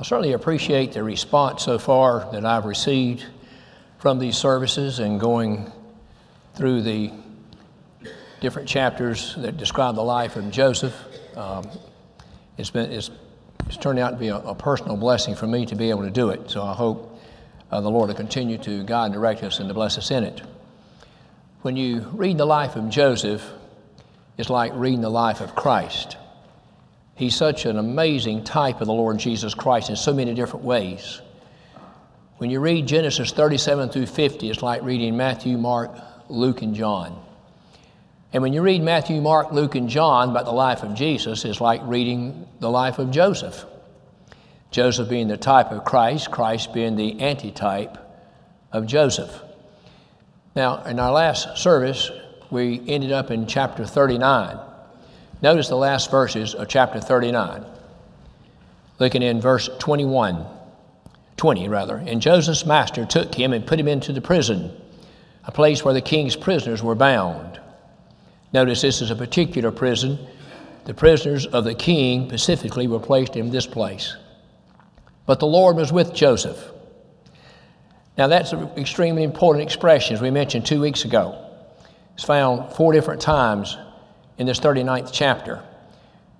I 0.00 0.04
certainly 0.04 0.32
appreciate 0.32 0.92
the 0.92 1.02
response 1.02 1.64
so 1.64 1.76
far 1.76 2.30
that 2.30 2.44
I've 2.44 2.66
received 2.66 3.26
from 3.98 4.20
these 4.20 4.36
services 4.36 5.00
and 5.00 5.18
going 5.18 5.72
through 6.54 6.82
the 6.82 7.10
different 8.40 8.68
chapters 8.68 9.34
that 9.38 9.56
describe 9.56 9.96
the 9.96 10.04
life 10.04 10.36
of 10.36 10.52
Joseph. 10.52 10.94
Um, 11.36 11.68
it's, 12.58 12.70
been, 12.70 12.92
it's, 12.92 13.10
it's 13.66 13.76
turned 13.76 13.98
out 13.98 14.10
to 14.10 14.16
be 14.16 14.28
a, 14.28 14.36
a, 14.36 14.54
personal 14.54 14.96
blessing 14.96 15.34
for 15.34 15.48
me 15.48 15.66
to 15.66 15.74
be 15.74 15.90
able 15.90 16.04
to 16.04 16.10
do 16.10 16.30
it. 16.30 16.48
So 16.48 16.62
I 16.62 16.74
hope 16.74 17.20
uh, 17.72 17.80
the 17.80 17.90
Lord 17.90 18.06
will 18.06 18.14
continue 18.14 18.58
to 18.58 18.84
guide 18.84 19.06
and 19.06 19.14
direct 19.14 19.42
us 19.42 19.58
and 19.58 19.68
to 19.68 19.74
bless 19.74 19.98
us 19.98 20.12
in 20.12 20.22
it. 20.22 20.42
When 21.62 21.74
you 21.74 22.06
read 22.12 22.38
the 22.38 22.46
life 22.46 22.76
of 22.76 22.88
Joseph, 22.88 23.42
it's 24.36 24.48
like 24.48 24.70
reading 24.76 25.00
the 25.00 25.10
life 25.10 25.40
of 25.40 25.56
Christ. 25.56 26.16
He's 27.18 27.34
such 27.34 27.66
an 27.66 27.78
amazing 27.78 28.44
type 28.44 28.80
of 28.80 28.86
the 28.86 28.92
Lord 28.92 29.18
Jesus 29.18 29.52
Christ 29.52 29.90
in 29.90 29.96
so 29.96 30.14
many 30.14 30.34
different 30.34 30.64
ways. 30.64 31.20
When 32.36 32.48
you 32.48 32.60
read 32.60 32.86
Genesis 32.86 33.32
37 33.32 33.88
through 33.88 34.06
50, 34.06 34.48
it's 34.48 34.62
like 34.62 34.84
reading 34.84 35.16
Matthew, 35.16 35.58
Mark, 35.58 35.90
Luke, 36.28 36.62
and 36.62 36.76
John. 36.76 37.20
And 38.32 38.40
when 38.40 38.52
you 38.52 38.62
read 38.62 38.82
Matthew, 38.82 39.20
Mark, 39.20 39.50
Luke, 39.50 39.74
and 39.74 39.88
John 39.88 40.30
about 40.30 40.44
the 40.44 40.52
life 40.52 40.84
of 40.84 40.94
Jesus, 40.94 41.44
it's 41.44 41.60
like 41.60 41.80
reading 41.82 42.46
the 42.60 42.70
life 42.70 43.00
of 43.00 43.10
Joseph. 43.10 43.64
Joseph 44.70 45.08
being 45.08 45.26
the 45.26 45.36
type 45.36 45.72
of 45.72 45.84
Christ, 45.84 46.30
Christ 46.30 46.72
being 46.72 46.94
the 46.94 47.20
antitype 47.20 47.98
of 48.70 48.86
Joseph. 48.86 49.42
Now, 50.54 50.84
in 50.84 51.00
our 51.00 51.10
last 51.10 51.58
service, 51.58 52.12
we 52.48 52.80
ended 52.86 53.10
up 53.10 53.32
in 53.32 53.48
chapter 53.48 53.84
39. 53.84 54.67
Notice 55.40 55.68
the 55.68 55.76
last 55.76 56.10
verses 56.10 56.54
of 56.54 56.68
chapter 56.68 57.00
39. 57.00 57.64
Looking 58.98 59.22
in 59.22 59.40
verse 59.40 59.70
21, 59.78 60.44
20 61.36 61.68
rather. 61.68 61.96
And 61.96 62.20
Joseph's 62.20 62.66
master 62.66 63.06
took 63.06 63.32
him 63.34 63.52
and 63.52 63.66
put 63.66 63.78
him 63.78 63.86
into 63.86 64.12
the 64.12 64.20
prison, 64.20 64.72
a 65.44 65.52
place 65.52 65.84
where 65.84 65.94
the 65.94 66.00
king's 66.00 66.34
prisoners 66.34 66.82
were 66.82 66.96
bound. 66.96 67.60
Notice 68.52 68.82
this 68.82 69.00
is 69.00 69.12
a 69.12 69.16
particular 69.16 69.70
prison. 69.70 70.18
The 70.84 70.94
prisoners 70.94 71.46
of 71.46 71.64
the 71.64 71.74
king 71.74 72.28
specifically 72.28 72.88
were 72.88 72.98
placed 72.98 73.36
in 73.36 73.50
this 73.50 73.66
place. 73.66 74.16
But 75.26 75.38
the 75.38 75.46
Lord 75.46 75.76
was 75.76 75.92
with 75.92 76.14
Joseph. 76.14 76.72
Now, 78.16 78.26
that's 78.26 78.52
an 78.52 78.68
extremely 78.76 79.22
important 79.22 79.62
expression, 79.62 80.16
as 80.16 80.22
we 80.22 80.32
mentioned 80.32 80.66
two 80.66 80.80
weeks 80.80 81.04
ago. 81.04 81.44
It's 82.14 82.24
found 82.24 82.72
four 82.72 82.92
different 82.92 83.20
times 83.20 83.76
in 84.38 84.46
this 84.46 84.60
39th 84.60 85.10
chapter. 85.12 85.62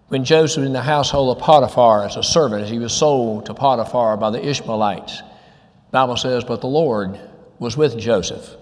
When 0.09 0.25
Joseph 0.25 0.63
was 0.63 0.67
in 0.67 0.73
the 0.73 0.81
household 0.81 1.37
of 1.37 1.43
Potiphar 1.43 2.05
as 2.05 2.17
a 2.17 2.23
servant, 2.23 2.63
as 2.63 2.71
he 2.71 2.79
was 2.79 2.93
sold 2.93 3.47
to 3.47 3.55
Potiphar 3.55 4.17
by 4.17 4.31
the 4.31 4.45
Ishmaelites, 4.45 5.19
the 5.19 5.93
Bible 5.93 6.17
says, 6.17 6.45
But 6.45 6.61
the 6.61 6.67
Lord 6.67 7.19
was 7.59 7.77
with 7.77 7.99
Joseph. 7.99 8.57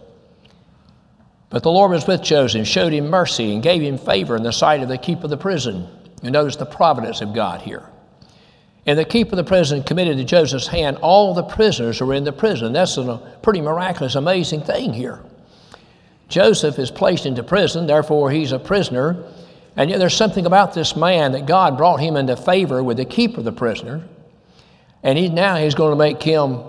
But 1.51 1.63
the 1.63 1.71
Lord 1.71 1.93
was 1.93 2.07
with 2.07 2.23
Joseph, 2.23 2.67
showed 2.67 2.93
him 2.93 3.09
mercy, 3.09 3.53
and 3.55 3.63
gave 3.63 3.83
him 3.83 3.99
favor 3.99 4.37
in 4.37 4.43
the 4.43 4.53
sight 4.53 4.83
of 4.83 4.89
the 4.89 4.99
keeper 4.99 5.25
of 5.25 5.31
the 5.31 5.37
prison. 5.37 5.87
You 6.23 6.31
notice 6.31 6.57
the 6.57 6.67
providence 6.67 7.21
of 7.21 7.35
God 7.35 7.63
here. 7.63 7.89
And 8.87 8.99
the 8.99 9.05
keeper 9.05 9.33
of 9.33 9.37
the 9.37 9.45
prison 9.45 9.83
committed 9.83 10.17
to 10.17 10.25
Joseph's 10.25 10.69
hand 10.69 10.97
all 10.99 11.35
the 11.35 11.43
prisoners 11.43 11.99
who 11.99 12.07
were 12.07 12.15
in 12.15 12.25
the 12.25 12.33
prison. 12.33 12.73
That's 12.73 12.97
a 12.97 13.21
pretty 13.43 13.61
miraculous, 13.61 14.15
amazing 14.15 14.63
thing 14.63 14.93
here. 14.93 15.21
Joseph 16.29 16.79
is 16.79 16.91
placed 16.91 17.27
into 17.27 17.43
prison, 17.43 17.87
therefore, 17.87 18.31
he's 18.31 18.53
a 18.53 18.59
prisoner. 18.59 19.25
And 19.77 19.91
yet, 19.91 19.99
there's 19.99 20.17
something 20.17 20.47
about 20.47 20.75
this 20.75 20.97
man 20.97 21.33
that 21.33 21.47
God 21.47 21.77
brought 21.77 22.01
him 22.01 22.17
into 22.17 22.37
favor 22.37 22.83
with 22.83 22.97
the 22.97 23.05
keeper 23.05 23.39
of 23.39 23.45
the 23.45 23.53
prisoner. 23.53 24.07
And 25.03 25.19
he, 25.19 25.29
now 25.29 25.57
he's 25.57 25.75
going 25.75 25.93
to 25.93 25.97
make 25.97 26.23
him 26.23 26.61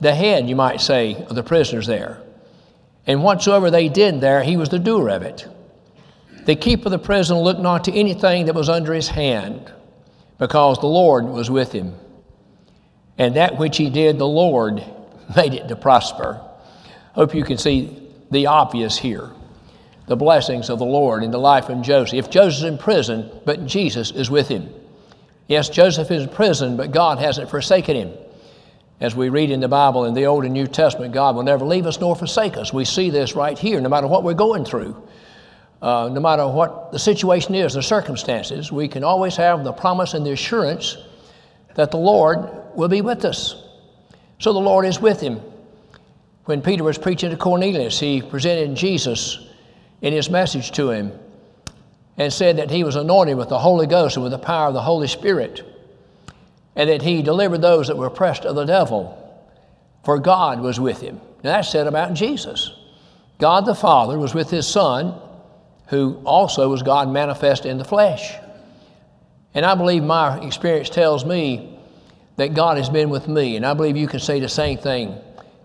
the 0.00 0.14
head, 0.14 0.48
you 0.48 0.56
might 0.56 0.80
say, 0.80 1.14
of 1.14 1.34
the 1.34 1.42
prisoners 1.42 1.86
there. 1.86 2.20
And 3.06 3.22
whatsoever 3.22 3.70
they 3.70 3.88
did 3.88 4.20
there, 4.20 4.42
he 4.42 4.56
was 4.56 4.70
the 4.70 4.78
doer 4.78 5.10
of 5.10 5.22
it. 5.22 5.46
The 6.46 6.56
keeper 6.56 6.86
of 6.86 6.92
the 6.92 6.98
prison 6.98 7.38
looked 7.38 7.60
not 7.60 7.84
to 7.84 7.92
anything 7.92 8.46
that 8.46 8.54
was 8.54 8.68
under 8.68 8.92
his 8.92 9.08
hand, 9.08 9.72
because 10.38 10.78
the 10.78 10.86
Lord 10.86 11.24
was 11.24 11.50
with 11.50 11.72
him. 11.72 11.94
And 13.16 13.36
that 13.36 13.58
which 13.58 13.76
he 13.76 13.90
did, 13.90 14.18
the 14.18 14.26
Lord 14.26 14.82
made 15.36 15.54
it 15.54 15.68
to 15.68 15.76
prosper. 15.76 16.40
Hope 17.12 17.34
you 17.34 17.44
can 17.44 17.58
see 17.58 18.03
the 18.34 18.46
obvious 18.46 18.98
here 18.98 19.30
the 20.06 20.16
blessings 20.16 20.68
of 20.68 20.78
the 20.78 20.84
Lord 20.84 21.22
in 21.22 21.30
the 21.30 21.38
life 21.38 21.68
of 21.68 21.80
Joseph. 21.82 22.18
If 22.18 22.30
Joseph's 22.30 22.64
in 22.64 22.76
prison, 22.76 23.30
but 23.44 23.66
Jesus 23.66 24.10
is 24.10 24.30
with 24.30 24.48
him. 24.48 24.68
Yes, 25.48 25.68
Joseph 25.68 26.10
is 26.10 26.24
in 26.24 26.28
prison, 26.28 26.76
but 26.76 26.90
God 26.90 27.18
hasn't 27.18 27.50
forsaken 27.50 27.96
him. 27.96 28.12
As 29.00 29.16
we 29.16 29.28
read 29.28 29.50
in 29.50 29.60
the 29.60 29.68
Bible 29.68 30.04
in 30.04 30.14
the 30.14 30.26
Old 30.26 30.44
and 30.44 30.52
New 30.52 30.66
Testament, 30.66 31.14
God 31.14 31.36
will 31.36 31.42
never 31.42 31.64
leave 31.64 31.86
us 31.86 32.00
nor 32.00 32.14
forsake 32.14 32.56
us. 32.56 32.72
We 32.72 32.84
see 32.84 33.10
this 33.10 33.34
right 33.34 33.58
here, 33.58 33.80
no 33.80 33.88
matter 33.88 34.06
what 34.06 34.24
we're 34.24 34.34
going 34.34 34.64
through. 34.64 34.96
Uh, 35.82 36.08
no 36.10 36.20
matter 36.20 36.46
what 36.48 36.92
the 36.92 36.98
situation 36.98 37.54
is, 37.54 37.74
the 37.74 37.82
circumstances, 37.82 38.72
we 38.72 38.88
can 38.88 39.04
always 39.04 39.36
have 39.36 39.64
the 39.64 39.72
promise 39.72 40.14
and 40.14 40.24
the 40.24 40.32
assurance 40.32 40.96
that 41.74 41.90
the 41.90 41.98
Lord 41.98 42.48
will 42.74 42.88
be 42.88 43.00
with 43.00 43.24
us. 43.24 43.56
So 44.38 44.52
the 44.52 44.60
Lord 44.60 44.86
is 44.86 45.00
with 45.00 45.20
him. 45.20 45.40
When 46.44 46.60
Peter 46.60 46.84
was 46.84 46.98
preaching 46.98 47.30
to 47.30 47.36
Cornelius, 47.36 47.98
he 47.98 48.20
presented 48.20 48.76
Jesus 48.76 49.38
in 50.02 50.12
his 50.12 50.28
message 50.28 50.72
to 50.72 50.90
him 50.90 51.12
and 52.18 52.32
said 52.32 52.58
that 52.58 52.70
he 52.70 52.84
was 52.84 52.96
anointed 52.96 53.36
with 53.36 53.48
the 53.48 53.58
Holy 53.58 53.86
Ghost 53.86 54.16
and 54.16 54.22
with 54.22 54.32
the 54.32 54.38
power 54.38 54.68
of 54.68 54.74
the 54.74 54.82
Holy 54.82 55.08
Spirit, 55.08 55.64
and 56.76 56.90
that 56.90 57.02
he 57.02 57.22
delivered 57.22 57.62
those 57.62 57.88
that 57.88 57.96
were 57.96 58.06
oppressed 58.06 58.44
of 58.44 58.54
the 58.56 58.64
devil, 58.64 59.20
for 60.04 60.18
God 60.18 60.60
was 60.60 60.78
with 60.78 61.00
him. 61.00 61.20
Now 61.42 61.52
that's 61.56 61.70
said 61.70 61.86
about 61.86 62.14
Jesus. 62.14 62.72
God 63.38 63.64
the 63.64 63.74
Father 63.74 64.18
was 64.18 64.34
with 64.34 64.50
his 64.50 64.66
Son, 64.66 65.14
who 65.88 66.20
also 66.24 66.68
was 66.68 66.82
God 66.82 67.08
manifest 67.08 67.64
in 67.66 67.78
the 67.78 67.84
flesh. 67.84 68.34
And 69.54 69.64
I 69.64 69.74
believe 69.74 70.02
my 70.02 70.38
experience 70.40 70.90
tells 70.90 71.24
me 71.24 71.78
that 72.36 72.54
God 72.54 72.76
has 72.76 72.90
been 72.90 73.10
with 73.10 73.28
me, 73.28 73.56
and 73.56 73.64
I 73.64 73.74
believe 73.74 73.96
you 73.96 74.08
can 74.08 74.20
say 74.20 74.40
the 74.40 74.48
same 74.48 74.78
thing 74.78 75.18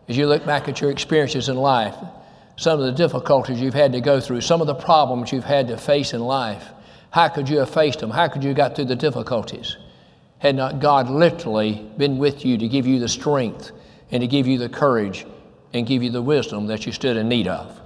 as 0.09 0.17
you 0.17 0.27
look 0.27 0.45
back 0.45 0.67
at 0.67 0.81
your 0.81 0.89
experiences 0.89 1.47
in 1.47 1.55
life, 1.55 1.95
some 2.55 2.79
of 2.79 2.85
the 2.85 2.91
difficulties 2.91 3.61
you've 3.61 3.75
had 3.75 3.93
to 3.93 4.01
go 4.01 4.19
through, 4.19 4.41
some 4.41 4.59
of 4.59 4.67
the 4.67 4.75
problems 4.75 5.31
you've 5.31 5.43
had 5.43 5.67
to 5.67 5.77
face 5.77 6.13
in 6.13 6.19
life, 6.19 6.67
how 7.11 7.29
could 7.29 7.47
you 7.47 7.59
have 7.59 7.69
faced 7.69 7.99
them? 7.99 8.09
How 8.09 8.27
could 8.27 8.43
you 8.43 8.49
have 8.49 8.57
got 8.57 8.75
through 8.75 8.85
the 8.85 8.95
difficulties? 8.95 9.77
Had 10.39 10.55
not 10.55 10.79
God 10.79 11.09
literally 11.09 11.89
been 11.97 12.17
with 12.17 12.43
you 12.43 12.57
to 12.57 12.67
give 12.67 12.87
you 12.87 12.99
the 12.99 13.07
strength 13.07 13.71
and 14.11 14.21
to 14.21 14.27
give 14.27 14.47
you 14.47 14.57
the 14.57 14.67
courage 14.67 15.25
and 15.73 15.85
give 15.85 16.01
you 16.01 16.09
the 16.09 16.21
wisdom 16.21 16.67
that 16.67 16.85
you 16.85 16.91
stood 16.91 17.15
in 17.15 17.29
need 17.29 17.47
of? 17.47 17.79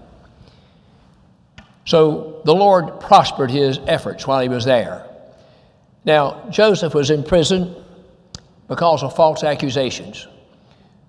So 1.86 2.42
the 2.46 2.56
Lord 2.56 3.02
prospered 3.02 3.52
his 3.52 3.80
efforts 3.86 4.26
while 4.26 4.42
he 4.42 4.48
was 4.48 4.64
there. 4.64 5.06
Now, 6.06 6.48
Joseph 6.50 6.94
was 6.94 7.10
in 7.10 7.24
prison 7.24 7.76
because 8.70 9.04
of 9.04 9.14
false 9.14 9.44
accusations. 9.44 10.28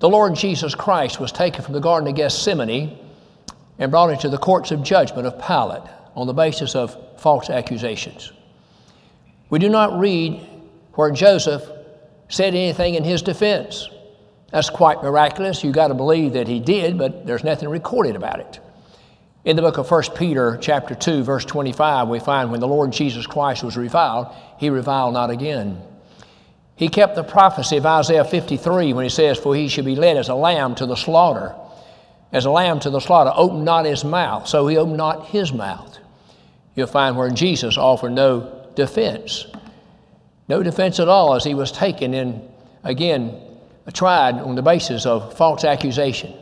The 0.05 0.11
Lord 0.11 0.35
Jesus 0.35 0.75
Christ 0.75 1.19
was 1.19 1.33
taken 1.33 1.65
from 1.65 1.73
the 1.73 1.81
Garden 1.81 2.07
of 2.11 2.15
Gethsemane 2.15 2.99
and 3.79 3.91
brought 3.91 4.11
into 4.11 4.29
the 4.29 4.37
courts 4.37 4.71
of 4.71 4.83
judgment 4.83 5.27
of 5.27 5.41
Pilate 5.41 5.91
on 6.15 6.27
the 6.27 6.35
basis 6.35 6.75
of 6.75 6.95
false 7.19 7.49
accusations. 7.49 8.31
We 9.49 9.59
do 9.59 9.71
not 9.71 9.99
read 9.99 10.47
where 10.93 11.11
Joseph 11.11 11.63
said 12.29 12.55
anything 12.55 12.97
in 12.97 13.03
his 13.03 13.23
defense. 13.23 13.89
That's 14.51 14.69
quite 14.69 15.03
miraculous. 15.03 15.65
You've 15.65 15.73
got 15.73 15.89
to 15.89 15.95
believe 15.95 16.35
that 16.35 16.49
he 16.49 16.61
did, 16.61 16.99
but 16.99 17.25
there's 17.25 17.43
nothing 17.43 17.71
recorded 17.71 18.15
about 18.15 18.41
it. 18.41 18.61
In 19.47 19.57
the 19.57 19.63
book 19.63 19.79
of 19.79 19.91
1 19.91 20.03
Peter, 20.19 20.59
chapter 20.61 20.95
2, 20.95 21.25
verse 21.25 21.47
25, 21.47 22.09
we 22.09 22.21
find 22.21 22.51
when 22.51 22.61
the 22.61 22.69
Lord 22.69 22.93
Jesus 22.93 23.27
Christ 23.27 23.65
was 23.65 23.79
reviled, 23.79 24.27
he 24.59 24.69
reviled 24.69 25.15
not 25.15 25.31
again. 25.31 25.81
He 26.77 26.89
kept 26.89 27.15
the 27.15 27.23
prophecy 27.23 27.77
of 27.77 27.87
Isaiah 27.87 28.25
53 28.25 28.93
when 28.93 29.05
he 29.05 29.11
says, 29.11 29.39
For 29.39 29.55
he 29.55 29.69
should 29.69 29.85
be 29.85 29.95
led 29.95 30.17
as 30.17 30.29
a 30.29 30.35
lamb 30.35 30.75
to 30.77 30.87
the 30.87 30.97
slaughter. 30.97 31.55
As 32.33 32.47
a 32.47 32.51
lamb 32.51 32.81
to 32.81 32.91
the 32.91 33.01
slaughter, 33.01 33.33
open 33.35 33.65
not 33.65 33.85
his 33.85 34.05
mouth. 34.05 34.49
So 34.49 34.67
he 34.67 34.77
opened 34.77 34.97
not 34.97 35.27
his 35.27 35.53
mouth. 35.53 35.99
You'll 36.75 36.89
find 36.89 37.17
where 37.17 37.31
Jesus 37.31 37.79
offered 37.79 38.11
no 38.11 38.69
defense. 38.75 39.47
No 40.49 40.63
defense 40.63 40.99
at 40.99 41.07
all 41.07 41.35
as 41.35 41.45
he 41.45 41.55
was 41.55 41.71
taken 41.71 42.13
and, 42.13 42.43
again, 42.83 43.41
tried 43.93 44.35
on 44.35 44.57
the 44.57 44.63
basis 44.63 45.07
of 45.07 45.37
false 45.37 45.63
accusation. 45.63 46.35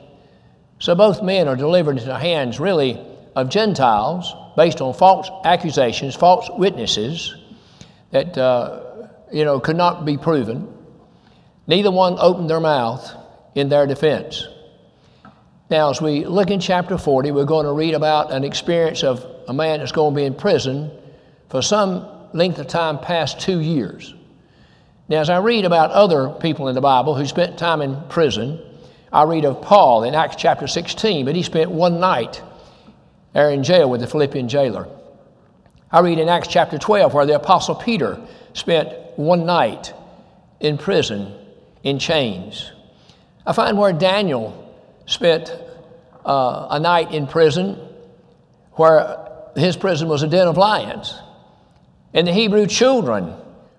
So 0.78 0.94
both 0.94 1.22
men 1.22 1.46
are 1.46 1.56
delivered 1.56 1.98
into 1.98 2.06
the 2.06 2.18
hands, 2.18 2.58
really, 2.58 2.98
of 3.36 3.50
Gentiles 3.50 4.34
based 4.56 4.80
on 4.80 4.94
false 4.94 5.30
accusations, 5.44 6.16
false 6.16 6.48
witnesses 6.56 7.34
that. 8.12 8.38
Uh, 8.38 8.91
you 9.32 9.44
know, 9.44 9.60
could 9.60 9.76
not 9.76 10.04
be 10.04 10.16
proven. 10.16 10.72
Neither 11.66 11.90
one 11.90 12.16
opened 12.18 12.50
their 12.50 12.60
mouth 12.60 13.10
in 13.54 13.68
their 13.68 13.86
defense. 13.86 14.46
Now, 15.70 15.90
as 15.90 16.02
we 16.02 16.24
look 16.26 16.50
in 16.50 16.60
chapter 16.60 16.98
40, 16.98 17.30
we're 17.30 17.44
going 17.44 17.66
to 17.66 17.72
read 17.72 17.94
about 17.94 18.30
an 18.30 18.44
experience 18.44 19.02
of 19.02 19.24
a 19.48 19.54
man 19.54 19.78
that's 19.78 19.92
going 19.92 20.14
to 20.14 20.16
be 20.20 20.24
in 20.24 20.34
prison 20.34 20.90
for 21.48 21.62
some 21.62 22.06
length 22.34 22.58
of 22.58 22.66
time 22.66 22.98
past 22.98 23.40
two 23.40 23.60
years. 23.60 24.14
Now, 25.08 25.20
as 25.20 25.30
I 25.30 25.38
read 25.38 25.64
about 25.64 25.90
other 25.90 26.30
people 26.30 26.68
in 26.68 26.74
the 26.74 26.80
Bible 26.80 27.14
who 27.14 27.26
spent 27.26 27.58
time 27.58 27.80
in 27.80 28.02
prison, 28.08 28.60
I 29.12 29.24
read 29.24 29.44
of 29.44 29.62
Paul 29.62 30.04
in 30.04 30.14
Acts 30.14 30.36
chapter 30.36 30.66
16, 30.66 31.24
but 31.24 31.36
he 31.36 31.42
spent 31.42 31.70
one 31.70 32.00
night 32.00 32.42
there 33.32 33.50
in 33.50 33.62
jail 33.62 33.88
with 33.90 34.00
the 34.00 34.06
Philippian 34.06 34.48
jailer. 34.48 34.88
I 35.90 36.00
read 36.00 36.18
in 36.18 36.28
Acts 36.28 36.48
chapter 36.48 36.78
12 36.78 37.12
where 37.12 37.26
the 37.26 37.36
Apostle 37.36 37.74
Peter 37.74 38.20
spent 38.54 38.94
one 39.16 39.46
night 39.46 39.92
in 40.60 40.78
prison 40.78 41.34
in 41.82 41.98
chains. 41.98 42.70
I 43.46 43.52
find 43.52 43.76
where 43.76 43.92
Daniel 43.92 44.58
spent 45.06 45.52
uh, 46.24 46.68
a 46.70 46.78
night 46.78 47.12
in 47.12 47.26
prison 47.26 47.76
where 48.72 49.18
his 49.56 49.76
prison 49.76 50.08
was 50.08 50.22
a 50.22 50.28
den 50.28 50.46
of 50.46 50.56
lions. 50.56 51.18
And 52.14 52.26
the 52.26 52.32
Hebrew 52.32 52.66
children 52.66 53.34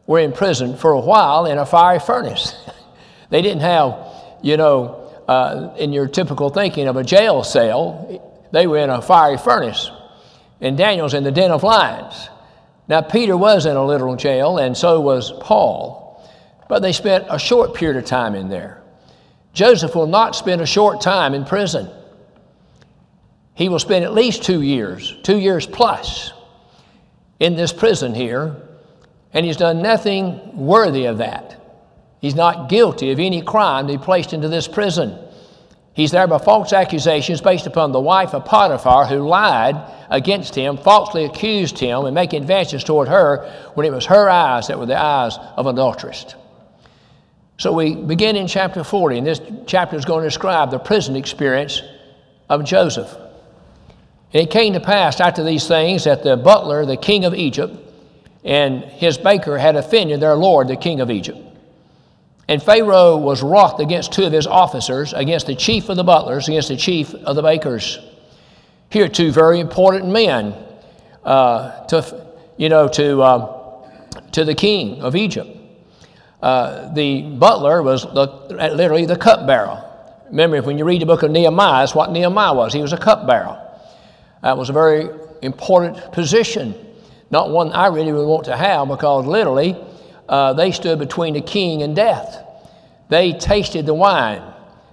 were 0.06 0.20
in 0.20 0.34
prison 0.34 0.76
for 0.76 0.92
a 0.92 1.00
while 1.00 1.46
in 1.46 1.58
a 1.58 1.66
fiery 1.66 2.00
furnace. 2.00 2.56
they 3.30 3.42
didn't 3.42 3.62
have, 3.62 3.98
you 4.42 4.58
know, 4.58 5.00
uh, 5.28 5.74
in 5.78 5.94
your 5.94 6.08
typical 6.08 6.50
thinking 6.50 6.88
of 6.88 6.98
a 6.98 7.04
jail 7.04 7.44
cell, 7.44 8.22
they 8.52 8.68
were 8.68 8.78
in 8.78 8.90
a 8.90 9.02
fiery 9.02 9.38
furnace. 9.38 9.90
And 10.60 10.78
Daniel's 10.78 11.14
in 11.14 11.24
the 11.24 11.32
den 11.32 11.52
of 11.52 11.64
lions. 11.64 12.30
Now, 12.88 13.02
Peter 13.02 13.38
was 13.38 13.66
in 13.66 13.76
a 13.76 13.86
literal 13.86 14.16
jail, 14.16 14.58
and 14.58 14.76
so 14.76 15.00
was 15.00 15.32
Paul, 15.40 16.30
but 16.68 16.82
they 16.82 16.92
spent 16.92 17.26
a 17.30 17.40
short 17.40 17.74
period 17.74 17.98
of 17.98 18.06
time 18.06 18.36
in 18.36 18.50
there. 18.50 18.82
Joseph 19.54 19.96
will 19.96 20.08
not 20.08 20.36
spend 20.36 20.62
a 20.62 20.66
short 20.66 21.00
time 21.00 21.34
in 21.34 21.46
prison. 21.46 21.90
He 23.54 23.70
will 23.70 23.80
spend 23.80 24.04
at 24.04 24.14
least 24.14 24.44
two 24.44 24.62
years, 24.62 25.16
two 25.24 25.38
years 25.38 25.66
plus, 25.66 26.34
in 27.40 27.56
this 27.56 27.72
prison 27.72 28.14
here, 28.14 28.56
and 29.32 29.46
he's 29.46 29.58
done 29.58 29.82
nothing 29.82 30.58
worthy 30.58 31.06
of 31.06 31.20
that. 31.20 31.60
He's 32.20 32.36
not 32.36 32.70
guilty 32.70 33.12
of 33.12 33.20
any 33.20 33.42
crime 33.42 33.88
to 33.88 33.98
be 33.98 34.04
placed 34.04 34.34
into 34.34 34.48
this 34.48 34.68
prison. 34.68 35.18
He's 35.94 36.12
there 36.12 36.26
by 36.28 36.40
false 36.40 36.74
accusations 36.74 37.40
based 37.40 37.68
upon 37.68 37.92
the 37.92 38.00
wife 38.00 38.34
of 38.34 38.46
Potiphar 38.46 39.06
who 39.06 39.28
lied 39.28 39.76
against 40.10 40.56
him, 40.56 40.78
falsely 40.78 41.26
accused 41.26 41.78
him, 41.78 42.06
and 42.06 42.16
making 42.16 42.42
advances 42.42 42.84
toward 42.84 43.08
her 43.10 43.50
when 43.76 43.86
it 43.86 43.92
was 43.92 44.08
her 44.08 44.28
eyes 44.28 44.68
that 44.68 44.80
were 44.80 44.88
the 44.88 45.00
eyes 45.00 45.38
of 45.56 45.68
an 45.68 45.76
adulteress. 45.76 46.34
So 47.60 47.72
we 47.72 47.96
begin 47.96 48.36
in 48.36 48.48
chapter 48.48 48.84
40, 48.84 49.20
and 49.20 49.28
this 49.28 49.40
chapter 49.68 49.96
is 49.96 50.04
going 50.04 50.24
to 50.24 50.28
describe 50.28 50.72
the 50.72 50.80
prison 50.80 51.16
experience 51.16 51.84
of 52.50 52.66
Joseph. 52.66 53.16
And 54.34 54.42
it 54.42 54.50
came 54.50 54.74
to 54.74 54.80
pass 54.80 55.20
after 55.20 55.44
these 55.44 55.68
things 55.68 56.06
that 56.06 56.24
the 56.24 56.36
butler, 56.36 56.88
the 56.88 56.98
king 56.98 57.24
of 57.24 57.36
Egypt, 57.36 57.76
and 58.44 58.84
his 58.84 59.20
baker 59.20 59.60
had 59.60 59.76
offended 59.76 60.20
their 60.22 60.36
lord, 60.36 60.68
the 60.68 60.76
king 60.76 61.02
of 61.02 61.12
Egypt. 61.12 61.38
And 62.54 62.62
Pharaoh 62.62 63.18
was 63.18 63.42
wroth 63.42 63.80
against 63.80 64.14
two 64.14 64.26
of 64.26 64.32
his 64.32 64.46
officers, 64.46 65.12
against 65.14 65.48
the 65.48 65.56
chief 65.56 65.90
of 65.90 65.98
the 65.98 66.04
butlers, 66.04 66.48
against 66.48 66.68
the 66.68 66.78
chief 66.78 67.12
of 67.16 67.36
the 67.36 67.42
bakers. 67.42 67.98
Here, 68.92 69.08
two 69.08 69.32
very 69.32 69.60
important 69.60 70.06
men 70.12 70.54
uh, 71.24 71.84
to, 71.86 72.28
you 72.58 72.70
know, 72.70 72.88
to, 72.90 73.24
uh, 73.24 73.90
to 74.34 74.46
the 74.46 74.54
king 74.54 75.02
of 75.02 75.16
Egypt. 75.16 75.50
Uh, 76.44 76.94
the 76.94 77.24
butler 77.24 77.82
was 77.82 78.04
the, 78.04 78.28
literally 78.76 79.08
the 79.08 79.18
cupbearer. 79.18 79.84
Remember, 80.28 80.62
when 80.62 80.78
you 80.78 80.86
read 80.86 81.02
the 81.02 81.08
book 81.08 81.24
of 81.24 81.32
Nehemiah, 81.32 81.82
that's 81.82 81.96
what 81.96 82.12
Nehemiah 82.12 82.54
was. 82.54 82.72
He 82.72 82.84
was 82.84 82.94
a 82.94 83.00
cupbearer. 83.00 83.60
That 84.44 84.60
was 84.60 84.70
a 84.70 84.74
very 84.74 85.10
important 85.42 86.12
position, 86.12 86.76
not 87.32 87.50
one 87.50 87.72
I 87.72 87.88
really 87.88 88.14
would 88.14 88.28
want 88.28 88.46
to 88.46 88.56
have 88.56 88.90
because 88.90 89.26
literally 89.26 89.76
uh, 90.30 90.54
they 90.54 90.72
stood 90.72 91.00
between 91.00 91.34
the 91.34 91.42
king 91.42 91.82
and 91.82 91.96
death. 91.96 92.42
They 93.10 93.34
tasted 93.34 93.86
the 93.86 93.94
wine 93.94 94.42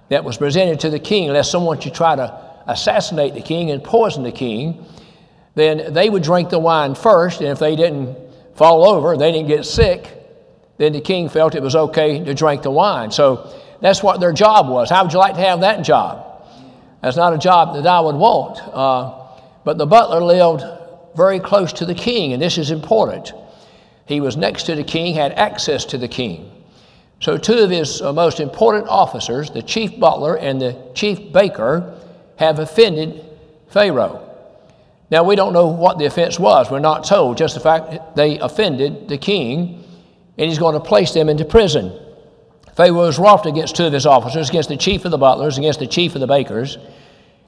that 0.09 0.23
was 0.23 0.37
presented 0.37 0.79
to 0.81 0.89
the 0.89 0.99
king, 0.99 1.29
lest 1.29 1.51
someone 1.51 1.79
should 1.79 1.93
try 1.93 2.15
to 2.15 2.41
assassinate 2.67 3.33
the 3.33 3.41
king 3.41 3.71
and 3.71 3.83
poison 3.83 4.23
the 4.23 4.31
king. 4.31 4.85
Then 5.55 5.93
they 5.93 6.09
would 6.09 6.23
drink 6.23 6.49
the 6.49 6.59
wine 6.59 6.95
first, 6.95 7.41
and 7.41 7.49
if 7.49 7.59
they 7.59 7.75
didn't 7.75 8.17
fall 8.55 8.85
over, 8.85 9.17
they 9.17 9.31
didn't 9.31 9.47
get 9.47 9.65
sick, 9.65 10.17
then 10.77 10.93
the 10.93 11.01
king 11.01 11.29
felt 11.29 11.55
it 11.55 11.61
was 11.61 11.75
okay 11.75 12.23
to 12.23 12.33
drink 12.33 12.61
the 12.61 12.71
wine. 12.71 13.11
So 13.11 13.53
that's 13.81 14.01
what 14.03 14.19
their 14.19 14.33
job 14.33 14.69
was. 14.69 14.89
How 14.89 15.03
would 15.03 15.13
you 15.13 15.19
like 15.19 15.35
to 15.35 15.41
have 15.41 15.61
that 15.61 15.83
job? 15.83 16.45
That's 17.01 17.17
not 17.17 17.33
a 17.33 17.37
job 17.37 17.75
that 17.75 17.87
I 17.87 17.99
would 17.99 18.15
want. 18.15 18.59
Uh, 18.59 19.17
but 19.63 19.77
the 19.77 19.85
butler 19.85 20.21
lived 20.21 20.63
very 21.15 21.39
close 21.39 21.73
to 21.73 21.85
the 21.85 21.95
king, 21.95 22.33
and 22.33 22.41
this 22.41 22.57
is 22.57 22.71
important. 22.71 23.33
He 24.05 24.21
was 24.21 24.37
next 24.37 24.63
to 24.63 24.75
the 24.75 24.83
king, 24.83 25.15
had 25.15 25.33
access 25.33 25.85
to 25.85 25.97
the 25.97 26.07
king. 26.07 26.51
So, 27.21 27.37
two 27.37 27.59
of 27.59 27.69
his 27.69 28.01
uh, 28.01 28.11
most 28.11 28.39
important 28.39 28.87
officers, 28.87 29.51
the 29.51 29.61
chief 29.61 29.99
butler 29.99 30.37
and 30.37 30.59
the 30.59 30.75
chief 30.95 31.31
baker, 31.31 31.99
have 32.37 32.57
offended 32.57 33.23
Pharaoh. 33.67 34.27
Now, 35.11 35.23
we 35.23 35.35
don't 35.35 35.53
know 35.53 35.67
what 35.67 35.99
the 35.99 36.05
offense 36.05 36.39
was. 36.39 36.71
We're 36.71 36.79
not 36.79 37.03
told, 37.03 37.37
just 37.37 37.53
the 37.53 37.59
fact 37.59 38.15
they 38.15 38.39
offended 38.39 39.07
the 39.07 39.19
king, 39.19 39.83
and 40.37 40.49
he's 40.49 40.57
going 40.57 40.73
to 40.73 40.79
place 40.79 41.13
them 41.13 41.29
into 41.29 41.45
prison. 41.45 41.93
Pharaoh 42.75 42.93
was 42.93 43.19
wroth 43.19 43.45
against 43.45 43.75
two 43.75 43.85
of 43.85 43.93
his 43.93 44.07
officers, 44.07 44.49
against 44.49 44.69
the 44.69 44.77
chief 44.77 45.05
of 45.05 45.11
the 45.11 45.17
butlers, 45.19 45.59
against 45.59 45.79
the 45.79 45.87
chief 45.87 46.15
of 46.15 46.21
the 46.21 46.27
bakers. 46.27 46.79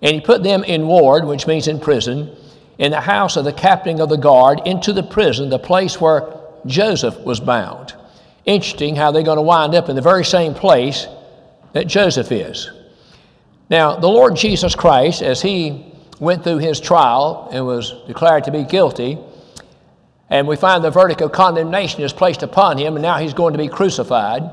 And 0.03 0.13
he 0.13 0.21
put 0.21 0.43
them 0.43 0.63
in 0.63 0.85
ward, 0.85 1.25
which 1.25 1.47
means 1.47 1.67
in 1.67 1.79
prison, 1.79 2.35
in 2.77 2.91
the 2.91 3.01
house 3.01 3.37
of 3.37 3.45
the 3.45 3.53
captain 3.53 3.99
of 3.99 4.09
the 4.09 4.17
guard, 4.17 4.61
into 4.67 4.93
the 4.93 5.01
prison, 5.01 5.49
the 5.49 5.57
place 5.57 5.99
where 5.99 6.31
Joseph 6.67 7.19
was 7.21 7.39
bound. 7.39 7.95
Interesting 8.45 8.95
how 8.95 9.11
they're 9.11 9.23
going 9.23 9.37
to 9.37 9.41
wind 9.41 9.73
up 9.73 9.89
in 9.89 9.95
the 9.95 10.01
very 10.01 10.25
same 10.25 10.53
place 10.53 11.07
that 11.71 11.87
Joseph 11.87 12.31
is. 12.31 12.69
Now, 13.69 13.95
the 13.95 14.07
Lord 14.07 14.35
Jesus 14.35 14.75
Christ, 14.75 15.21
as 15.21 15.41
he 15.41 15.93
went 16.19 16.43
through 16.43 16.59
his 16.59 16.79
trial 16.79 17.49
and 17.51 17.65
was 17.65 17.93
declared 18.05 18.43
to 18.45 18.51
be 18.51 18.63
guilty, 18.63 19.17
and 20.29 20.47
we 20.47 20.55
find 20.55 20.83
the 20.83 20.91
verdict 20.91 21.21
of 21.21 21.31
condemnation 21.31 22.01
is 22.01 22.11
placed 22.11 22.43
upon 22.43 22.77
him, 22.77 22.95
and 22.95 23.01
now 23.01 23.17
he's 23.17 23.33
going 23.33 23.53
to 23.53 23.57
be 23.57 23.67
crucified. 23.67 24.49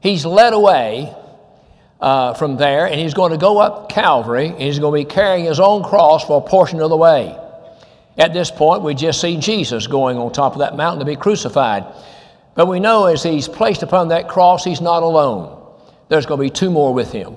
He's 0.00 0.24
led 0.24 0.52
away 0.52 1.14
uh, 2.00 2.34
from 2.34 2.56
there, 2.56 2.86
and 2.86 2.98
he's 3.00 3.14
going 3.14 3.32
to 3.32 3.38
go 3.38 3.58
up 3.58 3.88
Calvary, 3.90 4.48
and 4.48 4.60
he's 4.60 4.78
going 4.78 5.04
to 5.04 5.08
be 5.08 5.12
carrying 5.12 5.44
his 5.46 5.60
own 5.60 5.82
cross 5.82 6.24
for 6.24 6.38
a 6.38 6.48
portion 6.48 6.80
of 6.80 6.90
the 6.90 6.96
way. 6.96 7.36
At 8.16 8.32
this 8.32 8.50
point, 8.50 8.82
we 8.82 8.94
just 8.94 9.20
see 9.20 9.36
Jesus 9.36 9.86
going 9.86 10.18
on 10.18 10.32
top 10.32 10.52
of 10.52 10.58
that 10.60 10.76
mountain 10.76 11.00
to 11.00 11.06
be 11.06 11.16
crucified. 11.16 11.84
But 12.54 12.66
we 12.66 12.80
know 12.80 13.06
as 13.06 13.22
he's 13.22 13.48
placed 13.48 13.82
upon 13.82 14.08
that 14.08 14.28
cross, 14.28 14.64
he's 14.64 14.80
not 14.80 15.02
alone. 15.02 15.56
There's 16.08 16.26
going 16.26 16.38
to 16.38 16.44
be 16.44 16.50
two 16.50 16.70
more 16.70 16.92
with 16.92 17.12
him. 17.12 17.36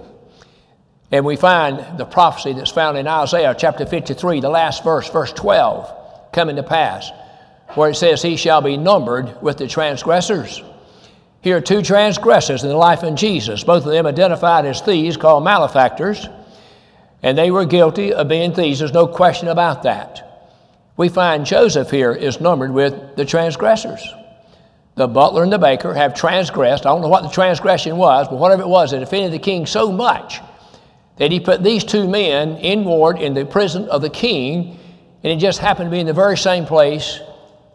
And 1.12 1.26
we 1.26 1.36
find 1.36 2.00
the 2.00 2.06
prophecy 2.06 2.54
that's 2.54 2.72
found 2.72 2.98
in 2.98 3.08
Isaiah 3.08 3.56
chapter 3.56 3.86
53, 3.86 4.40
the 4.40 4.50
last 4.50 4.84
verse, 4.84 5.08
verse 5.10 5.32
12, 5.32 6.32
coming 6.34 6.56
to 6.56 6.64
pass, 6.64 7.12
where 7.76 7.92
it 7.92 7.96
says, 7.96 8.24
He 8.24 8.36
shall 8.36 8.62
be 8.62 8.78
numbered 8.78 9.40
with 9.40 9.58
the 9.58 9.68
transgressors. 9.68 10.64
Here 11.42 11.58
are 11.58 11.62
two 11.62 11.84
transgressors 11.84 12.64
in 12.64 12.70
the 12.70 12.78
life 12.78 13.04
of 13.04 13.14
Jesus, 13.14 13.64
both 13.64 13.86
of 13.86 13.92
them 13.92 14.08
identified 14.08 14.66
as 14.66 14.82
thieves 14.82 15.18
called 15.18 15.44
malefactors, 15.44 16.28
and 17.22 17.38
they 17.38 17.52
were 17.52 17.66
guilty 17.66 18.12
of 18.12 18.28
being 18.28 18.54
thieves. 18.54 18.80
There's 18.80 18.92
no 18.92 19.08
question 19.08 19.50
about 19.50 19.84
that. 19.84 20.52
We 20.98 21.10
find 21.10 21.46
Joseph 21.46 21.92
here 21.92 22.12
is 22.12 22.42
numbered 22.42 22.72
with 22.72 23.16
the 23.18 23.26
transgressors. 23.26 24.04
The 24.96 25.08
butler 25.08 25.44
and 25.44 25.52
the 25.52 25.58
baker 25.58 25.94
have 25.94 26.14
transgressed. 26.14 26.86
I 26.86 26.90
don't 26.90 27.02
know 27.02 27.08
what 27.08 27.24
the 27.24 27.30
transgression 27.30 27.98
was, 27.98 28.28
but 28.28 28.38
whatever 28.38 28.62
it 28.62 28.68
was, 28.68 28.94
it 28.94 29.02
offended 29.02 29.32
the 29.32 29.40
king 29.40 29.66
so 29.66 29.92
much 29.92 30.40
that 31.18 31.32
he 31.32 31.40
put 31.40 31.64
these 31.64 31.84
two 31.84 32.08
men 32.08 32.58
in 32.58 32.84
ward 32.84 33.20
in 33.20 33.34
the 33.34 33.46
prison 33.46 33.88
of 33.90 34.02
the 34.02 34.10
king, 34.10 34.80
and 35.24 35.32
it 35.32 35.38
just 35.38 35.60
happened 35.60 35.88
to 35.88 35.92
be 35.92 36.00
in 36.00 36.06
the 36.06 36.14
very 36.14 36.38
same 36.38 36.66
place 36.66 37.20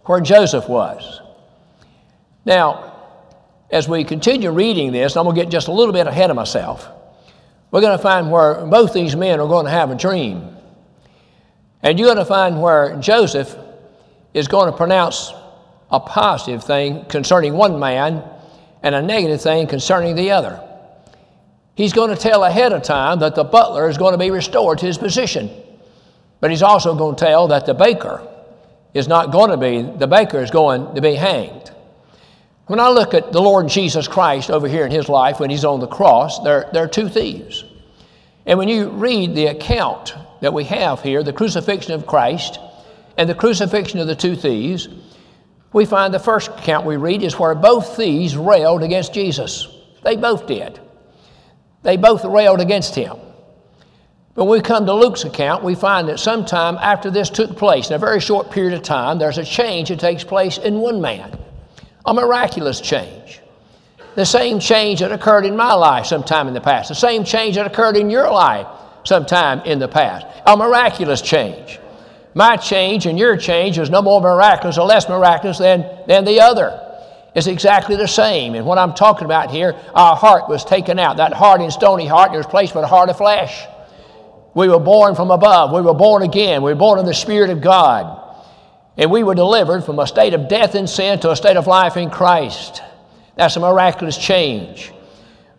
where 0.05 0.21
Joseph 0.21 0.69
was. 0.69 1.21
Now, 2.45 2.95
as 3.71 3.89
we 3.89 4.05
continue 4.05 4.51
reading 4.51 4.93
this, 4.93 5.17
I'm 5.17 5.25
going 5.25 5.37
to 5.37 5.43
get 5.43 5.51
just 5.51 5.69
a 5.69 5.73
little 5.73 5.93
bit 5.93 6.07
ahead 6.07 6.31
of 6.31 6.37
myself. 6.37 6.89
We're 7.71 7.83
going 7.83 7.97
to 7.97 8.03
find 8.03 8.31
where 8.31 8.65
both 8.65 8.95
these 8.95 9.15
men 9.15 9.41
are 9.41 9.49
going 9.49 9.67
to 9.67 9.71
have 9.71 9.91
a 9.91 9.95
dream. 9.95 10.57
And 11.83 11.99
you're 11.99 12.07
going 12.07 12.19
to 12.19 12.25
find 12.25 12.63
where 12.63 12.99
Joseph 13.01 13.55
is 14.33 14.49
going 14.49 14.71
to 14.71 14.77
pronounce 14.77 15.33
a 15.91 16.01
positive 16.01 16.65
thing 16.65 17.05
concerning 17.07 17.55
one 17.55 17.79
man 17.79 18.23
and 18.83 18.95
a 18.95 19.03
negative 19.03 19.41
thing 19.41 19.67
concerning 19.67 20.15
the 20.15 20.31
other. 20.31 20.63
He's 21.75 21.93
going 21.93 22.11
to 22.11 22.21
tell 22.21 22.45
ahead 22.45 22.73
of 22.73 22.83
time 22.83 23.21
that 23.21 23.35
the 23.35 23.45
butler 23.45 23.89
is 23.89 23.97
going 23.97 24.13
to 24.13 24.19
be 24.19 24.31
restored 24.31 24.79
to 24.79 24.87
his 24.87 24.99
position. 24.99 25.51
But 26.41 26.51
he's 26.51 26.63
also 26.63 26.95
going 26.95 27.17
to 27.17 27.25
tell 27.25 27.49
that 27.49 27.67
the 27.67 27.75
baker 27.75 28.27
is 28.95 29.09
not 29.09 29.33
going 29.33 29.51
to 29.51 29.57
be, 29.57 29.83
the 29.83 30.07
baker 30.07 30.43
is 30.43 30.51
going 30.51 30.95
to 30.95 31.01
be 31.01 31.15
hanged. 31.15 31.71
When 32.67 32.81
I 32.81 32.89
look 32.89 33.15
at 33.15 33.33
the 33.33 33.41
Lord 33.41 33.69
Jesus 33.69 34.07
Christ 34.09 34.51
over 34.51 34.69
here 34.69 34.85
in 34.85 34.91
his 34.91 35.09
life 35.09 35.41
when 35.41 35.51
he's 35.51 35.65
on 35.65 35.81
the 35.81 35.87
cross, 35.87 36.41
there, 36.41 36.69
there 36.73 36.85
are 36.85 36.89
two 36.89 37.09
thieves. 37.09 37.65
And 38.45 38.59
when 38.59 38.69
you 38.69 38.91
read 38.91 39.35
the 39.35 39.47
account 39.47 40.15
that 40.41 40.53
we 40.53 40.65
have 40.65 41.03
here, 41.03 41.23
the 41.23 41.33
crucifixion 41.33 41.93
of 41.93 42.07
Christ 42.07 42.59
and 43.17 43.29
the 43.29 43.35
crucifixion 43.35 44.01
of 44.01 44.07
the 44.07 44.15
two 44.15 44.37
thieves, 44.37 44.89
we 45.73 45.85
find 45.85 46.15
the 46.15 46.19
first 46.19 46.49
account 46.49 46.87
we 46.87 46.97
read 46.97 47.23
is 47.23 47.39
where 47.39 47.55
both 47.55 47.97
thieves 47.97 48.37
railed 48.37 48.83
against 48.83 49.13
Jesus. 49.13 49.69
They 50.03 50.17
both 50.17 50.47
did. 50.47 50.81
They 51.83 51.97
both 51.97 52.25
railed 52.25 52.61
against 52.61 52.95
him. 52.95 53.17
But 54.35 54.45
when 54.45 54.61
we 54.61 54.63
come 54.63 54.87
to 54.87 54.95
Luke's 54.95 55.25
account, 55.25 55.65
we 55.65 55.75
find 55.75 56.09
that 56.09 56.21
sometime 56.21 56.77
after 56.77 57.11
this 57.11 57.29
took 57.29 57.57
place, 57.57 57.89
in 57.89 57.97
a 57.97 57.99
very 57.99 58.21
short 58.21 58.51
period 58.51 58.73
of 58.73 58.83
time, 58.83 59.19
there's 59.19 59.39
a 59.39 59.45
change 59.45 59.89
that 59.89 59.99
takes 59.99 60.23
place 60.23 60.59
in 60.59 60.79
one 60.79 61.01
man, 61.01 61.37
a 62.07 62.15
miraculous 62.15 62.81
change. 62.81 63.41
The 64.15 64.25
same 64.25 64.61
change 64.61 65.01
that 65.01 65.13
occurred 65.13 65.45
in 65.45 65.57
my 65.57 65.75
life 65.75 66.07
sometime 66.07 66.49
in 66.49 66.55
the 66.55 66.61
past, 66.61 66.89
the 66.89 66.95
same 66.95 67.25
change 67.25 67.57
that 67.57 67.67
occurred 67.67 67.97
in 67.97 68.11
your 68.11 68.31
life 68.31 68.67
sometime 69.05 69.61
in 69.63 69.79
the 69.79 69.89
past, 69.89 70.27
a 70.47 70.57
miraculous 70.57 71.21
change. 71.21 71.81
My 72.39 72.57
change 72.57 73.07
and 73.07 73.19
your 73.19 73.37
change 73.37 73.79
is 73.79 73.91
no 73.91 74.01
more 74.01 74.21
miraculous 74.21 74.79
or 74.79 74.87
less 74.87 75.09
miraculous 75.09 75.59
than, 75.59 75.85
than 76.07 76.25
the 76.25 76.41
other. 76.41 76.81
It's 77.35 77.49
exactly 77.49 77.97
the 77.97 78.07
same. 78.07 78.55
And 78.55 78.65
what 78.65 78.79
I'm 78.79 78.95
talking 78.95 79.25
about 79.25 79.51
here, 79.51 79.75
our 79.93 80.15
heart 80.15 80.49
was 80.49 80.65
taken 80.65 81.01
out. 81.01 81.17
That 81.17 81.33
hard 81.33 81.61
and 81.63 81.73
stony 81.73 82.07
heart 82.07 82.29
and 82.29 82.37
was 82.37 82.47
replaced 82.47 82.77
with 82.77 82.85
a 82.85 82.87
heart 82.87 83.11
of 83.11 83.17
flesh. 83.17 83.67
We 84.55 84.69
were 84.69 84.79
born 84.79 85.17
from 85.17 85.33
above. 85.33 85.73
We 85.73 85.81
were 85.81 85.95
born 85.95 86.23
again. 86.23 86.63
We 86.63 86.71
were 86.71 86.79
born 86.79 87.01
in 87.01 87.07
the 87.07 87.13
Spirit 87.13 87.51
of 87.51 87.61
God. 87.61 88.23
And 88.97 89.11
we 89.11 89.25
were 89.25 89.35
delivered 89.35 89.83
from 89.83 89.99
a 89.99 90.07
state 90.07 90.33
of 90.33 90.49
death 90.49 90.77
and 90.77 90.89
sin 90.89 91.19
to 91.19 91.33
a 91.33 91.37
state 91.37 91.57
of 91.57 91.67
life 91.67 91.97
in 91.97 92.09
Christ. 92.09 92.83
That's 93.35 93.57
a 93.57 93.61
miraculous 93.61 94.17
change. 94.17 94.93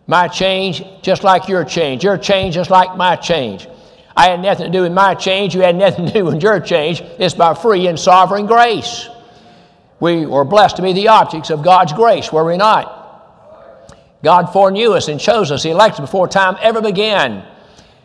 My 0.06 0.28
change, 0.28 0.82
just 1.02 1.24
like 1.24 1.46
your 1.46 1.62
change. 1.62 2.04
Your 2.04 2.16
change, 2.16 2.54
just 2.54 2.70
like 2.70 2.96
my 2.96 3.16
change. 3.16 3.68
I 4.16 4.28
had 4.28 4.40
nothing 4.40 4.66
to 4.66 4.72
do 4.72 4.82
with 4.82 4.92
my 4.92 5.14
change. 5.14 5.54
You 5.54 5.60
had 5.62 5.76
nothing 5.76 6.06
to 6.06 6.12
do 6.12 6.24
with 6.24 6.42
your 6.42 6.60
change. 6.60 7.00
It's 7.00 7.34
by 7.34 7.54
free 7.54 7.86
and 7.86 7.98
sovereign 7.98 8.46
grace. 8.46 9.08
We 10.00 10.26
were 10.26 10.44
blessed 10.44 10.76
to 10.76 10.82
be 10.82 10.92
the 10.92 11.08
objects 11.08 11.50
of 11.50 11.62
God's 11.62 11.92
grace, 11.92 12.32
were 12.32 12.44
we 12.44 12.56
not? 12.56 12.96
God 14.22 14.46
foreknew 14.52 14.92
us 14.92 15.08
and 15.08 15.20
chose 15.20 15.50
us. 15.50 15.62
He 15.62 15.70
elected 15.70 16.02
before 16.02 16.28
time 16.28 16.56
ever 16.60 16.82
began. 16.82 17.44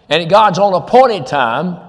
And 0.09 0.21
at 0.21 0.29
God's 0.29 0.59
own 0.59 0.73
appointed 0.73 1.25
time, 1.25 1.79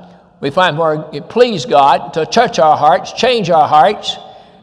we 0.40 0.50
find 0.50 0.78
where 0.78 1.08
it 1.12 1.28
pleased 1.28 1.68
God 1.68 2.14
to 2.14 2.26
touch 2.26 2.58
our 2.58 2.76
hearts, 2.76 3.12
change 3.12 3.50
our 3.50 3.68
hearts, 3.68 4.16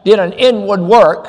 did 0.04 0.18
an 0.18 0.32
inward 0.32 0.80
work 0.80 1.28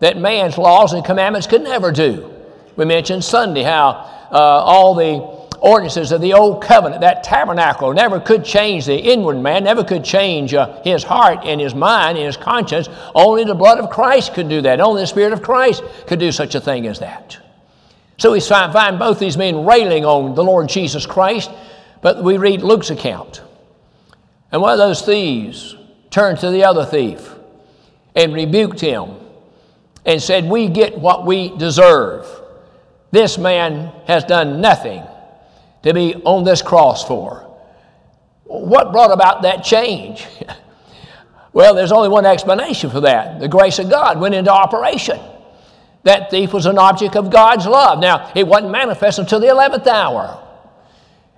that 0.00 0.16
man's 0.16 0.58
laws 0.58 0.92
and 0.92 1.04
commandments 1.04 1.46
could 1.46 1.62
never 1.62 1.92
do. 1.92 2.32
We 2.76 2.84
mentioned 2.84 3.24
Sunday 3.24 3.62
how 3.62 3.90
uh, 4.30 4.34
all 4.34 4.94
the 4.94 5.41
ordinances 5.62 6.10
of 6.10 6.20
the 6.20 6.34
old 6.34 6.60
covenant, 6.60 7.00
that 7.00 7.22
tabernacle, 7.22 7.92
never 7.94 8.18
could 8.18 8.44
change 8.44 8.84
the 8.84 8.96
inward 8.96 9.38
man, 9.38 9.64
never 9.64 9.84
could 9.84 10.04
change 10.04 10.52
uh, 10.52 10.82
his 10.82 11.04
heart 11.04 11.38
and 11.44 11.60
his 11.60 11.74
mind 11.74 12.18
and 12.18 12.26
his 12.26 12.36
conscience. 12.36 12.88
Only 13.14 13.44
the 13.44 13.54
blood 13.54 13.78
of 13.78 13.88
Christ 13.88 14.34
could 14.34 14.48
do 14.48 14.60
that. 14.62 14.80
Only 14.80 15.02
the 15.02 15.06
Spirit 15.06 15.32
of 15.32 15.40
Christ 15.40 15.84
could 16.08 16.18
do 16.18 16.32
such 16.32 16.56
a 16.56 16.60
thing 16.60 16.86
as 16.88 16.98
that. 16.98 17.38
So 18.18 18.32
we 18.32 18.40
find 18.40 18.98
both 18.98 19.20
these 19.20 19.36
men 19.36 19.64
railing 19.64 20.04
on 20.04 20.34
the 20.34 20.44
Lord 20.44 20.68
Jesus 20.68 21.06
Christ, 21.06 21.50
but 22.02 22.22
we 22.22 22.38
read 22.38 22.62
Luke's 22.62 22.90
account. 22.90 23.42
And 24.50 24.60
one 24.60 24.72
of 24.72 24.78
those 24.78 25.02
thieves 25.02 25.76
turned 26.10 26.40
to 26.40 26.50
the 26.50 26.64
other 26.64 26.84
thief 26.84 27.34
and 28.16 28.34
rebuked 28.34 28.80
him 28.80 29.14
and 30.04 30.20
said, 30.20 30.44
We 30.44 30.68
get 30.68 30.98
what 30.98 31.24
we 31.24 31.56
deserve. 31.56 32.26
This 33.12 33.38
man 33.38 33.92
has 34.06 34.24
done 34.24 34.60
nothing 34.60 35.04
to 35.82 35.94
be 35.94 36.14
on 36.14 36.44
this 36.44 36.62
cross 36.62 37.06
for. 37.06 37.48
What 38.44 38.92
brought 38.92 39.12
about 39.12 39.42
that 39.42 39.64
change? 39.64 40.26
well, 41.52 41.74
there's 41.74 41.92
only 41.92 42.08
one 42.08 42.26
explanation 42.26 42.90
for 42.90 43.00
that. 43.00 43.40
The 43.40 43.48
grace 43.48 43.78
of 43.78 43.90
God 43.90 44.20
went 44.20 44.34
into 44.34 44.52
operation. 44.52 45.18
That 46.04 46.30
thief 46.30 46.52
was 46.52 46.66
an 46.66 46.78
object 46.78 47.16
of 47.16 47.30
God's 47.30 47.66
love. 47.66 48.00
Now, 48.00 48.32
it 48.34 48.46
wasn't 48.46 48.72
manifest 48.72 49.18
until 49.18 49.40
the 49.40 49.46
11th 49.46 49.86
hour. 49.86 50.38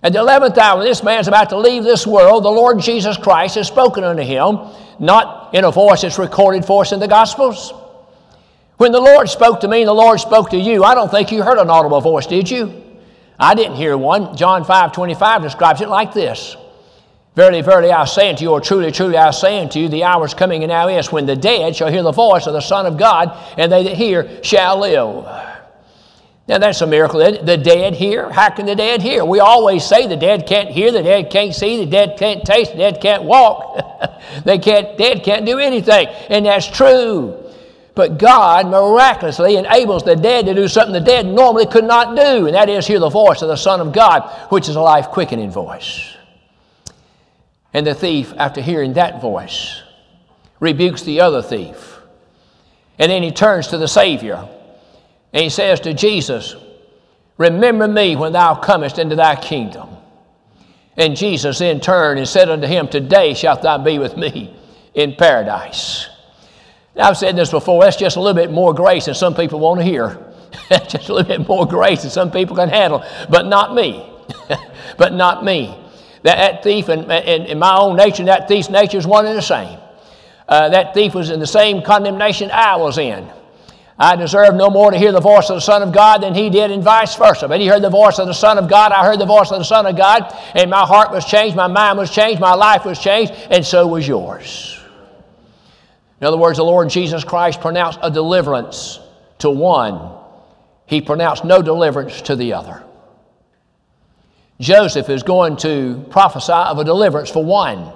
At 0.02 0.12
the 0.12 0.18
11th 0.18 0.58
hour, 0.58 0.82
this 0.82 1.02
man's 1.02 1.28
about 1.28 1.50
to 1.50 1.58
leave 1.58 1.84
this 1.84 2.06
world. 2.06 2.44
The 2.44 2.50
Lord 2.50 2.80
Jesus 2.80 3.16
Christ 3.16 3.54
has 3.54 3.68
spoken 3.68 4.04
unto 4.04 4.22
him, 4.22 4.58
not 4.98 5.54
in 5.54 5.64
a 5.64 5.70
voice 5.70 6.02
that's 6.02 6.18
recorded 6.18 6.64
for 6.64 6.82
us 6.82 6.92
in 6.92 7.00
the 7.00 7.08
Gospels. 7.08 7.72
When 8.76 8.92
the 8.92 9.00
Lord 9.00 9.28
spoke 9.28 9.60
to 9.60 9.68
me 9.68 9.82
and 9.82 9.88
the 9.88 9.94
Lord 9.94 10.20
spoke 10.20 10.50
to 10.50 10.58
you, 10.58 10.82
I 10.84 10.94
don't 10.94 11.10
think 11.10 11.30
you 11.30 11.42
heard 11.42 11.58
an 11.58 11.70
audible 11.70 12.00
voice, 12.00 12.26
did 12.26 12.50
you? 12.50 12.83
I 13.44 13.54
didn't 13.54 13.76
hear 13.76 13.98
one. 13.98 14.34
John 14.36 14.64
5 14.64 14.92
25 14.92 15.42
describes 15.42 15.82
it 15.82 15.88
like 15.88 16.14
this 16.14 16.56
Verily, 17.36 17.60
verily, 17.60 17.92
I 17.92 18.06
say 18.06 18.30
unto 18.30 18.42
you, 18.42 18.50
or 18.50 18.60
truly, 18.60 18.90
truly, 18.90 19.18
I 19.18 19.32
say 19.32 19.60
unto 19.60 19.80
you, 19.80 19.88
the 19.88 20.04
hour 20.04 20.24
is 20.24 20.32
coming 20.32 20.62
and 20.62 20.70
now 20.70 20.88
is 20.88 21.12
when 21.12 21.26
the 21.26 21.36
dead 21.36 21.76
shall 21.76 21.90
hear 21.90 22.02
the 22.02 22.12
voice 22.12 22.46
of 22.46 22.54
the 22.54 22.60
Son 22.60 22.86
of 22.86 22.96
God, 22.96 23.36
and 23.58 23.70
they 23.70 23.82
that 23.82 23.96
hear 23.96 24.42
shall 24.42 24.78
live. 24.78 25.24
Now 26.48 26.58
that's 26.58 26.80
a 26.80 26.86
miracle. 26.86 27.20
The 27.20 27.56
dead 27.58 27.94
hear. 27.94 28.30
How 28.30 28.48
can 28.50 28.64
the 28.64 28.76
dead 28.76 29.02
hear? 29.02 29.24
We 29.26 29.40
always 29.40 29.84
say 29.84 30.06
the 30.06 30.16
dead 30.16 30.46
can't 30.46 30.70
hear, 30.70 30.90
the 30.90 31.02
dead 31.02 31.30
can't 31.30 31.54
see, 31.54 31.84
the 31.84 31.90
dead 31.90 32.16
can't 32.18 32.44
taste, 32.44 32.72
the 32.72 32.78
dead 32.78 33.00
can't 33.02 33.24
walk. 33.24 34.10
they 34.44 34.58
can't, 34.58 34.96
dead 34.96 35.22
can't 35.22 35.44
do 35.44 35.58
anything. 35.58 36.06
And 36.30 36.46
that's 36.46 36.66
true. 36.66 37.43
But 37.94 38.18
God 38.18 38.66
miraculously 38.68 39.56
enables 39.56 40.02
the 40.02 40.16
dead 40.16 40.46
to 40.46 40.54
do 40.54 40.66
something 40.66 40.92
the 40.92 41.00
dead 41.00 41.26
normally 41.26 41.66
could 41.66 41.84
not 41.84 42.16
do, 42.16 42.46
and 42.46 42.54
that 42.54 42.68
is 42.68 42.86
hear 42.86 42.98
the 42.98 43.08
voice 43.08 43.40
of 43.42 43.48
the 43.48 43.56
Son 43.56 43.80
of 43.80 43.92
God, 43.92 44.28
which 44.50 44.68
is 44.68 44.74
a 44.74 44.80
life 44.80 45.08
quickening 45.08 45.50
voice. 45.50 46.16
And 47.72 47.86
the 47.86 47.94
thief, 47.94 48.32
after 48.36 48.60
hearing 48.60 48.94
that 48.94 49.20
voice, 49.20 49.82
rebukes 50.60 51.02
the 51.02 51.20
other 51.20 51.42
thief. 51.42 51.98
And 52.98 53.10
then 53.10 53.22
he 53.22 53.32
turns 53.32 53.68
to 53.68 53.78
the 53.78 53.88
Savior 53.88 54.48
and 55.32 55.42
he 55.42 55.50
says 55.50 55.80
to 55.80 55.92
Jesus, 55.92 56.54
Remember 57.36 57.88
me 57.88 58.14
when 58.14 58.32
thou 58.32 58.54
comest 58.54 59.00
into 59.00 59.16
thy 59.16 59.34
kingdom. 59.34 59.88
And 60.96 61.16
Jesus 61.16 61.58
then 61.58 61.80
turned 61.80 62.20
and 62.20 62.28
said 62.28 62.48
unto 62.48 62.68
him, 62.68 62.86
Today 62.86 63.34
shalt 63.34 63.62
thou 63.62 63.78
be 63.78 63.98
with 63.98 64.16
me 64.16 64.56
in 64.94 65.16
paradise. 65.16 66.08
I've 66.96 67.16
said 67.16 67.36
this 67.36 67.50
before, 67.50 67.82
that's 67.82 67.96
just 67.96 68.16
a 68.16 68.20
little 68.20 68.40
bit 68.40 68.52
more 68.52 68.72
grace 68.72 69.06
than 69.06 69.14
some 69.14 69.34
people 69.34 69.58
want 69.58 69.80
to 69.80 69.84
hear. 69.84 70.18
just 70.88 71.08
a 71.08 71.14
little 71.14 71.38
bit 71.38 71.48
more 71.48 71.66
grace 71.66 72.02
than 72.02 72.10
some 72.10 72.30
people 72.30 72.54
can 72.54 72.68
handle, 72.68 73.04
but 73.28 73.46
not 73.46 73.74
me. 73.74 74.08
but 74.96 75.12
not 75.12 75.44
me. 75.44 75.76
That, 76.22 76.36
that 76.36 76.62
thief, 76.62 76.88
in, 76.88 77.10
in, 77.10 77.58
my 77.58 77.76
own 77.76 77.96
nature, 77.96 78.24
that 78.24 78.48
thief's 78.48 78.70
nature 78.70 78.96
is 78.96 79.06
one 79.06 79.26
and 79.26 79.36
the 79.36 79.42
same. 79.42 79.78
Uh, 80.48 80.68
that 80.70 80.94
thief 80.94 81.14
was 81.14 81.30
in 81.30 81.40
the 81.40 81.46
same 81.46 81.82
condemnation 81.82 82.50
I 82.50 82.76
was 82.76 82.98
in. 82.98 83.28
I 83.98 84.16
deserved 84.16 84.56
no 84.56 84.70
more 84.70 84.90
to 84.90 84.98
hear 84.98 85.12
the 85.12 85.20
voice 85.20 85.50
of 85.50 85.56
the 85.56 85.60
Son 85.60 85.82
of 85.82 85.92
God 85.92 86.22
than 86.22 86.34
he 86.34 86.50
did, 86.50 86.70
and 86.70 86.82
vice 86.82 87.14
versa. 87.14 87.46
But 87.46 87.60
he 87.60 87.66
heard 87.66 87.82
the 87.82 87.90
voice 87.90 88.18
of 88.18 88.26
the 88.26 88.34
Son 88.34 88.58
of 88.58 88.68
God, 88.68 88.92
I 88.92 89.04
heard 89.04 89.20
the 89.20 89.26
voice 89.26 89.50
of 89.52 89.58
the 89.58 89.64
Son 89.64 89.86
of 89.86 89.96
God, 89.96 90.34
and 90.54 90.70
my 90.70 90.84
heart 90.84 91.10
was 91.10 91.24
changed, 91.24 91.56
my 91.56 91.68
mind 91.68 91.98
was 91.98 92.10
changed, 92.10 92.40
my 92.40 92.54
life 92.54 92.84
was 92.84 92.98
changed, 92.98 93.32
and 93.50 93.64
so 93.64 93.86
was 93.86 94.06
yours. 94.06 94.83
In 96.24 96.28
other 96.28 96.38
words, 96.38 96.56
the 96.56 96.64
Lord 96.64 96.88
Jesus 96.88 97.22
Christ 97.22 97.60
pronounced 97.60 97.98
a 98.00 98.10
deliverance 98.10 98.98
to 99.40 99.50
one, 99.50 100.10
he 100.86 101.02
pronounced 101.02 101.44
no 101.44 101.60
deliverance 101.60 102.22
to 102.22 102.34
the 102.34 102.54
other. 102.54 102.82
Joseph 104.58 105.10
is 105.10 105.22
going 105.22 105.58
to 105.58 106.02
prophesy 106.08 106.50
of 106.50 106.78
a 106.78 106.84
deliverance 106.84 107.28
for 107.28 107.44
one, 107.44 107.92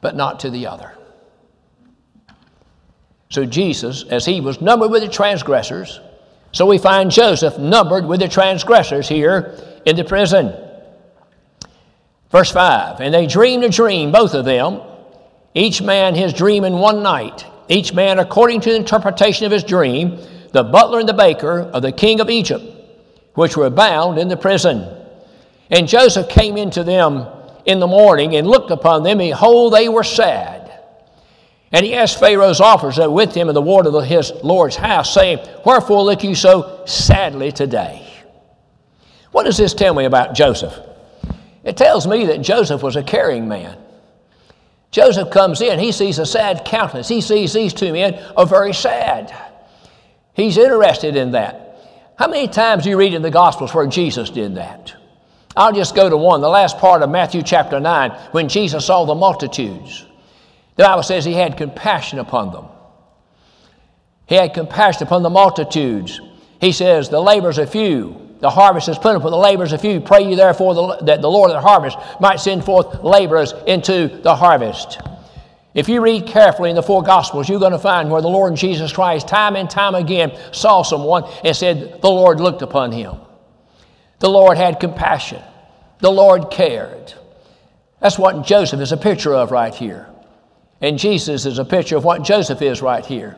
but 0.00 0.16
not 0.16 0.40
to 0.40 0.48
the 0.48 0.66
other. 0.66 0.96
So, 3.28 3.44
Jesus, 3.44 4.04
as 4.04 4.24
he 4.24 4.40
was 4.40 4.62
numbered 4.62 4.90
with 4.90 5.02
the 5.02 5.10
transgressors, 5.10 6.00
so 6.52 6.64
we 6.64 6.78
find 6.78 7.10
Joseph 7.10 7.58
numbered 7.58 8.06
with 8.06 8.20
the 8.20 8.28
transgressors 8.28 9.06
here 9.06 9.58
in 9.84 9.94
the 9.94 10.04
prison. 10.04 10.54
Verse 12.30 12.50
5 12.50 13.02
And 13.02 13.12
they 13.12 13.26
dreamed 13.26 13.62
a 13.62 13.68
dream, 13.68 14.10
both 14.10 14.32
of 14.32 14.46
them 14.46 14.80
each 15.54 15.82
man 15.82 16.14
his 16.14 16.32
dream 16.32 16.64
in 16.64 16.74
one 16.74 17.02
night, 17.02 17.44
each 17.68 17.92
man 17.92 18.18
according 18.18 18.60
to 18.62 18.70
the 18.70 18.76
interpretation 18.76 19.46
of 19.46 19.52
his 19.52 19.64
dream, 19.64 20.18
the 20.52 20.62
butler 20.62 21.00
and 21.00 21.08
the 21.08 21.14
baker 21.14 21.60
of 21.60 21.82
the 21.82 21.92
king 21.92 22.20
of 22.20 22.30
Egypt, 22.30 22.64
which 23.34 23.56
were 23.56 23.70
bound 23.70 24.18
in 24.18 24.28
the 24.28 24.36
prison. 24.36 24.86
And 25.70 25.88
Joseph 25.88 26.28
came 26.28 26.56
into 26.56 26.84
them 26.84 27.26
in 27.64 27.80
the 27.80 27.86
morning 27.86 28.36
and 28.36 28.46
looked 28.46 28.70
upon 28.70 29.02
them, 29.02 29.20
and 29.20 29.30
behold, 29.30 29.72
they 29.72 29.88
were 29.88 30.04
sad. 30.04 30.62
And 31.70 31.86
he 31.86 31.94
asked 31.94 32.20
Pharaoh's 32.20 32.60
officers 32.60 32.96
that 32.96 33.10
with 33.10 33.34
him 33.34 33.48
in 33.48 33.54
the 33.54 33.62
ward 33.62 33.86
of 33.86 34.04
his 34.04 34.30
Lord's 34.42 34.76
house, 34.76 35.14
saying, 35.14 35.38
Wherefore 35.64 36.02
look 36.02 36.22
you 36.22 36.34
so 36.34 36.82
sadly 36.84 37.50
today? 37.50 38.06
What 39.30 39.44
does 39.44 39.56
this 39.56 39.72
tell 39.72 39.94
me 39.94 40.04
about 40.04 40.34
Joseph? 40.34 40.78
It 41.64 41.78
tells 41.78 42.06
me 42.06 42.26
that 42.26 42.42
Joseph 42.42 42.82
was 42.82 42.96
a 42.96 43.02
caring 43.02 43.48
man. 43.48 43.78
Joseph 44.92 45.30
comes 45.30 45.62
in, 45.62 45.78
he 45.78 45.90
sees 45.90 46.18
a 46.18 46.26
sad 46.26 46.64
countenance. 46.66 47.08
He 47.08 47.22
sees 47.22 47.52
these 47.52 47.72
two 47.72 47.92
men 47.92 48.22
are 48.36 48.46
very 48.46 48.74
sad. 48.74 49.34
He's 50.34 50.58
interested 50.58 51.16
in 51.16 51.32
that. 51.32 51.78
How 52.18 52.28
many 52.28 52.46
times 52.46 52.84
do 52.84 52.90
you 52.90 52.98
read 52.98 53.14
in 53.14 53.22
the 53.22 53.30
Gospels 53.30 53.74
where 53.74 53.86
Jesus 53.86 54.28
did 54.28 54.54
that? 54.56 54.94
I'll 55.56 55.72
just 55.72 55.94
go 55.94 56.08
to 56.08 56.16
one, 56.16 56.42
the 56.42 56.48
last 56.48 56.78
part 56.78 57.02
of 57.02 57.10
Matthew 57.10 57.42
chapter 57.42 57.80
9, 57.80 58.10
when 58.32 58.48
Jesus 58.48 58.86
saw 58.86 59.04
the 59.04 59.14
multitudes. 59.14 60.06
The 60.76 60.84
Bible 60.84 61.02
says 61.02 61.24
he 61.24 61.34
had 61.34 61.56
compassion 61.56 62.18
upon 62.18 62.52
them. 62.52 62.66
He 64.26 64.34
had 64.34 64.54
compassion 64.54 65.02
upon 65.02 65.22
the 65.22 65.30
multitudes. 65.30 66.20
He 66.60 66.72
says, 66.72 67.08
The 67.08 67.20
labors 67.20 67.58
are 67.58 67.66
few, 67.66 68.31
the 68.42 68.50
harvest 68.50 68.88
is 68.88 68.98
plentiful, 68.98 69.30
the 69.30 69.36
labors 69.36 69.72
are 69.72 69.78
few. 69.78 70.00
Pray 70.00 70.28
you 70.28 70.34
therefore 70.34 70.74
the, 70.74 71.04
that 71.04 71.22
the 71.22 71.30
Lord 71.30 71.52
of 71.52 71.54
the 71.54 71.60
harvest 71.60 71.96
might 72.20 72.40
send 72.40 72.64
forth 72.64 73.04
laborers 73.04 73.54
into 73.68 74.08
the 74.08 74.34
harvest. 74.34 75.00
If 75.74 75.88
you 75.88 76.02
read 76.02 76.26
carefully 76.26 76.68
in 76.68 76.74
the 76.74 76.82
four 76.82 77.04
Gospels, 77.04 77.48
you're 77.48 77.60
going 77.60 77.70
to 77.70 77.78
find 77.78 78.10
where 78.10 78.20
the 78.20 78.28
Lord 78.28 78.56
Jesus 78.56 78.92
Christ, 78.92 79.28
time 79.28 79.54
and 79.54 79.70
time 79.70 79.94
again, 79.94 80.36
saw 80.50 80.82
someone 80.82 81.22
and 81.44 81.56
said, 81.56 82.02
The 82.02 82.10
Lord 82.10 82.40
looked 82.40 82.62
upon 82.62 82.90
him. 82.90 83.14
The 84.18 84.28
Lord 84.28 84.58
had 84.58 84.80
compassion. 84.80 85.40
The 86.00 86.10
Lord 86.10 86.50
cared. 86.50 87.14
That's 88.00 88.18
what 88.18 88.44
Joseph 88.44 88.80
is 88.80 88.90
a 88.90 88.96
picture 88.96 89.34
of 89.34 89.52
right 89.52 89.72
here. 89.72 90.08
And 90.80 90.98
Jesus 90.98 91.46
is 91.46 91.60
a 91.60 91.64
picture 91.64 91.96
of 91.96 92.04
what 92.04 92.24
Joseph 92.24 92.60
is 92.60 92.82
right 92.82 93.06
here. 93.06 93.36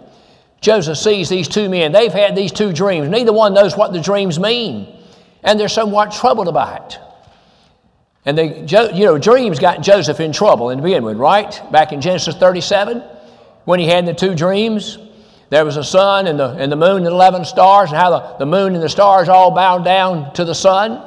Joseph 0.62 0.96
sees 0.96 1.28
these 1.28 1.46
two 1.46 1.68
men. 1.68 1.92
They've 1.92 2.10
had 2.10 2.34
these 2.34 2.52
two 2.52 2.72
dreams. 2.72 3.10
Neither 3.10 3.34
one 3.34 3.52
knows 3.52 3.76
what 3.76 3.92
the 3.92 4.00
dreams 4.00 4.40
mean. 4.40 4.93
And 5.44 5.60
they're 5.60 5.68
somewhat 5.68 6.12
troubled 6.12 6.48
about 6.48 6.94
it. 6.94 6.98
And 8.26 8.38
they, 8.38 8.60
you 8.60 9.04
know, 9.04 9.18
dreams 9.18 9.58
got 9.58 9.82
Joseph 9.82 10.18
in 10.18 10.32
trouble 10.32 10.70
in 10.70 10.78
the 10.78 10.82
beginning 10.82 11.04
with, 11.04 11.18
right? 11.18 11.60
Back 11.70 11.92
in 11.92 12.00
Genesis 12.00 12.34
37, 12.34 13.02
when 13.66 13.78
he 13.78 13.86
had 13.86 14.06
the 14.06 14.14
two 14.14 14.34
dreams, 14.34 14.98
there 15.50 15.64
was 15.64 15.76
a 15.76 15.84
sun 15.84 16.26
and 16.26 16.38
the, 16.38 16.50
and 16.52 16.72
the 16.72 16.76
moon 16.76 16.98
and 16.98 17.06
11 17.06 17.44
stars, 17.44 17.90
and 17.90 17.98
how 17.98 18.10
the, 18.10 18.38
the 18.38 18.46
moon 18.46 18.74
and 18.74 18.82
the 18.82 18.88
stars 18.88 19.28
all 19.28 19.50
bowed 19.50 19.84
down 19.84 20.32
to 20.34 20.44
the 20.44 20.54
sun. 20.54 21.02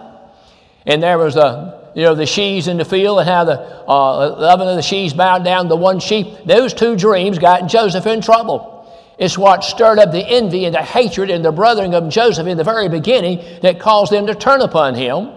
And 0.85 1.01
there 1.01 1.17
was 1.17 1.33
the, 1.33 1.91
you 1.95 2.03
know, 2.03 2.13
the 2.13 2.27
sheaves 2.27 2.67
in 2.67 2.77
the 2.77 2.85
field, 2.85 3.19
and 3.19 3.27
how 3.27 3.43
the 3.43 3.59
uh, 3.59 4.35
11 4.37 4.67
of 4.67 4.75
the 4.75 4.83
sheaves 4.83 5.13
bowed 5.13 5.43
down 5.43 5.67
to 5.69 5.75
one 5.75 5.99
sheep. 5.99 6.27
Those 6.45 6.73
two 6.73 6.95
dreams 6.95 7.39
got 7.39 7.67
Joseph 7.67 8.05
in 8.05 8.21
trouble. 8.21 8.76
It's 9.17 9.37
what 9.37 9.63
stirred 9.63 9.97
up 9.97 10.11
the 10.11 10.25
envy 10.25 10.65
and 10.65 10.75
the 10.75 10.81
hatred 10.81 11.31
and 11.31 11.43
the 11.43 11.51
brothering 11.51 11.95
of 11.95 12.09
Joseph 12.09 12.45
in 12.45 12.57
the 12.57 12.63
very 12.63 12.87
beginning 12.87 13.43
that 13.61 13.79
caused 13.79 14.11
them 14.11 14.27
to 14.27 14.35
turn 14.35 14.61
upon 14.61 14.93
him 14.93 15.31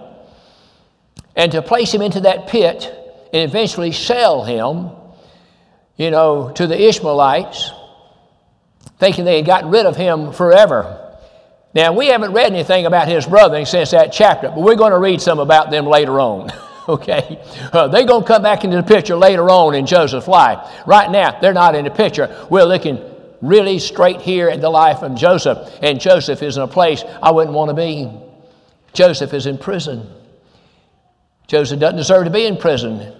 and 1.35 1.53
to 1.53 1.63
place 1.63 1.93
him 1.93 2.03
into 2.03 2.21
that 2.21 2.49
pit 2.49 2.95
and 3.33 3.49
eventually 3.49 3.93
sell 3.93 4.45
him, 4.45 4.91
you 5.97 6.11
know, 6.11 6.51
to 6.53 6.67
the 6.67 6.89
Ishmaelites, 6.89 7.71
thinking 8.99 9.25
they 9.25 9.37
had 9.37 9.47
gotten 9.47 9.71
rid 9.71 9.87
of 9.87 9.97
him 9.97 10.33
forever. 10.33 11.17
Now, 11.73 11.93
we 11.93 12.09
haven't 12.09 12.33
read 12.33 12.53
anything 12.53 12.85
about 12.85 13.09
his 13.09 13.25
brothering 13.27 13.65
since 13.65 13.93
that 13.93 14.13
chapter, 14.13 14.49
but 14.49 14.61
we're 14.61 14.75
going 14.75 14.93
to 14.93 14.99
read 14.99 15.23
some 15.23 15.39
about 15.39 15.71
them 15.71 15.87
later 15.87 16.21
on. 16.21 16.51
okay? 16.89 17.41
Uh, 17.73 17.89
they're 17.89 18.05
going 18.05 18.23
to 18.23 18.29
come 18.29 18.43
back 18.43 18.65
into 18.65 18.77
the 18.77 18.83
picture 18.83 19.17
later 19.17 19.49
on 19.49 19.75
in 19.75 19.87
Joseph's 19.87 20.29
life. 20.29 20.69
Right 20.87 21.11
now, 21.11 21.39
they're 21.41 21.55
not 21.55 21.75
in 21.75 21.85
the 21.85 21.91
picture. 21.91 22.47
We're 22.51 22.65
looking 22.65 22.99
really 23.41 23.79
straight 23.79 24.21
here 24.21 24.49
at 24.49 24.61
the 24.61 24.71
life 24.71 25.03
of 25.03 25.15
Joseph, 25.15 25.59
and 25.83 26.01
Joseph 26.01 26.43
is 26.43 26.57
in 26.57 26.63
a 26.63 26.69
place 26.69 27.05
I 27.23 27.31
wouldn't 27.31 27.55
want 27.55 27.71
to 27.71 27.75
be. 27.75 28.11
Joseph 28.93 29.33
is 29.33 29.47
in 29.47 29.59
prison. 29.59 30.09
Joseph 31.47 31.81
doesn't 31.81 31.97
deserve 31.97 32.25
to 32.25 32.31
be 32.31 32.47
in 32.47 32.57
prison. 32.57 33.15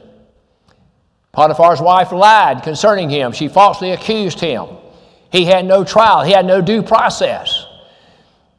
Potiphar's 1.33 1.81
wife 1.81 2.13
lied 2.13 2.63
concerning 2.63 3.09
him. 3.09 3.33
She 3.33 3.49
falsely 3.49 3.93
accused 3.93 4.41
him. 4.41 4.67
He 5.31 5.45
had 5.45 5.65
no 5.65 5.85
trial, 5.85 6.23
he 6.23 6.33
had 6.33 6.45
no 6.45 6.61
due 6.61 6.83
process. 6.83 7.67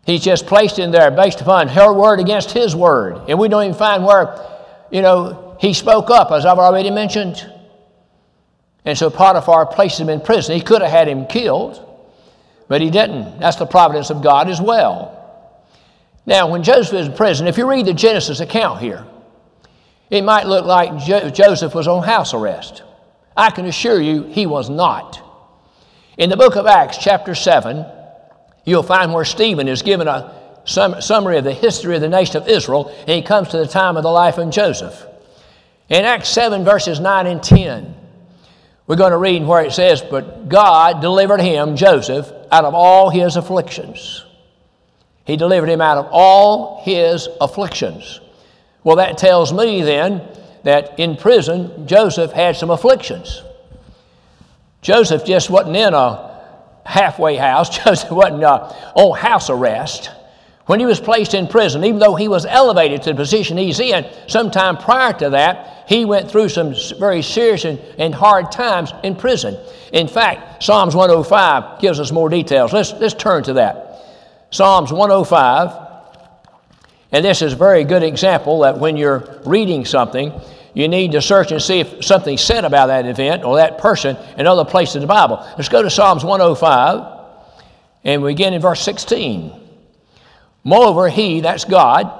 He's 0.06 0.24
just 0.24 0.48
placed 0.48 0.80
in 0.80 0.91
there 0.91 1.12
based 1.12 1.41
upon 1.41 1.68
her 1.68 1.94
word 1.94 2.20
against 2.20 2.51
his 2.51 2.75
word. 2.75 3.30
And 3.30 3.38
we 3.38 3.50
don't 3.50 3.63
even 3.63 3.77
find 3.77 4.03
where, 4.03 4.36
you 4.89 5.01
know, 5.01 5.58
he 5.60 5.74
spoke 5.74 6.10
up, 6.10 6.32
as 6.32 6.46
I've 6.46 6.58
already 6.58 6.89
mentioned. 6.89 7.50
And 8.85 8.97
so 8.97 9.09
Potiphar 9.09 9.67
placed 9.67 10.00
him 10.00 10.09
in 10.09 10.21
prison. 10.21 10.55
He 10.55 10.61
could 10.61 10.81
have 10.81 10.91
had 10.91 11.07
him 11.07 11.27
killed, 11.27 11.88
but 12.67 12.81
he 12.81 12.89
didn't. 12.89 13.39
That's 13.39 13.57
the 13.57 13.65
providence 13.65 14.09
of 14.09 14.23
God 14.23 14.50
as 14.50 14.59
well. 14.59 15.17
Now, 16.25 16.50
when 16.50 16.63
Joseph 16.63 16.93
is 16.93 17.07
in 17.07 17.13
prison, 17.13 17.47
if 17.47 17.58
you 17.58 17.69
read 17.69 17.86
the 17.86 17.93
Genesis 17.93 18.39
account 18.39 18.79
here, 18.79 19.06
it 20.10 20.23
might 20.23 20.47
look 20.47 20.65
like 20.65 21.03
jo- 21.03 21.29
Joseph 21.29 21.73
was 21.73 21.88
on 21.88 22.03
house 22.03 22.34
arrest. 22.34 22.84
I 23.36 23.49
can 23.49 23.65
assure 23.65 23.99
you 23.99 24.23
he 24.23 24.45
was 24.45 24.69
not. 24.69 25.19
In 26.17 26.29
the 26.29 26.38
book 26.38 26.56
of 26.56 26.67
Acts, 26.67 26.97
chapter 26.97 27.34
7, 27.34 27.86
you'll 28.65 28.84
find 28.84 29.13
where 29.13 29.25
Stephen 29.25 29.67
is 29.67 29.82
given 29.82 30.08
a 30.08 30.36
sum- 30.65 31.01
summary 31.01 31.38
of 31.38 31.43
the 31.43 31.53
history 31.53 31.95
of 31.95 32.01
the 32.01 32.10
nation 32.10 32.38
of 32.38 32.47
Israel, 32.47 32.93
and 32.99 33.10
he 33.10 33.21
comes 33.21 33.49
to 33.49 33.58
the 33.58 33.67
time 33.67 33.97
of 33.97 34.03
the 34.03 34.12
life 34.12 34.38
of 34.38 34.49
Joseph. 34.49 35.06
In 35.89 36.06
Acts 36.06 36.29
7, 36.29 36.63
verses 36.63 36.99
9 36.99 37.27
and 37.27 37.41
10, 37.41 37.95
we're 38.88 38.96
going 38.96 39.12
to 39.12 39.17
read 39.17 39.46
where 39.46 39.63
it 39.63 39.72
says, 39.72 40.02
But 40.02 40.50
God 40.50 41.02
delivered 41.02 41.39
him, 41.39 41.76
Joseph, 41.76 42.32
out 42.52 42.65
of 42.65 42.74
all 42.74 43.10
his 43.10 43.36
afflictions. 43.36 44.26
He 45.26 45.38
delivered 45.38 45.70
him 45.70 45.82
out 45.82 45.98
of 45.98 46.08
all 46.12 46.82
his 46.84 47.30
afflictions. 47.39 48.20
Well, 48.84 48.98
that 48.98 49.17
tells 49.17 49.54
me 49.54 49.82
then 49.82 50.22
that 50.63 51.00
in 51.00 51.15
prison, 51.15 51.88
Joseph 51.88 52.32
had 52.32 52.56
some 52.56 52.70
afflictions. 52.70 53.44
Joseph 54.82 55.26
just 55.26 55.50
wasn't 55.50 55.76
in 55.76 55.94
a 55.94 56.41
halfway 56.86 57.36
house, 57.36 57.78
Joseph 57.84 58.12
wasn't 58.12 58.44
uh, 58.44 58.74
on 58.96 59.17
house 59.17 59.50
arrest. 59.50 60.10
When 60.71 60.79
he 60.79 60.86
was 60.86 61.01
placed 61.01 61.34
in 61.34 61.49
prison, 61.49 61.84
even 61.84 61.99
though 61.99 62.15
he 62.15 62.29
was 62.29 62.45
elevated 62.45 63.01
to 63.01 63.10
the 63.10 63.15
position 63.17 63.57
he's 63.57 63.81
in, 63.81 64.05
sometime 64.27 64.77
prior 64.77 65.12
to 65.12 65.31
that, 65.31 65.84
he 65.86 66.05
went 66.05 66.31
through 66.31 66.47
some 66.47 66.73
very 66.97 67.21
serious 67.21 67.65
and, 67.65 67.77
and 67.97 68.15
hard 68.15 68.53
times 68.53 68.93
in 69.03 69.17
prison. 69.17 69.57
In 69.91 70.07
fact, 70.07 70.63
Psalms 70.63 70.95
105 70.95 71.81
gives 71.81 71.99
us 71.99 72.13
more 72.13 72.29
details. 72.29 72.71
Let's, 72.71 72.93
let's 72.93 73.13
turn 73.13 73.43
to 73.43 73.53
that. 73.55 73.97
Psalms 74.51 74.93
105, 74.93 75.89
and 77.12 77.25
this 77.25 77.41
is 77.41 77.51
a 77.51 77.57
very 77.57 77.84
good 77.84 78.03
example 78.03 78.62
that 78.62 78.77
when 78.77 78.95
you're 78.95 79.41
reading 79.45 79.84
something, 79.84 80.31
you 80.73 80.88
need 80.88 81.12
to 81.12 81.21
search 81.21 81.51
and 81.51 81.62
see 81.62 81.81
if 81.81 82.05
something's 82.05 82.43
said 82.43 82.63
about 82.63 82.88
that 82.88 83.05
event 83.05 83.43
or 83.43 83.57
that 83.57 83.77
person 83.77 84.15
in 84.38 84.47
other 84.47 84.63
places 84.63 84.95
in 84.95 85.01
the 85.01 85.07
Bible. 85.07 85.45
Let's 85.57 85.67
go 85.67 85.81
to 85.81 85.89
Psalms 85.89 86.23
105, 86.23 87.25
and 88.05 88.23
we 88.23 88.31
begin 88.31 88.53
in 88.53 88.62
verse 88.62 88.81
16. 88.84 89.61
Moreover, 90.63 91.10
he, 91.10 91.41
that's 91.41 91.65
God, 91.65 92.17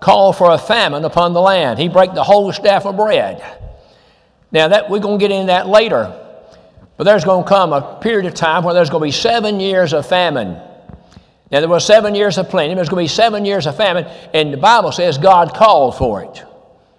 called 0.00 0.36
for 0.36 0.50
a 0.50 0.58
famine 0.58 1.04
upon 1.04 1.32
the 1.32 1.40
land. 1.40 1.78
He 1.78 1.88
break 1.88 2.14
the 2.14 2.24
whole 2.24 2.52
staff 2.52 2.86
of 2.86 2.96
bread. 2.96 3.42
Now 4.50 4.68
that 4.68 4.90
we're 4.90 5.00
going 5.00 5.18
to 5.18 5.22
get 5.22 5.34
into 5.34 5.46
that 5.46 5.68
later. 5.68 6.18
But 6.96 7.04
there's 7.04 7.24
going 7.24 7.44
to 7.44 7.48
come 7.48 7.72
a 7.72 7.98
period 8.00 8.26
of 8.26 8.34
time 8.34 8.64
where 8.64 8.74
there's 8.74 8.90
going 8.90 9.00
to 9.00 9.06
be 9.06 9.12
seven 9.12 9.58
years 9.60 9.92
of 9.92 10.06
famine. 10.06 10.60
Now 11.50 11.60
there 11.60 11.68
was 11.68 11.84
seven 11.84 12.14
years 12.14 12.38
of 12.38 12.48
plenty. 12.48 12.74
There's 12.74 12.88
going 12.88 13.06
to 13.06 13.10
be 13.10 13.14
seven 13.14 13.44
years 13.44 13.66
of 13.66 13.76
famine, 13.76 14.06
and 14.32 14.52
the 14.52 14.58
Bible 14.58 14.92
says 14.92 15.18
God 15.18 15.54
called 15.54 15.96
for 15.96 16.22
it. 16.22 16.44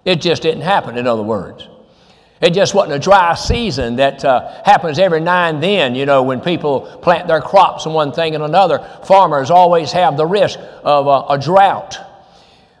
It 0.04 0.20
just 0.20 0.42
didn't 0.42 0.62
happen. 0.62 0.98
In 0.98 1.06
other 1.06 1.22
words, 1.22 1.68
it 2.44 2.52
just 2.52 2.74
wasn't 2.74 2.92
a 2.92 2.98
dry 2.98 3.34
season 3.34 3.96
that 3.96 4.22
uh, 4.22 4.62
happens 4.64 4.98
every 4.98 5.20
now 5.20 5.48
and 5.48 5.62
then, 5.62 5.94
you 5.94 6.04
know, 6.04 6.22
when 6.22 6.42
people 6.42 6.82
plant 7.00 7.26
their 7.26 7.40
crops 7.40 7.86
and 7.86 7.94
one 7.94 8.12
thing 8.12 8.34
and 8.34 8.44
another. 8.44 8.80
Farmers 9.04 9.50
always 9.50 9.92
have 9.92 10.18
the 10.18 10.26
risk 10.26 10.58
of 10.82 11.08
uh, 11.08 11.24
a 11.30 11.38
drought. 11.38 11.96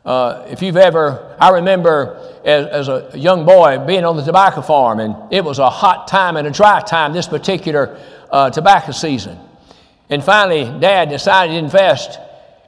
Uh, 0.04 0.44
if 0.50 0.60
you've 0.60 0.76
ever, 0.76 1.34
I 1.40 1.48
remember 1.48 2.38
as, 2.44 2.66
as, 2.66 2.88
a 2.88 3.10
young 3.14 3.46
boy 3.46 3.78
being 3.86 4.04
on 4.04 4.18
the 4.18 4.22
tobacco 4.22 4.60
farm, 4.60 5.00
and 5.00 5.32
it 5.32 5.42
was 5.42 5.58
a 5.58 5.70
hot 5.70 6.08
time 6.08 6.36
and 6.36 6.46
a 6.46 6.50
dry 6.50 6.80
time 6.80 7.14
this 7.14 7.26
particular 7.26 7.98
uh, 8.30 8.50
tobacco 8.50 8.92
season. 8.92 9.38
And 10.10 10.22
finally, 10.22 10.64
Dad 10.78 11.08
decided 11.08 11.54
to 11.54 11.58
invest 11.58 12.18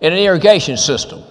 in 0.00 0.14
an 0.14 0.18
irrigation 0.18 0.78
system. 0.78 1.22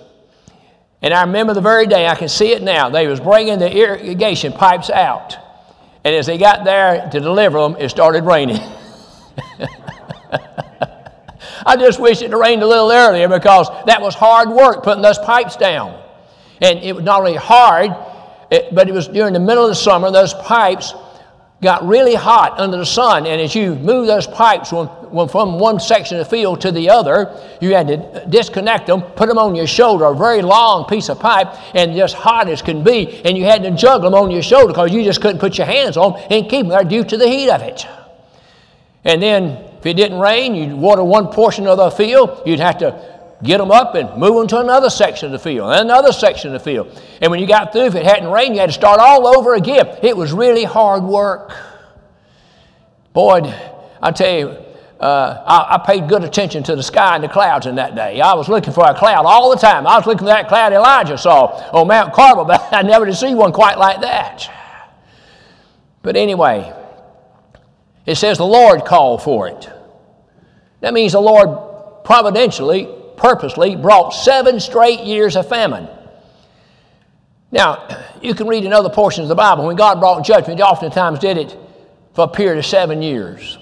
And 1.02 1.12
I 1.12 1.24
remember 1.24 1.56
the 1.56 1.62
very 1.62 1.88
day, 1.88 2.06
I 2.08 2.14
can 2.14 2.30
see 2.30 2.52
it 2.52 2.62
now, 2.62 2.92
they 2.92 3.08
was 3.08 3.20
bringing 3.20 3.58
the 3.58 3.76
irrigation 3.76 4.54
pipes 4.54 4.92
out. 4.92 5.38
And 6.06 6.16
as 6.16 6.28
they 6.28 6.38
got 6.38 6.64
there 6.64 7.10
to 7.10 7.20
deliver 7.20 7.60
them, 7.60 7.76
it 7.80 7.90
started 7.90 8.26
raining. 8.26 8.62
I 11.66 11.76
just 11.78 12.00
wish 12.00 12.22
it 12.22 12.30
had 12.30 12.38
rained 12.38 12.62
a 12.62 12.68
little 12.68 12.92
earlier 12.92 13.28
because 13.28 13.68
that 13.88 14.00
was 14.00 14.14
hard 14.14 14.50
work 14.50 14.84
putting 14.84 15.02
those 15.02 15.18
pipes 15.18 15.56
down. 15.56 16.00
And 16.62 16.78
it 16.80 16.96
was 16.96 17.04
not 17.04 17.22
only 17.22 17.34
hard, 17.34 17.90
it, 18.52 18.76
but 18.76 18.88
it 18.88 18.94
was 18.94 19.08
during 19.08 19.34
the 19.34 19.40
middle 19.40 19.64
of 19.64 19.70
the 19.70 19.76
summer, 19.76 20.12
those 20.12 20.36
pipes 20.36 20.94
got 21.62 21.88
really 21.88 22.16
hot 22.16 22.60
under 22.60 22.78
the 22.78 22.86
sun. 22.86 23.26
And 23.26 23.42
as 23.42 23.56
you 23.56 23.76
move 23.76 24.08
those 24.08 24.28
pipes 24.28 24.70
from, 24.70 24.88
one 24.90 25.80
section 25.80 26.20
of 26.20 26.26
the 26.26 26.30
field 26.30 26.62
to 26.62 26.72
the 26.72 26.90
other, 26.90 27.42
you 27.62 27.74
had 27.74 27.88
to 27.88 28.26
disconnect 28.30 28.88
them, 28.88 29.02
put 29.02 29.30
them 29.30 29.38
on 29.38 29.56
your 29.56 29.66
shoulder, 29.66 30.06
a 30.06 30.16
very 30.16 30.42
long 30.42 30.86
piece 30.86 31.10
of 31.10 31.20
pipe, 31.20 31.48
and 31.74 31.96
just 31.96 32.16
hot 32.16 32.50
as 32.50 32.62
can 32.62 32.84
be. 32.84 33.22
And 33.24 33.38
you 33.38 33.46
had 33.46 33.64
to 33.64 33.72
juggle 33.72 34.12
them 34.12 34.20
on 34.22 34.32
your 34.32 34.44
shoulder 34.44 34.68
because 34.68 34.92
you 34.92 35.04
just 35.04 35.22
couldn't 35.22 35.40
put 35.40 35.58
your 35.58 35.68
hands 35.68 35.98
on 35.98 36.14
them 36.14 36.22
and 36.30 36.50
keep 36.50 36.62
them 36.64 36.70
there 36.70 36.84
due 36.84 37.04
to 37.04 37.18
the 37.18 37.28
heat 37.28 37.50
of 37.50 37.62
it. 37.62 37.88
And 39.04 39.22
then 39.22 39.52
if 39.80 39.86
it 39.86 39.94
didn't 39.94 40.20
rain, 40.20 40.56
you'd 40.56 40.74
water 40.74 41.04
one 41.04 41.28
portion 41.28 41.68
of 41.68 41.78
the 41.78 41.92
field, 41.92 42.42
you'd 42.46 42.60
have 42.60 42.80
to 42.80 43.15
get 43.46 43.60
them 43.60 43.72
up 43.72 43.96
and 43.96 44.18
move 44.18 44.36
them 44.36 44.48
to 44.48 44.60
another 44.60 44.90
section 44.90 45.28
of 45.28 45.32
the 45.32 45.40
field, 45.40 45.72
another 45.74 46.12
section 46.12 46.54
of 46.54 46.62
the 46.62 46.72
field. 46.72 47.02
And 47.22 47.32
when 47.32 47.40
you 47.40 47.48
got 47.48 47.72
through, 47.72 47.86
if 47.86 47.96
it 47.96 48.06
hadn't 48.06 48.30
rained, 48.30 48.56
you 48.56 48.62
had 48.62 48.70
to 48.70 48.74
start 48.74 49.00
all 49.00 49.28
over 49.28 49.54
again. 49.54 50.00
It 50.04 50.16
was 50.16 50.34
really 50.34 50.64
hard 50.64 51.04
work. 51.04 51.54
Boy, 53.14 53.42
I 54.02 54.12
tell 54.12 54.38
you, 54.38 54.48
uh, 55.00 55.44
I, 55.46 55.76
I, 55.76 55.86
paid 55.86 56.08
good 56.08 56.24
attention 56.24 56.64
to 56.64 56.76
the 56.76 56.84
sky 56.84 57.16
and 57.16 57.24
the 57.24 57.28
clouds 57.28 57.66
in 57.66 57.76
that 57.76 57.96
day. 57.96 58.22
I 58.22 58.34
was 58.34 58.48
looking 58.48 58.74
for 58.74 58.86
a 58.86 58.94
cloud 58.94 59.26
all 59.26 59.50
the 59.50 59.58
time. 59.58 59.86
I 59.86 59.98
was 59.98 60.06
looking 60.06 60.20
for 60.20 60.26
that 60.26 60.48
cloud 60.48 60.72
Elijah 60.72 61.18
saw 61.18 61.48
on 61.72 61.88
Mount 61.88 62.14
Carmel, 62.14 62.46
but 62.46 62.74
I 62.74 62.82
never 62.82 63.06
did 63.06 63.16
see 63.16 63.36
one 63.36 63.52
quite 63.52 63.78
like 63.78 64.02
that. 64.02 64.50
But 66.02 66.16
anyway, 66.16 66.74
it 68.06 68.16
says 68.16 68.38
the 68.38 68.46
Lord 68.46 68.86
called 68.86 69.22
for 69.22 69.48
it. 69.48 69.70
That 70.80 70.94
means 70.94 71.12
the 71.12 71.20
Lord 71.20 72.04
providentially, 72.06 72.88
purposely 73.18 73.76
brought 73.76 74.12
seven 74.12 74.60
straight 74.60 75.02
years 75.02 75.36
of 75.36 75.48
famine. 75.48 75.88
Now, 77.52 77.88
you 78.22 78.34
can 78.34 78.48
read 78.48 78.66
in 78.66 78.74
other 78.74 78.90
portions 78.90 79.26
of 79.26 79.30
the 79.30 79.36
Bible 79.36 79.66
when 79.66 79.76
God 79.76 80.00
brought 80.00 80.26
judgment, 80.26 80.60
He 80.60 80.64
oftentimes 80.64 81.20
did 81.20 81.38
it 81.38 81.58
for 82.14 82.26
a 82.26 82.28
period 82.28 82.58
of 82.58 82.66
seven 82.66 83.02
years. 83.02 83.58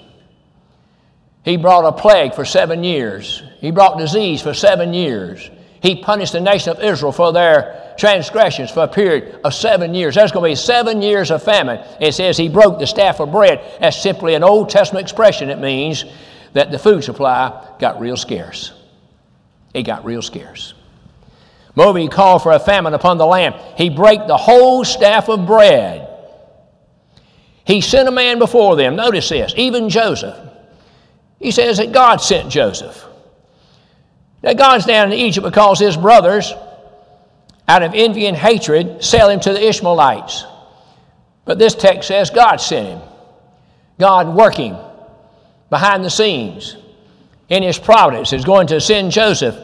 He 1.44 1.56
brought 1.56 1.84
a 1.84 1.92
plague 1.92 2.34
for 2.34 2.44
seven 2.44 2.82
years. 2.82 3.42
He 3.60 3.70
brought 3.70 3.98
disease 3.98 4.40
for 4.40 4.54
seven 4.54 4.94
years. 4.94 5.50
He 5.82 6.02
punished 6.02 6.32
the 6.32 6.40
nation 6.40 6.70
of 6.70 6.82
Israel 6.82 7.12
for 7.12 7.32
their 7.32 7.94
transgressions 7.98 8.70
for 8.70 8.84
a 8.84 8.88
period 8.88 9.40
of 9.44 9.52
seven 9.52 9.94
years. 9.94 10.14
There's 10.14 10.32
going 10.32 10.44
to 10.44 10.52
be 10.52 10.56
seven 10.56 11.02
years 11.02 11.30
of 11.30 11.42
famine. 11.42 11.84
It 12.00 12.12
says 12.12 12.38
he 12.38 12.48
broke 12.48 12.78
the 12.78 12.86
staff 12.86 13.20
of 13.20 13.30
bread. 13.30 13.60
That's 13.80 14.00
simply 14.00 14.34
an 14.34 14.42
Old 14.42 14.70
Testament 14.70 15.04
expression. 15.04 15.50
It 15.50 15.58
means 15.58 16.06
that 16.54 16.70
the 16.70 16.78
food 16.78 17.04
supply 17.04 17.68
got 17.78 18.00
real 18.00 18.16
scarce. 18.16 18.72
It 19.74 19.82
got 19.82 20.04
real 20.04 20.22
scarce. 20.22 20.74
He 21.76 22.08
called 22.08 22.42
for 22.42 22.52
a 22.52 22.60
famine 22.60 22.94
upon 22.94 23.18
the 23.18 23.26
land. 23.26 23.56
He 23.76 23.90
brake 23.90 24.26
the 24.26 24.36
whole 24.36 24.84
staff 24.84 25.28
of 25.28 25.44
bread. 25.44 26.08
He 27.64 27.80
sent 27.80 28.08
a 28.08 28.12
man 28.12 28.38
before 28.38 28.76
them. 28.76 28.94
Notice 28.94 29.28
this, 29.28 29.52
even 29.56 29.88
Joseph. 29.88 30.38
He 31.40 31.50
says 31.50 31.78
that 31.78 31.92
God 31.92 32.18
sent 32.18 32.50
Joseph. 32.50 33.04
Now, 34.42 34.52
God's 34.52 34.86
down 34.86 35.10
in 35.10 35.18
Egypt 35.18 35.44
because 35.44 35.80
his 35.80 35.96
brothers, 35.96 36.52
out 37.66 37.82
of 37.82 37.92
envy 37.94 38.26
and 38.26 38.36
hatred, 38.36 39.02
sell 39.02 39.28
him 39.28 39.40
to 39.40 39.52
the 39.52 39.68
Ishmaelites. 39.68 40.44
But 41.46 41.58
this 41.58 41.74
text 41.74 42.08
says 42.08 42.30
God 42.30 42.56
sent 42.56 42.88
him. 42.88 43.00
God 43.98 44.34
working 44.34 44.76
behind 45.70 46.04
the 46.04 46.10
scenes 46.10 46.76
in 47.48 47.62
his 47.62 47.78
providence 47.78 48.32
is 48.32 48.44
going 48.44 48.66
to 48.68 48.80
send 48.80 49.10
Joseph 49.12 49.56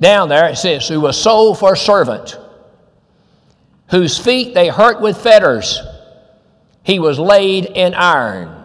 down 0.00 0.28
there. 0.28 0.48
It 0.48 0.56
says, 0.56 0.88
who 0.88 1.00
was 1.00 1.20
sold 1.20 1.58
for 1.58 1.72
a 1.72 1.76
servant, 1.76 2.38
whose 3.90 4.18
feet 4.18 4.54
they 4.54 4.68
hurt 4.68 5.00
with 5.00 5.20
fetters. 5.20 5.80
He 6.82 6.98
was 6.98 7.18
laid 7.18 7.66
in 7.66 7.94
iron. 7.94 8.64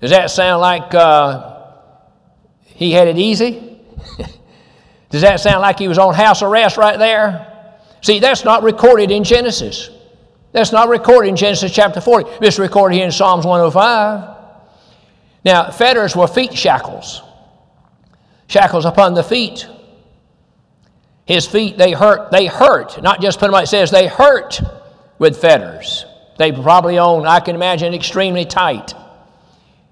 Does 0.00 0.10
that 0.10 0.30
sound 0.30 0.60
like 0.60 0.94
uh, 0.94 1.72
he 2.64 2.92
had 2.92 3.08
it 3.08 3.18
easy? 3.18 3.80
Does 5.10 5.22
that 5.22 5.40
sound 5.40 5.60
like 5.60 5.78
he 5.78 5.88
was 5.88 5.98
on 5.98 6.14
house 6.14 6.42
arrest 6.42 6.76
right 6.76 6.98
there? 6.98 7.78
See, 8.00 8.20
that's 8.20 8.44
not 8.44 8.62
recorded 8.62 9.10
in 9.10 9.24
Genesis. 9.24 9.90
That's 10.52 10.72
not 10.72 10.88
recorded 10.88 11.28
in 11.28 11.36
Genesis 11.36 11.72
chapter 11.72 12.00
40. 12.00 12.46
It's 12.46 12.58
recorded 12.58 12.96
here 12.96 13.04
in 13.04 13.12
Psalms 13.12 13.44
105. 13.44 14.36
Now, 15.44 15.70
fetters 15.70 16.16
were 16.16 16.26
feet 16.26 16.56
shackles, 16.56 17.22
shackles 18.46 18.84
upon 18.84 19.14
the 19.14 19.22
feet. 19.22 19.66
His 21.30 21.46
feet, 21.46 21.78
they 21.78 21.92
hurt, 21.92 22.32
they 22.32 22.46
hurt. 22.46 23.00
Not 23.04 23.20
just 23.20 23.38
put 23.38 23.46
them 23.46 23.52
like 23.52 23.62
it 23.62 23.68
says, 23.68 23.92
they 23.92 24.08
hurt 24.08 24.60
with 25.20 25.40
fetters. 25.40 26.04
They 26.38 26.50
probably 26.50 26.98
own, 26.98 27.24
I 27.24 27.38
can 27.38 27.54
imagine, 27.54 27.94
extremely 27.94 28.44
tight. 28.44 28.94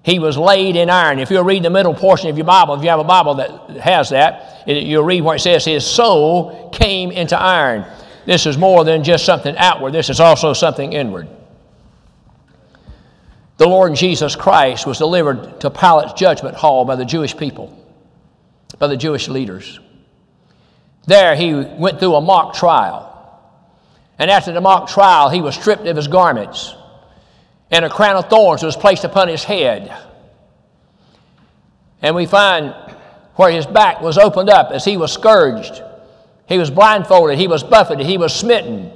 He 0.03 0.19
was 0.19 0.37
laid 0.37 0.75
in 0.75 0.89
iron. 0.89 1.17
If 1.17 1.31
you'll 1.31 1.45
read 1.45 1.63
the 1.63 1.69
middle 1.69 1.93
portion 1.93 2.29
of 2.29 2.37
your 2.37 2.45
Bible, 2.45 2.75
if 2.75 2.83
you 2.83 2.89
have 2.89 2.99
a 2.99 3.05
Bible 3.05 3.35
that 3.35 3.69
has 3.77 4.09
that, 4.09 4.67
you'll 4.67 5.05
read 5.05 5.21
where 5.21 5.37
it 5.37 5.39
says, 5.39 5.63
His 5.63 5.85
soul 5.85 6.71
came 6.71 7.09
into 7.09 7.39
iron. 7.39 7.85
This 8.25 8.45
is 8.45 8.57
more 8.57 8.83
than 8.83 9.01
just 9.05 9.25
something 9.25 9.55
outward, 9.55 9.93
this 9.93 10.09
is 10.09 10.19
also 10.19 10.51
something 10.51 10.91
inward. 10.91 11.29
The 13.55 13.65
Lord 13.65 13.95
Jesus 13.95 14.35
Christ 14.35 14.85
was 14.85 14.97
delivered 14.97 15.61
to 15.61 15.69
Pilate's 15.69 16.11
judgment 16.19 16.57
hall 16.57 16.83
by 16.83 16.97
the 16.97 17.05
Jewish 17.05 17.37
people, 17.37 17.81
by 18.77 18.87
the 18.87 18.97
Jewish 18.97 19.29
leaders. 19.29 19.79
There 21.09 21.35
he 21.35 21.55
went 21.55 21.99
through 21.99 22.13
a 22.13 22.21
mock 22.21 22.53
trial. 22.53 23.07
And 24.19 24.29
after 24.29 24.51
the 24.51 24.61
mock 24.61 24.87
trial, 24.87 25.29
he 25.29 25.41
was 25.41 25.55
stripped 25.55 25.87
of 25.87 25.95
his 25.95 26.07
garments 26.07 26.75
and 27.71 27.83
a 27.83 27.89
crown 27.89 28.15
of 28.15 28.29
thorns 28.29 28.61
was 28.61 28.75
placed 28.75 29.03
upon 29.03 29.27
his 29.27 29.43
head. 29.43 29.91
And 32.03 32.15
we 32.15 32.27
find 32.27 32.75
where 33.35 33.49
his 33.51 33.65
back 33.65 34.01
was 34.01 34.19
opened 34.19 34.49
up 34.49 34.71
as 34.71 34.85
he 34.85 34.97
was 34.97 35.11
scourged. 35.11 35.81
He 36.47 36.59
was 36.59 36.69
blindfolded, 36.69 37.39
he 37.39 37.47
was 37.47 37.63
buffeted, 37.63 38.05
he 38.05 38.19
was 38.19 38.35
smitten. 38.35 38.91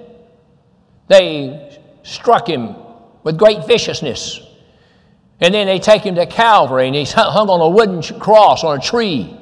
They 1.07 1.79
struck 2.03 2.47
him 2.47 2.75
with 3.23 3.39
great 3.39 3.65
viciousness. 3.65 4.39
And 5.39 5.51
then 5.51 5.65
they 5.65 5.79
take 5.79 6.03
him 6.03 6.13
to 6.15 6.27
Calvary 6.27 6.85
and 6.85 6.95
he's 6.95 7.11
hung 7.15 7.49
on 7.49 7.59
a 7.59 7.69
wooden 7.69 8.03
cross 8.19 8.63
on 8.63 8.77
a 8.77 8.81
tree. 8.81 9.35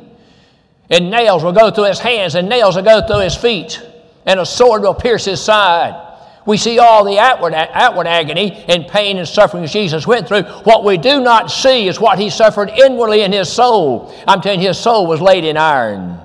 And 0.92 1.10
nails 1.10 1.44
will 1.44 1.54
go 1.54 1.72
through 1.72 1.86
his 1.86 2.00
hands 2.00 2.36
and 2.36 2.50
nails 2.50 2.76
will 2.76 2.84
go 2.84 3.06
through 3.08 3.22
his 3.22 3.36
feet. 3.36 3.82
And 4.26 4.40
a 4.40 4.46
sword 4.46 4.84
will 4.84 4.94
pierce 4.94 5.26
his 5.26 5.42
side. 5.42 6.10
We 6.46 6.58
see 6.58 6.80
all 6.80 7.06
the 7.06 7.18
outward, 7.18 7.54
outward 7.54 8.08
agony 8.08 8.64
and 8.68 8.88
pain 8.88 9.18
and 9.18 9.28
suffering 9.28 9.66
Jesus 9.68 10.06
went 10.06 10.28
through. 10.28 10.44
What 10.44 10.84
we 10.84 10.98
do 10.98 11.22
not 11.22 11.50
see 11.50 11.88
is 11.88 12.00
what 12.00 12.20
he 12.20 12.30
suffered 12.30 12.70
inwardly 12.70 13.22
in 13.22 13.32
his 13.32 13.52
soul. 13.52 14.14
I'm 14.28 14.42
telling 14.42 14.62
you, 14.62 14.70
his 14.70 14.80
soul 14.80 15.08
was 15.08 15.22
laid 15.22 15.46
in 15.46 15.56
iron 15.56 16.20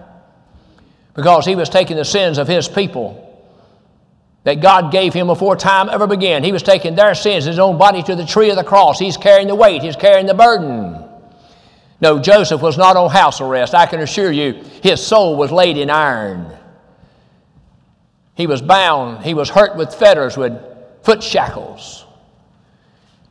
because 1.15 1.47
he 1.47 1.55
was 1.55 1.69
taking 1.69 1.97
the 1.97 2.05
sins 2.05 2.39
of 2.39 2.49
his 2.49 2.67
people 2.67 3.23
that 4.45 4.61
God 4.61 4.91
gave 4.91 5.13
him 5.13 5.27
before 5.27 5.57
time 5.57 5.89
ever 5.91 6.07
began. 6.07 6.45
He 6.45 6.53
was 6.53 6.63
taking 6.63 6.95
their 6.95 7.15
sins, 7.15 7.45
his 7.45 7.59
own 7.59 7.79
body, 7.79 8.03
to 8.05 8.17
the 8.17 8.25
tree 8.25 8.51
of 8.51 8.57
the 8.57 8.65
cross. 8.65 8.99
He's 8.99 9.17
carrying 9.17 9.49
the 9.49 9.55
weight, 9.55 9.83
he's 9.83 9.97
carrying 9.97 10.27
the 10.27 10.35
burden. 10.35 11.06
No, 12.01 12.19
Joseph 12.19 12.61
was 12.61 12.77
not 12.77 12.97
on 12.97 13.11
house 13.11 13.41
arrest. 13.41 13.75
I 13.75 13.87
can 13.87 14.01
assure 14.01 14.31
you, 14.31 14.63
his 14.83 15.05
soul 15.05 15.37
was 15.37 15.51
laid 15.51 15.79
in 15.79 15.89
iron. 15.89 16.47
He 18.35 18.47
was 18.47 18.61
bound, 18.61 19.25
he 19.25 19.33
was 19.33 19.49
hurt 19.49 19.77
with 19.77 19.95
fetters, 19.95 20.37
with 20.37 20.53
foot 21.03 21.23
shackles. 21.23 22.05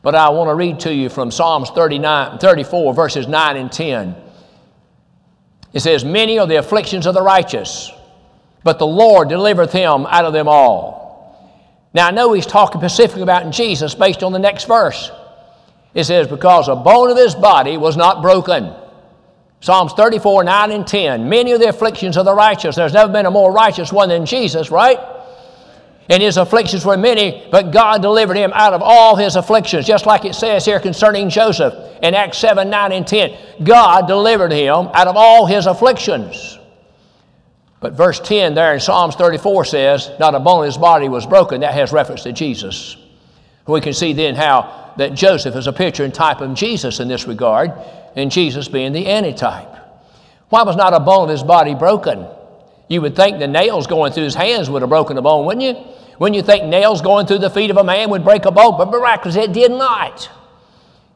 But 0.01 0.15
I 0.15 0.29
want 0.29 0.49
to 0.49 0.55
read 0.55 0.79
to 0.81 0.93
you 0.93 1.09
from 1.09 1.29
Psalms 1.29 1.69
39, 1.69 2.39
34, 2.39 2.93
verses 2.93 3.27
9 3.27 3.57
and 3.57 3.71
10. 3.71 4.15
It 5.73 5.79
says, 5.81 6.03
Many 6.03 6.39
are 6.39 6.47
the 6.47 6.55
afflictions 6.55 7.05
of 7.05 7.13
the 7.13 7.21
righteous, 7.21 7.91
but 8.63 8.79
the 8.79 8.87
Lord 8.87 9.29
delivereth 9.29 9.71
him 9.71 10.07
out 10.07 10.25
of 10.25 10.33
them 10.33 10.47
all. 10.47 11.05
Now 11.93 12.07
I 12.07 12.11
know 12.11 12.33
he's 12.33 12.45
talking 12.45 12.81
specifically 12.81 13.23
about 13.23 13.51
Jesus 13.51 13.93
based 13.93 14.23
on 14.23 14.31
the 14.31 14.39
next 14.39 14.65
verse. 14.65 15.11
It 15.95 16.03
says, 16.03 16.27
Because 16.27 16.67
a 16.67 16.75
bone 16.75 17.09
of 17.09 17.17
his 17.17 17.33
body 17.33 17.77
was 17.77 17.97
not 17.97 18.21
broken. 18.21 18.71
Psalms 19.61 19.93
34, 19.93 20.43
9 20.43 20.71
and 20.71 20.85
10. 20.85 21.27
Many 21.27 21.53
of 21.53 21.59
the 21.59 21.69
afflictions 21.69 22.17
of 22.17 22.25
the 22.25 22.35
righteous. 22.35 22.75
There's 22.75 22.93
never 22.93 23.11
been 23.11 23.25
a 23.25 23.31
more 23.31 23.51
righteous 23.51 23.91
one 23.91 24.09
than 24.09 24.25
Jesus, 24.27 24.69
right? 24.69 24.99
And 26.07 26.21
his 26.21 26.37
afflictions 26.37 26.85
were 26.85 26.97
many, 26.97 27.47
but 27.49 27.71
God 27.71 28.03
delivered 28.03 28.37
him 28.37 28.51
out 28.53 28.73
of 28.73 28.83
all 28.83 29.15
his 29.15 29.35
afflictions, 29.35 29.87
just 29.87 30.05
like 30.05 30.23
it 30.23 30.35
says 30.35 30.63
here 30.63 30.79
concerning 30.79 31.29
Joseph 31.29 31.73
in 32.03 32.13
Acts 32.13 32.37
7, 32.37 32.69
9, 32.69 32.91
and 32.91 33.07
10. 33.07 33.63
God 33.63 34.07
delivered 34.07 34.51
him 34.51 34.89
out 34.93 35.07
of 35.07 35.15
all 35.15 35.47
his 35.47 35.65
afflictions. 35.65 36.59
But 37.79 37.93
verse 37.93 38.19
10 38.19 38.53
there 38.53 38.73
in 38.73 38.79
Psalms 38.79 39.15
34 39.15 39.65
says, 39.65 40.11
Not 40.19 40.35
a 40.35 40.39
bone 40.39 40.59
of 40.59 40.65
his 40.65 40.77
body 40.77 41.09
was 41.09 41.25
broken. 41.25 41.61
That 41.61 41.73
has 41.73 41.91
reference 41.91 42.21
to 42.23 42.33
Jesus. 42.33 42.97
We 43.65 43.81
can 43.81 43.93
see 43.93 44.13
then 44.13 44.35
how 44.35 44.84
that 44.97 45.13
Joseph 45.13 45.55
is 45.55 45.67
a 45.67 45.73
picture 45.73 46.03
and 46.03 46.13
type 46.13 46.41
of 46.41 46.53
Jesus 46.53 46.99
in 46.99 47.07
this 47.07 47.27
regard 47.27 47.71
and 48.15 48.31
Jesus 48.31 48.67
being 48.67 48.93
the 48.93 49.07
antitype. 49.07 49.75
Why 50.49 50.63
was 50.63 50.75
not 50.75 50.93
a 50.93 50.99
bone 50.99 51.23
of 51.23 51.29
his 51.29 51.43
body 51.43 51.75
broken? 51.75 52.25
You 52.87 53.01
would 53.01 53.15
think 53.15 53.39
the 53.39 53.47
nails 53.47 53.87
going 53.87 54.13
through 54.13 54.23
his 54.23 54.35
hands 54.35 54.69
would 54.69 54.81
have 54.81 54.89
broken 54.89 55.15
the 55.15 55.21
bone, 55.21 55.45
wouldn't 55.45 55.63
you? 55.63 55.73
When 56.17 56.33
you 56.33 56.41
think 56.41 56.65
nails 56.65 57.01
going 57.01 57.25
through 57.25 57.39
the 57.39 57.49
feet 57.49 57.71
of 57.71 57.77
a 57.77 57.83
man 57.83 58.09
would 58.11 58.23
break 58.23 58.45
a 58.45 58.51
bone, 58.51 58.77
but 58.77 58.89
miraculously 58.89 59.43
it 59.43 59.53
did 59.53 59.71
not. 59.71 60.29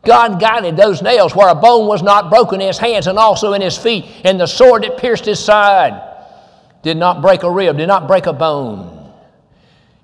God 0.05 0.39
guided 0.39 0.77
those 0.77 1.01
nails 1.01 1.35
where 1.35 1.49
a 1.49 1.55
bone 1.55 1.87
was 1.87 2.01
not 2.01 2.29
broken 2.29 2.61
in 2.61 2.67
his 2.67 2.77
hands 2.77 3.07
and 3.07 3.17
also 3.17 3.53
in 3.53 3.61
his 3.61 3.77
feet, 3.77 4.05
and 4.23 4.39
the 4.39 4.47
sword 4.47 4.83
that 4.83 4.97
pierced 4.97 5.25
his 5.25 5.39
side 5.39 6.01
did 6.81 6.97
not 6.97 7.21
break 7.21 7.43
a 7.43 7.51
rib, 7.51 7.77
did 7.77 7.87
not 7.87 8.07
break 8.07 8.25
a 8.25 8.33
bone. 8.33 9.13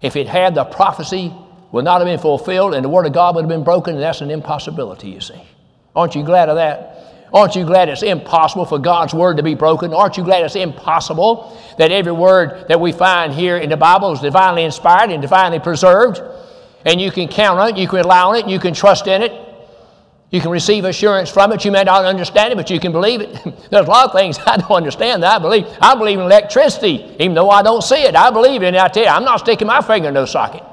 If 0.02 0.16
it 0.16 0.28
had, 0.28 0.56
the 0.56 0.66
prophecy 0.66 1.34
would 1.76 1.84
not 1.84 2.00
have 2.00 2.06
been 2.06 2.18
fulfilled, 2.18 2.74
and 2.74 2.86
the 2.86 2.88
word 2.88 3.06
of 3.06 3.12
God 3.12 3.36
would 3.36 3.42
have 3.42 3.50
been 3.50 3.66
broken, 3.66 3.96
and 3.96 4.02
that's 4.02 4.22
an 4.22 4.32
impossibility, 4.32 5.10
you 5.10 5.20
see. 5.20 5.42
Aren't 5.94 6.16
you 6.16 6.24
glad 6.24 6.48
of 6.48 6.56
that? 6.56 7.28
Aren't 7.34 7.58
you 7.58 7.66
glad 7.66 7.90
it's 7.90 8.02
impossible 8.02 8.64
for 8.64 8.80
God's 8.80 9.14
word 9.14 9.36
to 9.36 9.44
be 9.44 9.56
broken? 9.56 9.94
Aren't 9.94 10.16
you 10.16 10.24
glad 10.24 10.46
it's 10.46 10.56
impossible 10.56 11.60
that 11.78 11.92
every 11.92 12.14
word 12.14 12.70
that 12.70 12.80
we 12.80 12.94
find 12.94 13.34
here 13.34 13.58
in 13.58 13.70
the 13.70 13.76
Bible 13.76 14.14
is 14.14 14.22
divinely 14.22 14.64
inspired 14.64 15.12
and 15.12 15.22
divinely 15.22 15.60
preserved? 15.60 16.22
And 16.86 17.02
you 17.02 17.12
can 17.12 17.28
count 17.28 17.60
on 17.60 17.72
it, 17.72 17.78
you 17.78 17.90
can 17.90 17.98
rely 17.98 18.22
on 18.22 18.36
it, 18.38 18.48
you 18.48 18.58
can 18.58 18.74
trust 18.74 19.08
in 19.08 19.22
it. 19.22 19.34
You 20.30 20.40
can 20.40 20.52
receive 20.52 20.86
assurance 20.86 21.30
from 21.30 21.52
it. 21.52 21.66
You 21.66 21.74
may 21.74 21.84
not 21.84 22.06
understand 22.06 22.54
it, 22.54 22.56
but 22.56 22.70
you 22.70 22.80
can 22.80 22.94
believe 22.94 23.20
it. 23.20 23.34
There's 23.70 23.86
a 23.86 23.90
lot 23.90 24.06
of 24.06 24.14
things 24.14 24.40
I 24.46 24.56
don't 24.56 24.72
understand 24.72 25.24
that 25.24 25.36
I 25.36 25.40
believe. 25.40 25.66
I 25.82 25.94
believe 25.96 26.20
in 26.20 26.24
electricity, 26.24 27.18
even 27.20 27.34
though 27.34 27.50
I 27.50 27.64
don't 27.64 27.84
see 27.84 28.02
it. 28.04 28.16
I 28.16 28.32
believe 28.32 28.64
in 28.64 28.76
it. 28.76 28.82
I 28.82 28.88
tell 28.88 29.04
you, 29.04 29.10
I'm 29.10 29.26
not 29.26 29.42
sticking 29.42 29.68
my 29.68 29.82
finger 29.82 30.08
in 30.08 30.14
no 30.14 30.24
socket. 30.24 30.64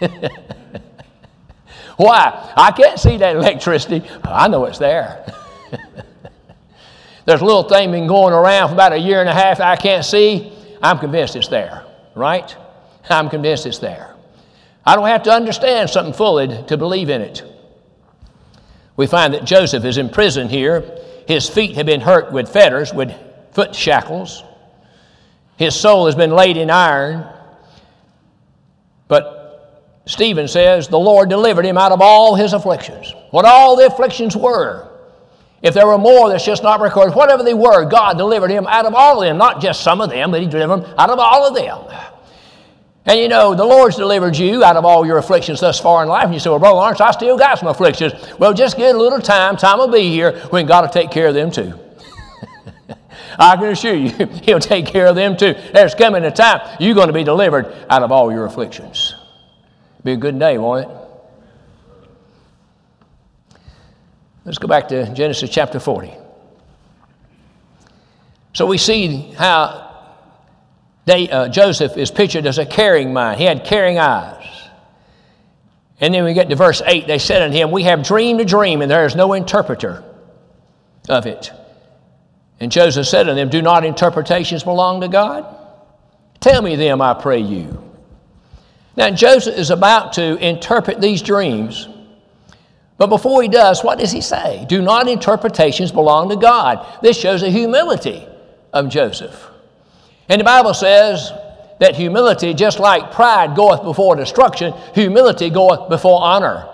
Why? 1.96 2.52
I 2.56 2.72
can't 2.72 2.98
see 2.98 3.18
that 3.18 3.36
electricity. 3.36 4.02
I 4.24 4.48
know 4.48 4.64
it's 4.64 4.78
there. 4.78 5.26
There's 7.26 7.42
a 7.42 7.44
little 7.44 7.64
thing 7.64 7.90
been 7.92 8.06
going 8.06 8.32
around 8.32 8.68
for 8.68 8.74
about 8.74 8.92
a 8.92 8.98
year 8.98 9.20
and 9.20 9.28
a 9.28 9.34
half 9.34 9.60
I 9.60 9.76
can't 9.76 10.04
see. 10.04 10.52
I'm 10.82 10.98
convinced 10.98 11.36
it's 11.36 11.48
there, 11.48 11.84
right? 12.14 12.56
I'm 13.08 13.28
convinced 13.28 13.66
it's 13.66 13.78
there. 13.78 14.14
I 14.84 14.96
don't 14.96 15.06
have 15.06 15.22
to 15.24 15.30
understand 15.30 15.90
something 15.90 16.14
fully 16.14 16.64
to 16.64 16.76
believe 16.76 17.10
in 17.10 17.20
it. 17.20 17.44
We 18.96 19.06
find 19.06 19.34
that 19.34 19.44
Joseph 19.44 19.84
is 19.84 19.98
in 19.98 20.08
prison 20.08 20.48
here. 20.48 20.98
His 21.28 21.48
feet 21.48 21.76
have 21.76 21.86
been 21.86 22.00
hurt 22.00 22.32
with 22.32 22.48
fetters, 22.48 22.92
with 22.92 23.12
foot 23.52 23.74
shackles. 23.74 24.42
His 25.56 25.74
soul 25.74 26.06
has 26.06 26.14
been 26.14 26.30
laid 26.30 26.56
in 26.56 26.70
iron. 26.70 27.26
Stephen 30.06 30.48
says 30.48 30.88
the 30.88 30.98
Lord 30.98 31.28
delivered 31.28 31.64
him 31.64 31.78
out 31.78 31.92
of 31.92 32.00
all 32.00 32.34
his 32.34 32.52
afflictions. 32.52 33.14
What 33.30 33.44
all 33.44 33.76
the 33.76 33.86
afflictions 33.86 34.36
were. 34.36 34.88
If 35.62 35.74
there 35.74 35.86
were 35.86 35.98
more 35.98 36.30
that's 36.30 36.44
just 36.44 36.62
not 36.62 36.80
recorded, 36.80 37.14
whatever 37.14 37.42
they 37.42 37.54
were, 37.54 37.84
God 37.84 38.16
delivered 38.16 38.50
him 38.50 38.66
out 38.66 38.86
of 38.86 38.94
all 38.94 39.22
of 39.22 39.28
them, 39.28 39.36
not 39.36 39.60
just 39.60 39.82
some 39.82 40.00
of 40.00 40.08
them, 40.08 40.30
but 40.30 40.40
He 40.40 40.46
delivered 40.46 40.84
him 40.84 40.94
out 40.96 41.10
of 41.10 41.18
all 41.18 41.46
of 41.46 41.54
them. 41.54 42.10
And 43.04 43.18
you 43.18 43.28
know, 43.28 43.54
the 43.54 43.64
Lord's 43.64 43.96
delivered 43.96 44.36
you 44.36 44.64
out 44.64 44.76
of 44.76 44.84
all 44.84 45.06
your 45.06 45.18
afflictions 45.18 45.60
thus 45.60 45.78
far 45.80 46.02
in 46.02 46.08
life. 46.08 46.24
And 46.24 46.34
you 46.34 46.40
say, 46.40 46.48
Well, 46.50 46.58
Brother 46.58 46.76
Lawrence, 46.76 47.00
I 47.00 47.10
still 47.10 47.36
got 47.36 47.58
some 47.58 47.68
afflictions. 47.68 48.12
Well, 48.38 48.54
just 48.54 48.76
get 48.76 48.94
a 48.94 48.98
little 48.98 49.20
time. 49.20 49.56
Time 49.56 49.78
will 49.78 49.88
be 49.88 50.08
here 50.08 50.38
when 50.50 50.66
God 50.66 50.82
will 50.82 50.90
take 50.90 51.10
care 51.10 51.28
of 51.28 51.34
them 51.34 51.50
too. 51.50 51.78
I 53.38 53.56
can 53.56 53.66
assure 53.66 53.94
you, 53.94 54.10
He'll 54.44 54.60
take 54.60 54.86
care 54.86 55.06
of 55.06 55.16
them 55.16 55.36
too. 55.36 55.54
There's 55.72 55.94
coming 55.94 56.24
a 56.24 56.30
time 56.30 56.76
you're 56.80 56.94
going 56.94 57.08
to 57.08 57.12
be 57.12 57.24
delivered 57.24 57.74
out 57.90 58.02
of 58.02 58.12
all 58.12 58.32
your 58.32 58.46
afflictions. 58.46 59.14
Be 60.04 60.12
a 60.12 60.16
good 60.16 60.38
day, 60.38 60.58
won't 60.58 60.90
it? 60.90 60.96
Let's 64.44 64.58
go 64.58 64.68
back 64.68 64.88
to 64.88 65.12
Genesis 65.12 65.50
chapter 65.50 65.78
40. 65.78 66.12
So 68.54 68.66
we 68.66 68.78
see 68.78 69.32
how 69.36 69.90
they, 71.04 71.30
uh, 71.30 71.48
Joseph 71.48 71.96
is 71.96 72.10
pictured 72.10 72.46
as 72.46 72.58
a 72.58 72.66
caring 72.66 73.12
mind. 73.12 73.38
He 73.38 73.44
had 73.44 73.64
caring 73.64 73.98
eyes. 73.98 74.46
And 76.00 76.14
then 76.14 76.24
we 76.24 76.32
get 76.32 76.48
to 76.48 76.56
verse 76.56 76.80
8. 76.84 77.06
They 77.06 77.18
said 77.18 77.42
unto 77.42 77.56
him, 77.56 77.70
We 77.70 77.82
have 77.82 78.02
dreamed 78.02 78.40
a 78.40 78.44
dream, 78.44 78.80
and 78.80 78.90
there 78.90 79.04
is 79.04 79.14
no 79.14 79.34
interpreter 79.34 80.02
of 81.08 81.26
it. 81.26 81.52
And 82.58 82.72
Joseph 82.72 83.06
said 83.06 83.28
unto 83.28 83.34
them, 83.34 83.50
Do 83.50 83.60
not 83.60 83.84
interpretations 83.84 84.64
belong 84.64 85.02
to 85.02 85.08
God? 85.08 85.44
Tell 86.40 86.62
me 86.62 86.76
them, 86.76 87.02
I 87.02 87.12
pray 87.14 87.40
you. 87.40 87.89
Now, 89.00 89.10
Joseph 89.10 89.56
is 89.56 89.70
about 89.70 90.12
to 90.12 90.36
interpret 90.36 91.00
these 91.00 91.22
dreams 91.22 91.88
but 93.00 93.06
before 93.06 93.40
he 93.40 93.48
does, 93.48 93.82
what 93.82 93.98
does 93.98 94.12
he 94.12 94.20
say? 94.20 94.66
Do 94.68 94.82
not 94.82 95.08
interpretations 95.08 95.90
belong 95.90 96.28
to 96.28 96.36
God? 96.36 96.86
This 97.00 97.18
shows 97.18 97.40
the 97.40 97.48
humility 97.48 98.28
of 98.74 98.90
Joseph. 98.90 99.48
And 100.28 100.38
the 100.38 100.44
Bible 100.44 100.74
says 100.74 101.32
that 101.78 101.96
humility, 101.96 102.52
just 102.52 102.78
like 102.78 103.10
pride 103.10 103.56
goeth 103.56 103.82
before 103.84 104.16
destruction, 104.16 104.74
humility 104.92 105.48
goeth 105.48 105.88
before 105.88 106.20
honor. 106.20 106.68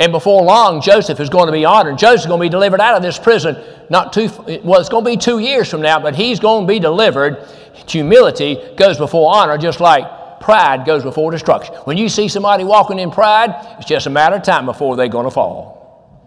And 0.00 0.10
before 0.10 0.42
long, 0.42 0.80
Joseph 0.80 1.20
is 1.20 1.28
going 1.28 1.46
to 1.46 1.52
be 1.52 1.64
honored. 1.64 1.96
Joseph's 1.96 2.26
going 2.26 2.40
to 2.40 2.44
be 2.44 2.50
delivered 2.50 2.80
out 2.80 2.96
of 2.96 3.02
this 3.04 3.16
prison. 3.16 3.56
Not 3.88 4.12
too 4.12 4.28
well. 4.64 4.80
It's 4.80 4.88
going 4.88 5.04
to 5.04 5.10
be 5.12 5.16
two 5.16 5.38
years 5.38 5.70
from 5.70 5.80
now, 5.80 6.00
but 6.00 6.16
he's 6.16 6.40
going 6.40 6.66
to 6.66 6.68
be 6.68 6.80
delivered. 6.80 7.46
Humility 7.86 8.58
goes 8.76 8.98
before 8.98 9.32
honor, 9.32 9.56
just 9.58 9.78
like 9.78 10.10
pride 10.46 10.86
goes 10.86 11.02
before 11.02 11.32
destruction. 11.32 11.74
When 11.86 11.96
you 11.96 12.08
see 12.08 12.28
somebody 12.28 12.62
walking 12.62 13.00
in 13.00 13.10
pride, 13.10 13.50
it's 13.78 13.88
just 13.88 14.06
a 14.06 14.10
matter 14.10 14.36
of 14.36 14.44
time 14.44 14.64
before 14.64 14.94
they're 14.94 15.08
going 15.08 15.24
to 15.24 15.30
fall. 15.32 16.22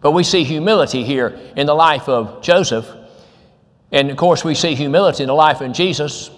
But 0.00 0.12
we 0.12 0.24
see 0.24 0.42
humility 0.42 1.04
here 1.04 1.38
in 1.54 1.66
the 1.66 1.74
life 1.74 2.08
of 2.08 2.40
Joseph. 2.40 2.88
And 3.90 4.10
of 4.10 4.16
course, 4.16 4.42
we 4.42 4.54
see 4.54 4.74
humility 4.74 5.22
in 5.22 5.26
the 5.26 5.34
life 5.34 5.60
of 5.60 5.74
Jesus. 5.74 6.30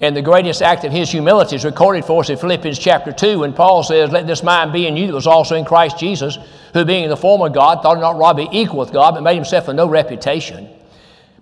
And 0.00 0.16
the 0.16 0.22
greatest 0.22 0.62
act 0.62 0.84
of 0.84 0.92
his 0.92 1.10
humility 1.10 1.56
is 1.56 1.64
recorded 1.64 2.04
for 2.04 2.20
us 2.20 2.30
in 2.30 2.36
Philippians 2.38 2.78
chapter 2.78 3.10
2 3.10 3.40
when 3.40 3.52
Paul 3.52 3.82
says, 3.82 4.12
Let 4.12 4.28
this 4.28 4.44
mind 4.44 4.72
be 4.72 4.86
in 4.86 4.96
you 4.96 5.08
that 5.08 5.14
was 5.14 5.26
also 5.26 5.56
in 5.56 5.64
Christ 5.64 5.98
Jesus, 5.98 6.38
who 6.74 6.84
being 6.84 7.02
in 7.02 7.10
the 7.10 7.16
form 7.16 7.42
of 7.42 7.52
God, 7.52 7.82
thought 7.82 7.98
not 7.98 8.16
robbery 8.16 8.44
to 8.44 8.50
be 8.52 8.58
equal 8.58 8.78
with 8.78 8.92
God, 8.92 9.14
but 9.14 9.24
made 9.24 9.34
himself 9.34 9.66
of 9.66 9.74
no 9.74 9.88
reputation. 9.88 10.68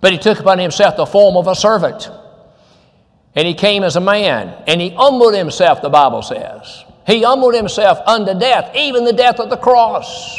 But 0.01 0.13
he 0.13 0.17
took 0.17 0.39
upon 0.39 0.57
himself 0.57 0.97
the 0.97 1.05
form 1.05 1.37
of 1.37 1.45
a 1.45 1.53
servant 1.53 2.09
and 3.35 3.47
he 3.47 3.53
came 3.53 3.83
as 3.83 3.95
a 3.95 4.01
man, 4.01 4.63
and 4.67 4.81
he 4.81 4.89
humbled 4.89 5.35
himself, 5.35 5.81
the 5.81 5.89
Bible 5.89 6.21
says. 6.21 6.83
He 7.05 7.23
humbled 7.23 7.55
himself 7.55 7.99
unto 8.05 8.37
death, 8.37 8.75
even 8.75 9.03
the 9.03 9.13
death 9.13 9.39
of 9.39 9.49
the 9.49 9.57
cross. 9.57 10.37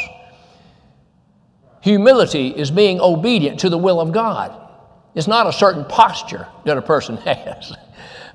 Humility 1.81 2.49
is 2.49 2.69
being 2.69 2.99
obedient 3.01 3.59
to 3.61 3.69
the 3.69 3.77
will 3.77 3.99
of 3.99 4.11
God. 4.11 4.57
It's 5.15 5.27
not 5.27 5.47
a 5.47 5.53
certain 5.53 5.83
posture 5.85 6.47
that 6.65 6.77
a 6.77 6.81
person 6.81 7.17
has. 7.17 7.73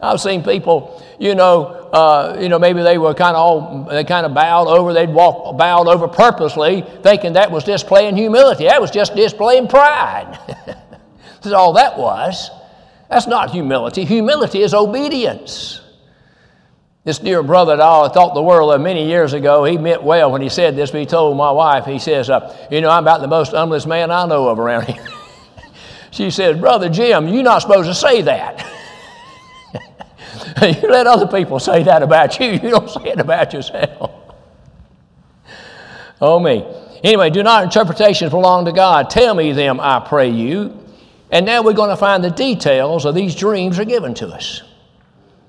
I've 0.01 0.21
seen 0.21 0.43
people, 0.43 1.03
you 1.19 1.35
know, 1.35 1.65
uh, 1.65 2.37
you 2.39 2.51
know, 2.51 2.59
maybe 2.59 2.83
they 2.83 2.99
were 2.99 3.15
kind 3.15 3.35
of 3.35 3.41
all, 3.41 3.85
they 3.85 4.05
kind 4.05 4.27
of 4.27 4.35
bowed 4.35 4.69
over, 4.69 4.93
they'd 4.93 5.09
walk 5.09 5.57
bowed 5.57 5.89
over 5.89 6.07
purposely, 6.07 6.85
thinking 7.03 7.33
that 7.33 7.51
was 7.51 7.65
displaying 7.65 8.17
humility. 8.17 8.65
That 8.65 8.81
was 8.81 8.91
just 8.91 9.15
displaying 9.15 9.69
pride. 9.69 10.39
That's 10.67 11.53
all 11.53 11.73
that 11.75 11.99
was. 11.99 12.51
That's 13.09 13.27
not 13.27 13.51
humility. 13.51 14.05
Humility 14.05 14.63
is 14.63 14.75
obedience. 14.75 15.81
This 17.05 17.19
dear 17.21 17.41
brother 17.45 17.77
that 17.77 17.85
I 17.85 18.09
thought 18.09 18.35
the 18.35 18.43
world 18.43 18.73
of 18.73 18.81
many 18.81 19.07
years 19.07 19.33
ago, 19.33 19.63
he 19.63 19.79
meant 19.79 20.03
well 20.03 20.33
when 20.33 20.43
he 20.43 20.49
said 20.49 20.75
this, 20.75 20.91
but 20.91 20.99
he 20.99 21.07
told 21.07 21.37
my 21.37 21.53
wife, 21.53 21.85
he 21.85 22.01
says, 22.01 22.29
uh, 22.29 22.67
You 22.69 22.81
know, 22.81 22.91
I'm 22.91 23.05
about 23.05 23.21
the 23.21 23.29
most 23.29 23.53
humblest 23.53 23.87
man 23.87 24.11
I 24.11 24.27
know 24.27 24.49
of 24.49 24.59
around 24.59 24.87
here. 24.89 25.07
she 26.11 26.33
says, 26.33 26.59
Brother 26.59 26.89
Jim, 26.89 27.29
you're 27.29 27.45
not 27.45 27.63
supposed 27.63 27.89
to 27.89 27.95
say 27.95 28.23
that. 28.23 28.67
you 30.83 30.89
let 30.91 31.07
other 31.07 31.29
people 31.29 31.61
say 31.61 31.85
that 31.85 32.03
about 32.03 32.41
you, 32.41 32.51
you 32.51 32.71
don't 32.71 32.91
say 32.91 33.11
it 33.11 33.21
about 33.21 33.53
yourself. 33.53 34.11
oh, 36.21 36.41
me. 36.41 36.67
Anyway, 37.05 37.31
do 37.31 37.45
not 37.45 37.63
interpretations 37.63 38.31
belong 38.31 38.65
to 38.65 38.73
God. 38.73 39.11
Tell 39.11 39.33
me 39.33 39.53
them, 39.53 39.79
I 39.79 40.01
pray 40.01 40.31
you. 40.31 40.86
And 41.31 41.45
now 41.45 41.63
we're 41.63 41.73
going 41.73 41.91
to 41.91 41.97
find 41.97 42.23
the 42.23 42.31
details 42.31 43.05
of 43.05 43.15
these 43.15 43.35
dreams 43.35 43.79
are 43.79 43.85
given 43.85 44.15
to 44.15 44.29
us. 44.29 44.63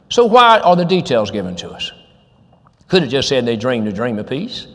So, 0.10 0.26
why 0.26 0.60
are 0.60 0.76
the 0.76 0.86
details 0.86 1.32
given 1.32 1.56
to 1.58 1.70
us? 1.72 1.92
Could 2.88 3.04
have 3.04 3.12
just 3.12 3.28
said 3.28 3.46
they 3.46 3.58
dreamed 3.58 3.88
a 3.88 3.94
dream 3.94 4.18
of 4.18 4.28
peace, 4.28 4.68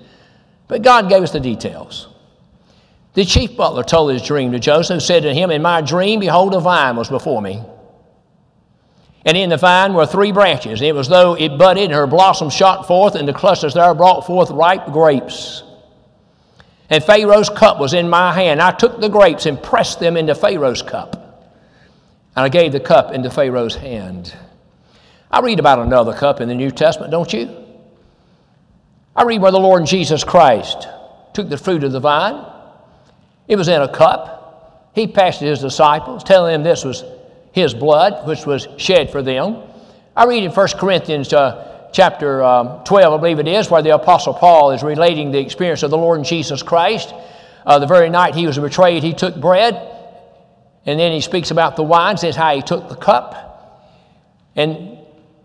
but 0.68 0.82
God 0.82 1.08
gave 1.08 1.22
us 1.22 1.32
the 1.32 1.40
details. 1.40 2.08
The 3.14 3.24
chief 3.24 3.56
butler 3.56 3.82
told 3.82 4.12
his 4.12 4.22
dream 4.22 4.52
to 4.52 4.58
Joseph, 4.58 5.02
said 5.02 5.22
to 5.24 5.34
him, 5.34 5.50
In 5.50 5.62
my 5.62 5.80
dream, 5.80 6.20
behold, 6.20 6.54
a 6.54 6.60
vine 6.60 6.96
was 6.96 7.08
before 7.08 7.42
me. 7.42 7.62
And 9.24 9.36
in 9.36 9.50
the 9.50 9.56
vine 9.56 9.94
were 9.94 10.06
three 10.06 10.32
branches. 10.32 10.82
It 10.82 10.94
was 10.94 11.08
though 11.08 11.34
it 11.34 11.56
budded, 11.58 11.84
and 11.84 11.92
her 11.92 12.06
blossoms 12.06 12.54
shot 12.54 12.86
forth, 12.86 13.14
and 13.14 13.28
the 13.28 13.32
clusters 13.32 13.74
there 13.74 13.94
brought 13.94 14.26
forth 14.26 14.50
ripe 14.50 14.86
grapes. 14.86 15.62
And 16.92 17.02
Pharaoh's 17.02 17.48
cup 17.48 17.78
was 17.78 17.94
in 17.94 18.10
my 18.10 18.34
hand. 18.34 18.60
I 18.60 18.70
took 18.70 19.00
the 19.00 19.08
grapes 19.08 19.46
and 19.46 19.60
pressed 19.60 19.98
them 19.98 20.14
into 20.14 20.34
Pharaoh's 20.34 20.82
cup. 20.82 21.48
And 22.36 22.44
I 22.44 22.50
gave 22.50 22.72
the 22.72 22.80
cup 22.80 23.12
into 23.12 23.30
Pharaoh's 23.30 23.74
hand. 23.74 24.36
I 25.30 25.40
read 25.40 25.58
about 25.58 25.78
another 25.78 26.12
cup 26.12 26.42
in 26.42 26.50
the 26.50 26.54
New 26.54 26.70
Testament, 26.70 27.10
don't 27.10 27.32
you? 27.32 27.48
I 29.16 29.22
read 29.22 29.40
where 29.40 29.52
the 29.52 29.58
Lord 29.58 29.86
Jesus 29.86 30.22
Christ 30.22 30.86
took 31.32 31.48
the 31.48 31.56
fruit 31.56 31.82
of 31.82 31.92
the 31.92 32.00
vine. 32.00 32.44
It 33.48 33.56
was 33.56 33.68
in 33.68 33.80
a 33.80 33.90
cup. 33.90 34.90
He 34.94 35.06
passed 35.06 35.38
to 35.38 35.46
his 35.46 35.60
disciples, 35.60 36.22
telling 36.22 36.52
them 36.52 36.62
this 36.62 36.84
was 36.84 37.04
his 37.52 37.72
blood, 37.72 38.28
which 38.28 38.44
was 38.44 38.68
shed 38.76 39.10
for 39.10 39.22
them. 39.22 39.62
I 40.14 40.26
read 40.26 40.44
in 40.44 40.50
1 40.50 40.68
Corinthians 40.78 41.32
uh, 41.32 41.71
chapter 41.92 42.42
um, 42.42 42.82
12, 42.84 43.14
I 43.14 43.16
believe 43.18 43.38
it 43.38 43.48
is, 43.48 43.70
where 43.70 43.82
the 43.82 43.94
Apostle 43.94 44.34
Paul 44.34 44.72
is 44.72 44.82
relating 44.82 45.30
the 45.30 45.38
experience 45.38 45.82
of 45.82 45.90
the 45.90 45.98
Lord 45.98 46.24
Jesus 46.24 46.62
Christ. 46.62 47.14
Uh, 47.64 47.78
the 47.78 47.86
very 47.86 48.10
night 48.10 48.34
he 48.34 48.46
was 48.46 48.58
betrayed, 48.58 49.02
he 49.02 49.12
took 49.12 49.40
bread, 49.40 49.74
and 50.84 50.98
then 50.98 51.12
he 51.12 51.20
speaks 51.20 51.50
about 51.50 51.76
the 51.76 51.82
wine, 51.82 52.16
says 52.16 52.34
how 52.34 52.54
he 52.54 52.62
took 52.62 52.88
the 52.88 52.96
cup, 52.96 53.88
and 54.56 54.98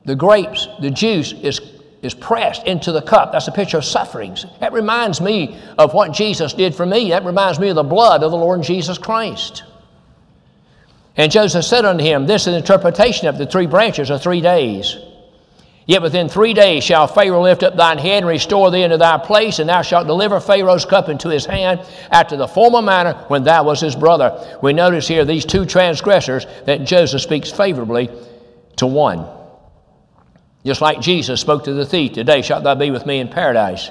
the 0.06 0.16
grapes, 0.16 0.68
the 0.80 0.90
juice 0.90 1.34
is, 1.34 1.60
is 2.02 2.14
pressed 2.14 2.66
into 2.66 2.92
the 2.92 3.02
cup. 3.02 3.34
That's 3.34 3.48
a 3.48 3.52
picture 3.52 3.78
of 3.78 3.86
sufferings. 3.86 4.46
That 4.62 4.74
reminds 4.74 5.22
me 5.22 5.60
of 5.78 5.94
what 5.94 6.12
Jesus 6.14 6.54
did 6.54 6.74
for 6.74 6.86
me. 6.86 7.10
That 7.10 7.26
reminds 7.26 7.60
me 7.60 7.70
of 7.70 7.76
the 7.76 7.84
blood 7.84 8.24
of 8.24 8.32
the 8.32 8.38
Lord 8.38 8.64
Jesus 8.64 8.98
Christ. 8.98 9.64
And 11.18 11.32
Joseph 11.32 11.66
said 11.66 11.84
unto 11.84 12.04
him, 12.04 12.26
This 12.26 12.44
is 12.44 12.48
an 12.48 12.54
interpretation 12.54 13.28
of 13.28 13.38
the 13.38 13.48
three 13.48 13.66
branches 13.66 14.10
of 14.10 14.22
three 14.22 14.40
days. 14.40 14.98
Yet 15.88 16.02
within 16.02 16.28
three 16.28 16.54
days 16.54 16.84
shall 16.84 17.08
Pharaoh 17.08 17.42
lift 17.42 17.64
up 17.64 17.78
thine 17.78 17.98
head 17.98 18.18
and 18.18 18.28
restore 18.28 18.70
thee 18.70 18.84
into 18.84 18.98
thy 18.98 19.18
place, 19.18 19.60
and 19.60 19.70
thou 19.70 19.82
shalt 19.82 20.06
deliver 20.06 20.42
Pharaoh's 20.42 20.84
cup 20.84 21.08
into 21.08 21.30
his 21.30 21.46
hand 21.46 21.80
after 22.12 22.36
the 22.36 22.48
former 22.48 22.82
manner 22.82 23.14
when 23.30 23.46
thou 23.46 23.64
was 23.64 23.80
his 23.80 23.96
brother. 23.96 24.60
We 24.62 24.74
notice 24.74 25.08
here 25.08 25.24
these 25.24 25.46
two 25.46 25.66
transgressors 25.66 26.46
that 26.66 26.84
Joseph 26.84 27.22
speaks 27.22 27.50
favorably 27.50 28.10
to 28.76 28.86
one. 28.86 29.26
Just 30.66 30.82
like 30.82 31.00
Jesus 31.00 31.40
spoke 31.40 31.64
to 31.64 31.74
the 31.74 31.86
thief, 31.86 32.12
Today 32.12 32.42
shalt 32.42 32.66
thou 32.66 32.76
be 32.76 32.92
with 32.92 33.06
me 33.06 33.20
in 33.20 33.30
paradise. 33.30 33.90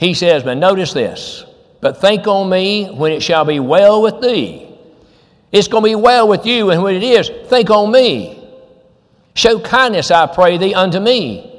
He 0.00 0.14
says, 0.14 0.42
But 0.42 0.58
notice 0.58 0.92
this, 0.92 1.44
but 1.80 2.00
think 2.00 2.26
on 2.26 2.50
me 2.50 2.86
when 2.86 3.12
it 3.12 3.22
shall 3.22 3.44
be 3.44 3.60
well 3.60 4.02
with 4.02 4.20
thee. 4.20 4.68
It's 5.52 5.68
going 5.68 5.84
to 5.84 5.90
be 5.90 5.94
well 5.94 6.26
with 6.26 6.44
you, 6.44 6.70
and 6.70 6.82
when 6.82 6.96
it 6.96 7.04
is, 7.04 7.30
think 7.48 7.70
on 7.70 7.92
me. 7.92 8.43
Show 9.34 9.58
kindness, 9.60 10.10
I 10.10 10.26
pray 10.26 10.58
thee, 10.58 10.74
unto 10.74 11.00
me, 11.00 11.50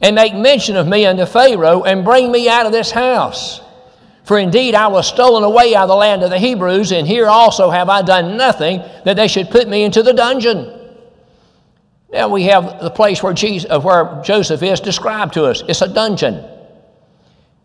and 0.00 0.16
make 0.16 0.34
mention 0.34 0.76
of 0.76 0.88
me 0.88 1.06
unto 1.06 1.24
Pharaoh, 1.24 1.84
and 1.84 2.04
bring 2.04 2.32
me 2.32 2.48
out 2.48 2.66
of 2.66 2.72
this 2.72 2.90
house. 2.90 3.60
For 4.24 4.38
indeed 4.38 4.74
I 4.74 4.88
was 4.88 5.08
stolen 5.08 5.44
away 5.44 5.74
out 5.74 5.84
of 5.84 5.88
the 5.88 5.96
land 5.96 6.22
of 6.22 6.30
the 6.30 6.38
Hebrews, 6.38 6.92
and 6.92 7.06
here 7.06 7.26
also 7.26 7.70
have 7.70 7.88
I 7.88 8.02
done 8.02 8.36
nothing 8.36 8.82
that 9.04 9.16
they 9.16 9.28
should 9.28 9.50
put 9.50 9.68
me 9.68 9.82
into 9.82 10.02
the 10.02 10.12
dungeon. 10.12 10.76
Now 12.12 12.28
we 12.28 12.44
have 12.44 12.80
the 12.80 12.90
place 12.90 13.22
where, 13.22 13.32
Jesus, 13.32 13.70
uh, 13.70 13.80
where 13.80 14.20
Joseph 14.24 14.62
is 14.62 14.80
described 14.80 15.34
to 15.34 15.44
us. 15.44 15.62
It's 15.68 15.82
a 15.82 15.92
dungeon. 15.92 16.44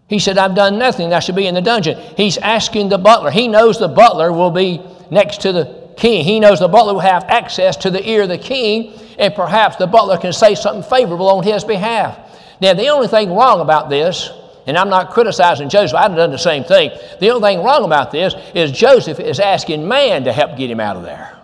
He 0.08 0.20
said, 0.20 0.38
I've 0.38 0.56
done 0.56 0.78
nothing 0.78 1.10
that 1.10 1.24
should 1.24 1.36
be 1.36 1.48
in 1.48 1.56
the 1.56 1.62
dungeon. 1.62 2.00
He's 2.16 2.38
asking 2.38 2.90
the 2.90 3.00
butler. 3.00 3.32
He 3.32 3.48
knows 3.48 3.80
the 3.80 3.88
butler 3.88 4.32
will 4.32 4.52
be 4.52 4.82
next 5.10 5.42
to 5.42 5.52
the 5.52 5.85
king. 5.96 6.24
He 6.24 6.40
knows 6.40 6.60
the 6.60 6.68
butler 6.68 6.94
will 6.94 7.00
have 7.00 7.24
access 7.26 7.76
to 7.78 7.90
the 7.90 8.08
ear 8.08 8.24
of 8.24 8.30
the 8.30 8.38
king, 8.38 8.94
and 9.18 9.34
perhaps 9.34 9.76
the 9.78 9.88
butler 9.88 10.18
can 10.18 10.34
say 10.34 10.56
something 10.56 10.84
favorable 10.84 11.30
on 11.30 11.44
his 11.44 11.64
behalf. 11.64 12.20
Now, 12.62 12.74
the 12.74 12.88
only 12.88 13.08
thing 13.08 13.34
wrong 13.34 13.60
about 13.62 13.90
this, 13.90 14.32
and 14.68 14.78
I'm 14.78 14.90
not 14.90 15.12
criticizing 15.12 15.70
Joseph, 15.70 15.96
I'd 15.96 16.10
have 16.10 16.16
done 16.16 16.32
the 16.32 16.38
same 16.38 16.64
thing. 16.64 16.92
The 17.20 17.30
only 17.32 17.50
thing 17.50 17.64
wrong 17.64 17.84
about 17.84 18.12
this 18.12 18.34
is 18.54 18.72
Joseph 18.72 19.20
is 19.20 19.40
asking 19.40 19.88
man 19.88 20.24
to 20.24 20.34
help 20.34 20.58
get 20.58 20.70
him 20.70 20.80
out 20.80 20.96
of 20.96 21.04
there. 21.04 21.38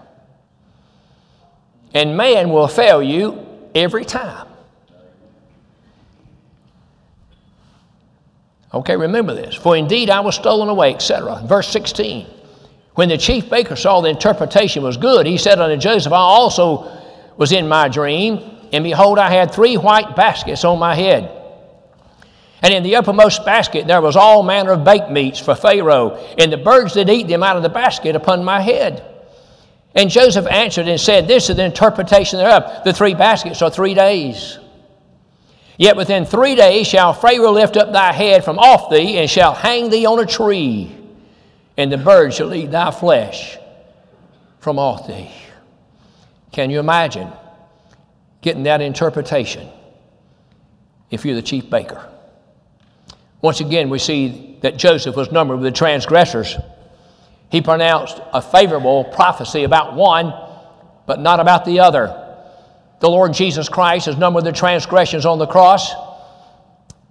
And 1.94 2.16
man 2.16 2.50
will 2.50 2.68
fail 2.68 3.04
you 3.04 3.46
every 3.76 4.06
time. 4.06 4.48
Okay, 8.74 8.96
remember 8.96 9.34
this. 9.34 9.54
For 9.54 9.76
indeed 9.76 10.10
I 10.10 10.22
was 10.22 10.36
stolen 10.36 10.70
away, 10.70 10.94
etc. 10.94 11.44
Verse 11.46 11.68
16. 11.70 12.26
When 12.96 13.10
the 13.10 13.18
chief 13.18 13.50
baker 13.50 13.76
saw 13.76 14.02
the 14.02 14.10
interpretation 14.10 14.84
was 14.84 14.98
good, 14.98 15.26
he 15.26 15.38
said 15.38 15.60
unto 15.60 15.78
Joseph, 15.78 16.12
I 16.12 16.18
also 16.18 16.92
was 17.38 17.52
in 17.52 17.68
my 17.68 17.88
dream, 17.88 18.40
and 18.74 18.84
behold, 18.84 19.18
I 19.18 19.30
had 19.30 19.52
three 19.52 19.76
white 19.76 20.16
baskets 20.16 20.66
on 20.66 20.80
my 20.80 20.96
head. 20.96 21.38
And 22.62 22.74
in 22.74 22.84
the 22.84 22.98
uppermost 22.98 23.46
basket 23.46 23.88
there 23.88 24.02
was 24.02 24.16
all 24.16 24.44
manner 24.44 24.74
of 24.74 24.84
baked 24.84 25.10
meats 25.10 25.40
for 25.40 25.56
Pharaoh, 25.56 26.18
and 26.38 26.52
the 26.52 26.58
birds 26.58 26.94
did 26.94 27.10
eat 27.10 27.28
them 27.28 27.44
out 27.44 27.56
of 27.58 27.64
the 27.64 27.70
basket 27.70 28.16
upon 28.16 28.44
my 28.44 28.62
head. 28.62 29.08
And 29.96 30.10
Joseph 30.10 30.48
answered 30.48 30.88
and 30.88 31.00
said, 31.00 31.28
This 31.28 31.50
is 31.50 31.56
the 31.56 31.66
interpretation 31.66 32.40
thereof. 32.40 32.84
The 32.86 32.94
three 32.94 33.14
baskets 33.14 33.62
are 33.62 33.70
three 33.70 33.94
days. 33.94 34.58
Yet 35.78 35.98
within 35.98 36.26
three 36.26 36.56
days 36.56 36.88
shall 36.88 37.14
Pharaoh 37.14 37.52
lift 37.52 37.76
up 37.76 37.92
thy 37.92 38.14
head 38.14 38.46
from 38.46 38.60
off 38.60 38.90
thee, 38.90 39.18
and 39.18 39.30
shall 39.30 39.54
hang 39.54 39.90
thee 39.90 40.06
on 40.06 40.20
a 40.20 40.26
tree 40.26 41.01
and 41.78 41.92
the 41.92 41.98
birds 41.98 42.36
shall 42.36 42.54
eat 42.54 42.72
thy 42.72 42.92
flesh 42.92 43.58
from 44.60 44.78
off 44.78 45.08
thee. 45.08 45.32
Can 46.52 46.70
you 46.70 46.80
imagine 46.80 47.32
getting 48.42 48.64
that 48.64 48.82
interpretation 48.82 49.70
if 51.10 51.26
you're 51.26 51.36
the 51.36 51.42
chief 51.42 51.70
baker? 51.70 52.08
Once 53.42 53.60
again, 53.60 53.90
we 53.90 54.00
see 54.00 54.58
that 54.62 54.78
Joseph 54.78 55.16
was 55.16 55.32
numbered 55.32 55.60
with 55.60 55.74
the 55.74 55.78
transgressors. 55.78 56.56
He 57.50 57.62
pronounced 57.62 58.22
a 58.34 58.42
favorable 58.42 59.06
prophecy 59.06 59.64
about 59.64 59.96
one, 59.96 60.34
but 61.06 61.20
not 61.20 61.40
about 61.40 61.66
the 61.66 61.80
other. 61.80 62.18
The 63.00 63.10
Lord 63.10 63.34
Jesus 63.34 63.68
Christ 63.68 64.08
is 64.08 64.18
numbered 64.18 64.44
with 64.44 64.54
the 64.54 64.58
transgressions 64.58 65.26
on 65.26 65.40
the 65.40 65.48
cross. 65.48 65.92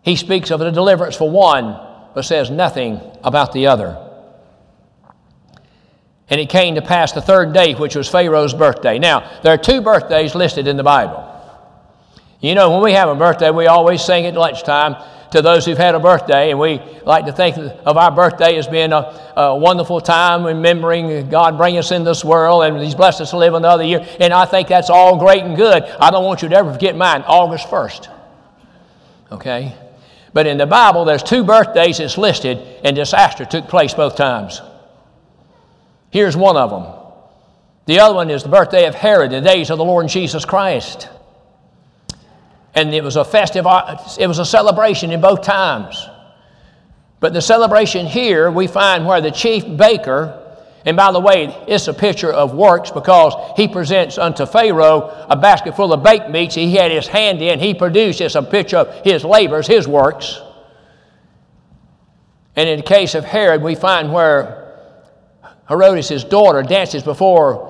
He 0.03 0.15
speaks 0.15 0.51
of 0.51 0.61
a 0.61 0.71
deliverance 0.71 1.17
for 1.17 1.29
one, 1.29 1.77
but 2.15 2.23
says 2.25 2.49
nothing 2.51 3.01
about 3.25 3.53
the 3.53 3.67
other. 3.67 4.10
And 6.31 6.41
it 6.41 6.49
came 6.49 6.77
to 6.77 6.83
pass 6.83 7.13
the 7.13 7.21
third 7.21 7.53
day, 7.53 7.75
which 7.75 7.97
was 7.97 8.09
Pharaoh's 8.09 8.55
birthday. 8.55 9.01
Now, 9.01 9.41
there 9.43 9.53
are 9.53 9.59
two 9.59 9.81
birthdays 9.83 10.37
listed 10.37 10.69
in 10.69 10.77
the 10.77 10.85
Bible. 10.85 11.27
You 12.41 12.55
know, 12.55 12.71
when 12.71 12.83
we 12.83 12.93
have 12.93 13.09
a 13.09 13.15
birthday, 13.17 13.51
we 13.51 13.67
always 13.67 14.03
sing 14.03 14.27
at 14.27 14.35
lunchtime 14.35 14.97
to 15.33 15.43
those 15.43 15.65
who've 15.65 15.79
had 15.79 15.95
a 15.95 16.01
birthday, 16.01 16.51
and 16.51 16.59
we 16.59 16.81
like 17.05 17.27
to 17.27 17.33
think 17.33 17.57
of 17.57 17.97
our 17.97 18.11
birthday 18.11 18.57
as 18.57 18.67
being 18.67 18.93
a, 18.93 19.33
a, 19.37 19.57
wonderful 19.57 20.01
time, 20.01 20.45
remembering 20.45 21.29
God 21.29 21.57
bring 21.57 21.77
us 21.77 21.93
in 21.93 22.05
this 22.05 22.25
world, 22.25 22.65
and 22.65 22.81
He's 22.81 22.95
blessed 22.95 23.21
us 23.21 23.31
to 23.31 23.37
live 23.37 23.55
another 23.55 23.85
year. 23.85 24.07
And 24.19 24.33
I 24.33 24.45
think 24.45 24.69
that's 24.69 24.91
all 24.91 25.19
great 25.19 25.43
and 25.43 25.57
good. 25.57 25.83
I 25.83 26.11
don't 26.11 26.25
want 26.25 26.43
you 26.43 26.49
to 26.49 26.57
ever 26.57 26.73
forget 26.73 26.97
mine, 26.97 27.23
August 27.27 27.69
1st. 27.69 28.09
Okay? 29.33 29.75
But 30.33 30.47
in 30.47 30.59
the 30.59 30.67
Bible, 30.67 31.05
there's 31.05 31.23
two 31.23 31.45
birthdays 31.45 31.99
that's 31.99 32.19
listed, 32.19 32.59
and 32.85 32.97
disaster 32.97 33.45
took 33.45 33.69
place 33.69 33.95
both 33.95 34.17
times. 34.17 34.61
Here's 36.11 36.37
one 36.37 36.57
of 36.57 36.71
them. 36.71 37.01
The 37.87 38.01
other 38.01 38.15
one 38.15 38.31
is 38.31 38.43
the 38.43 38.49
birthday 38.49 38.87
of 38.87 38.95
Herod, 38.95 39.31
the 39.31 39.41
days 39.41 39.71
of 39.71 39.79
the 39.79 39.85
Lord 39.85 40.09
Jesus 40.09 40.45
Christ. 40.45 41.09
And 42.75 42.95
it 42.95 43.03
was 43.03 43.17
a 43.17 43.25
festive, 43.25 43.67
uh, 43.67 43.99
it 44.19 44.27
was 44.27 44.39
a 44.39 44.45
celebration 44.45 45.11
in 45.11 45.21
both 45.21 45.43
times. 45.43 46.09
But 47.19 47.33
the 47.33 47.43
celebration 47.43 48.07
here, 48.07 48.51
we 48.51 48.67
find 48.67 49.07
where 49.07 49.21
the 49.21 49.31
chief 49.31 49.65
baker, 49.77 50.37
and 50.85 50.97
by 50.97 51.13
the 51.13 51.21
way, 51.21 51.55
it's 51.67 51.89
a 51.89 51.95
picture 51.95 52.33
of 52.33 52.55
works 52.55 52.91
because 52.91 53.35
he 53.57 53.69
presents 53.69 54.19
unto 54.19 54.47
Pharaoh 54.47 55.27
a 55.29 55.37
basket 55.37 55.77
full 55.77 55.93
of 55.93 56.03
baked 56.03 56.31
meats. 56.31 56.55
He 56.55 56.75
had 56.75 56.91
his 56.91 57.07
hand 57.07 57.43
in, 57.43 57.59
he 57.59 57.75
produced. 57.75 58.21
It's 58.21 58.37
a 58.37 58.43
picture 58.43 58.79
of 58.79 59.05
his 59.05 59.25
labors, 59.25 59.67
his 59.67 59.87
works. 59.87 60.41
And 62.57 62.69
in 62.69 62.79
the 62.79 62.87
case 62.87 63.15
of 63.15 63.25
Herod, 63.25 63.63
we 63.63 63.75
find 63.75 64.13
where 64.13 64.60
Herodias' 65.71 66.25
daughter 66.25 66.63
dances 66.63 67.03
before, 67.03 67.69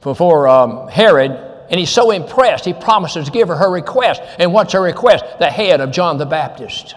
before 0.00 0.48
um, 0.48 0.88
Herod, 0.88 1.32
and 1.70 1.78
he's 1.78 1.90
so 1.90 2.10
impressed, 2.10 2.64
he 2.64 2.72
promises 2.72 3.26
to 3.26 3.30
give 3.30 3.48
her 3.48 3.56
her 3.56 3.70
request. 3.70 4.22
And 4.38 4.52
what's 4.52 4.72
her 4.72 4.80
request? 4.80 5.24
The 5.38 5.50
head 5.50 5.80
of 5.80 5.92
John 5.92 6.18
the 6.18 6.26
Baptist. 6.26 6.94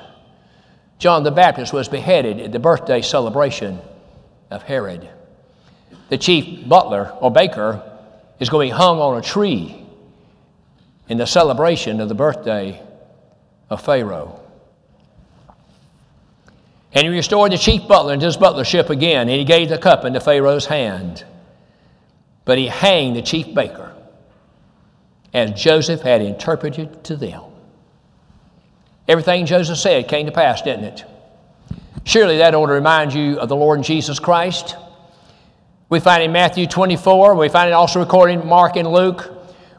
John 0.97 1.23
the 1.23 1.31
Baptist 1.31 1.73
was 1.73 1.89
beheaded 1.89 2.39
at 2.39 2.51
the 2.51 2.59
birthday 2.59 3.01
celebration 3.01 3.79
of 4.49 4.63
Herod. 4.63 5.09
The 6.09 6.17
chief 6.17 6.67
butler 6.67 7.11
or 7.19 7.29
baker 7.29 7.83
is 8.39 8.49
going 8.49 8.69
to 8.69 8.73
be 8.73 8.77
hung 8.77 8.99
on 8.99 9.17
a 9.17 9.21
tree 9.21 9.85
in 11.09 11.17
the 11.17 11.27
celebration 11.27 11.99
of 11.99 12.07
the 12.07 12.15
birthday 12.15 12.81
of 13.69 13.81
Pharaoh. 13.81 14.39
And 16.93 17.05
he 17.05 17.09
restored 17.09 17.51
the 17.51 17.57
chief 17.57 17.87
butler 17.87 18.13
into 18.13 18.27
his 18.27 18.37
butlership 18.37 18.89
again, 18.89 19.21
and 19.21 19.31
he 19.31 19.43
gave 19.43 19.69
the 19.69 19.77
cup 19.77 20.05
into 20.05 20.19
Pharaoh's 20.19 20.65
hand. 20.65 21.25
But 22.45 22.57
he 22.57 22.67
hanged 22.67 23.15
the 23.15 23.21
chief 23.21 23.53
baker, 23.53 23.95
as 25.33 25.51
Joseph 25.59 26.01
had 26.01 26.21
interpreted 26.21 27.03
to 27.05 27.15
them. 27.15 27.41
Everything 29.07 29.45
Joseph 29.45 29.79
said 29.79 30.07
came 30.07 30.27
to 30.27 30.31
pass, 30.31 30.61
didn't 30.61 30.85
it? 30.85 31.05
Surely 32.03 32.37
that 32.37 32.53
ought 32.53 32.67
to 32.67 32.73
remind 32.73 33.13
you 33.13 33.39
of 33.39 33.49
the 33.49 33.55
Lord 33.55 33.81
Jesus 33.81 34.19
Christ. 34.19 34.75
We 35.89 35.99
find 35.99 36.21
in 36.23 36.31
Matthew 36.31 36.67
24, 36.67 37.35
we 37.35 37.49
find 37.49 37.69
it 37.69 37.73
also 37.73 37.99
recorded 37.99 38.41
in 38.41 38.47
Mark 38.47 38.75
and 38.75 38.91
Luke 38.91 39.32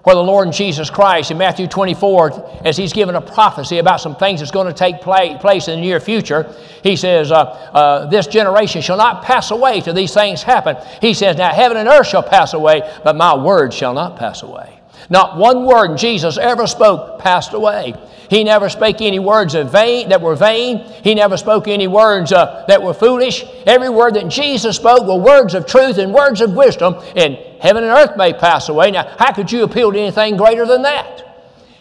where 0.05 0.15
the 0.15 0.23
Lord 0.23 0.53
Jesus 0.53 0.91
Christ 0.91 1.31
in 1.31 1.39
Matthew 1.39 1.67
24, 1.67 2.63
as 2.65 2.77
he's 2.77 2.93
given 2.93 3.15
a 3.15 3.21
prophecy 3.21 3.79
about 3.79 4.01
some 4.01 4.15
things 4.15 4.41
that's 4.41 4.51
going 4.51 4.67
to 4.67 4.73
take 4.73 5.01
place 5.01 5.69
in 5.69 5.77
the 5.77 5.81
near 5.81 5.99
future, 5.99 6.55
he 6.83 6.95
says, 6.95 7.33
uh, 7.33 7.37
uh, 7.43 8.07
This 8.07 8.27
generation 8.27 8.83
shall 8.83 8.99
not 8.99 9.23
pass 9.25 9.51
away 9.51 9.81
till 9.81 9.95
these 9.95 10.15
things 10.15 10.43
happen. 10.43 10.77
He 11.01 11.15
says, 11.15 11.37
Now 11.37 11.53
heaven 11.53 11.79
and 11.79 11.89
earth 11.89 12.07
shall 12.07 12.23
pass 12.23 12.53
away, 12.53 12.83
but 13.03 13.17
my 13.17 13.35
word 13.35 13.73
shall 13.73 13.95
not 13.95 14.17
pass 14.17 14.43
away. 14.43 14.74
Not 15.11 15.37
one 15.37 15.65
word 15.65 15.97
Jesus 15.97 16.39
ever 16.39 16.67
spoke 16.67 17.19
passed 17.19 17.53
away. 17.53 17.95
He 18.31 18.43
never 18.43 18.69
spake 18.69 19.01
any 19.01 19.19
words 19.19 19.55
of 19.55 19.71
vain 19.71 20.09
that 20.09 20.21
were 20.21 20.35
vain. 20.35 20.79
He 21.03 21.15
never 21.15 21.37
spoke 21.37 21.69
any 21.69 21.87
words 21.87 22.33
uh, 22.33 22.65
that 22.69 22.83
were 22.83 22.95
foolish. 22.95 23.45
Every 23.67 23.91
word 23.91 24.15
that 24.15 24.29
Jesus 24.29 24.77
spoke 24.77 25.07
were 25.07 25.23
words 25.23 25.55
of 25.55 25.67
truth 25.67 25.99
and 25.99 26.13
words 26.13 26.41
of 26.41 26.55
wisdom. 26.55 26.95
And 27.17 27.37
heaven 27.61 27.85
and 27.85 27.93
earth 27.93 28.17
may 28.17 28.33
pass 28.33 28.69
away. 28.69 28.91
Now, 28.91 29.15
how 29.19 29.33
could 29.33 29.53
you 29.53 29.65
appeal 29.65 29.93
to 29.93 29.99
anything 29.99 30.37
greater 30.37 30.67
than 30.67 30.83
that? 30.83 31.21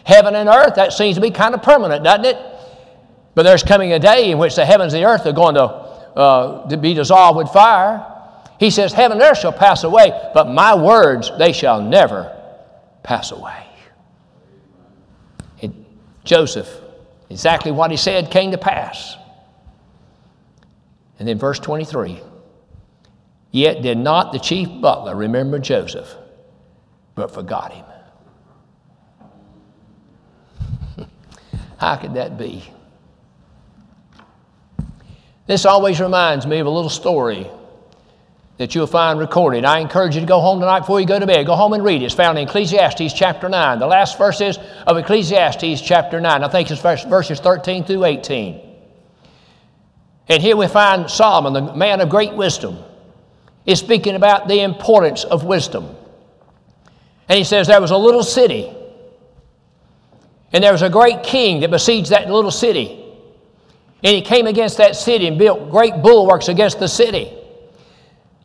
Heaven 0.04 0.34
and 0.34 0.48
earth, 0.48 0.74
that 0.74 0.92
seems 0.92 1.16
to 1.16 1.22
be 1.22 1.30
kind 1.30 1.54
of 1.54 1.62
permanent, 1.62 2.04
doesn't 2.04 2.26
it? 2.26 2.36
But 3.34 3.44
there's 3.44 3.62
coming 3.62 3.92
a 3.92 3.98
day 3.98 4.30
in 4.30 4.38
which 4.38 4.54
the 4.54 4.66
heavens 4.66 4.92
and 4.92 5.02
the 5.02 5.08
earth 5.08 5.26
are 5.26 5.32
going 5.32 5.54
to, 5.54 5.62
uh, 5.62 6.68
to 6.68 6.76
be 6.76 6.92
dissolved 6.92 7.38
with 7.38 7.48
fire. 7.48 8.06
He 8.60 8.70
says, 8.70 8.92
Heaven 8.92 9.20
and 9.20 9.30
earth 9.30 9.38
shall 9.38 9.52
pass 9.52 9.82
away, 9.82 10.12
but 10.34 10.48
my 10.48 10.74
words, 10.74 11.32
they 11.38 11.52
shall 11.52 11.80
never 11.80 12.33
pass 13.04 13.30
away. 13.30 13.68
Joseph, 16.24 16.68
exactly 17.28 17.70
what 17.70 17.90
he 17.90 17.96
said 17.96 18.30
came 18.30 18.50
to 18.50 18.58
pass. 18.58 19.16
And 21.18 21.28
then 21.28 21.38
verse 21.38 21.58
23 21.58 22.20
Yet 23.50 23.82
did 23.82 23.98
not 23.98 24.32
the 24.32 24.40
chief 24.40 24.68
butler 24.80 25.14
remember 25.14 25.60
Joseph, 25.60 26.12
but 27.14 27.30
forgot 27.30 27.72
him. 27.72 27.84
How 31.78 31.94
could 31.96 32.14
that 32.14 32.36
be? 32.36 32.68
This 35.46 35.66
always 35.66 36.00
reminds 36.00 36.46
me 36.46 36.58
of 36.58 36.66
a 36.66 36.70
little 36.70 36.90
story 36.90 37.48
that 38.56 38.74
you'll 38.74 38.86
find 38.86 39.18
recorded. 39.18 39.64
I 39.64 39.80
encourage 39.80 40.14
you 40.14 40.20
to 40.20 40.26
go 40.26 40.40
home 40.40 40.60
tonight 40.60 40.80
before 40.80 41.00
you 41.00 41.06
go 41.06 41.18
to 41.18 41.26
bed. 41.26 41.44
Go 41.46 41.56
home 41.56 41.72
and 41.72 41.84
read 41.84 42.02
it. 42.02 42.06
It's 42.06 42.14
found 42.14 42.38
in 42.38 42.46
Ecclesiastes 42.46 43.12
chapter 43.12 43.48
9. 43.48 43.80
The 43.80 43.86
last 43.86 44.16
verses 44.16 44.58
of 44.86 44.96
Ecclesiastes 44.96 45.80
chapter 45.80 46.20
9. 46.20 46.44
I 46.44 46.48
think 46.48 46.70
it's 46.70 46.80
verses 46.80 47.40
13 47.40 47.84
through 47.84 48.04
18. 48.04 48.60
And 50.28 50.42
here 50.42 50.56
we 50.56 50.68
find 50.68 51.10
Solomon, 51.10 51.52
the 51.52 51.74
man 51.74 52.00
of 52.00 52.08
great 52.08 52.32
wisdom, 52.32 52.78
is 53.66 53.80
speaking 53.80 54.14
about 54.14 54.46
the 54.46 54.60
importance 54.60 55.24
of 55.24 55.44
wisdom. 55.44 55.96
And 57.28 57.36
he 57.36 57.44
says, 57.44 57.66
There 57.66 57.80
was 57.80 57.90
a 57.90 57.96
little 57.96 58.22
city, 58.22 58.72
and 60.52 60.62
there 60.62 60.72
was 60.72 60.82
a 60.82 60.90
great 60.90 61.24
king 61.24 61.60
that 61.60 61.70
besieged 61.70 62.10
that 62.10 62.30
little 62.30 62.50
city. 62.50 63.00
And 64.02 64.14
he 64.14 64.22
came 64.22 64.46
against 64.46 64.76
that 64.76 64.96
city 64.96 65.26
and 65.26 65.38
built 65.38 65.70
great 65.70 66.02
bulwarks 66.02 66.48
against 66.48 66.78
the 66.78 66.88
city. 66.88 67.36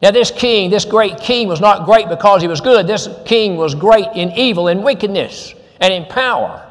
Now, 0.01 0.11
this 0.11 0.31
king, 0.31 0.69
this 0.69 0.85
great 0.85 1.19
king, 1.19 1.47
was 1.47 1.59
not 1.59 1.85
great 1.85 2.07
because 2.07 2.41
he 2.41 2.47
was 2.47 2.61
good. 2.61 2.87
This 2.87 3.09
king 3.25 3.57
was 3.57 3.75
great 3.75 4.07
in 4.15 4.31
evil 4.31 4.69
and 4.69 4.83
wickedness 4.83 5.53
and 5.81 5.93
in 5.93 6.05
power. 6.05 6.65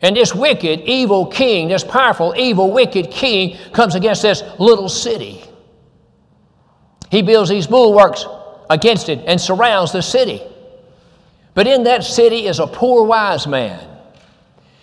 And 0.00 0.16
this 0.16 0.34
wicked, 0.34 0.80
evil 0.80 1.26
king, 1.26 1.68
this 1.68 1.84
powerful, 1.84 2.34
evil, 2.36 2.70
wicked 2.72 3.10
king, 3.10 3.58
comes 3.72 3.94
against 3.94 4.22
this 4.22 4.42
little 4.58 4.88
city. 4.88 5.42
He 7.10 7.22
builds 7.22 7.50
these 7.50 7.66
bulwarks 7.66 8.24
against 8.70 9.08
it 9.08 9.24
and 9.26 9.40
surrounds 9.40 9.92
the 9.92 10.00
city. 10.00 10.40
But 11.54 11.66
in 11.66 11.82
that 11.82 12.04
city 12.04 12.46
is 12.46 12.60
a 12.60 12.66
poor 12.66 13.04
wise 13.04 13.46
man. 13.48 13.86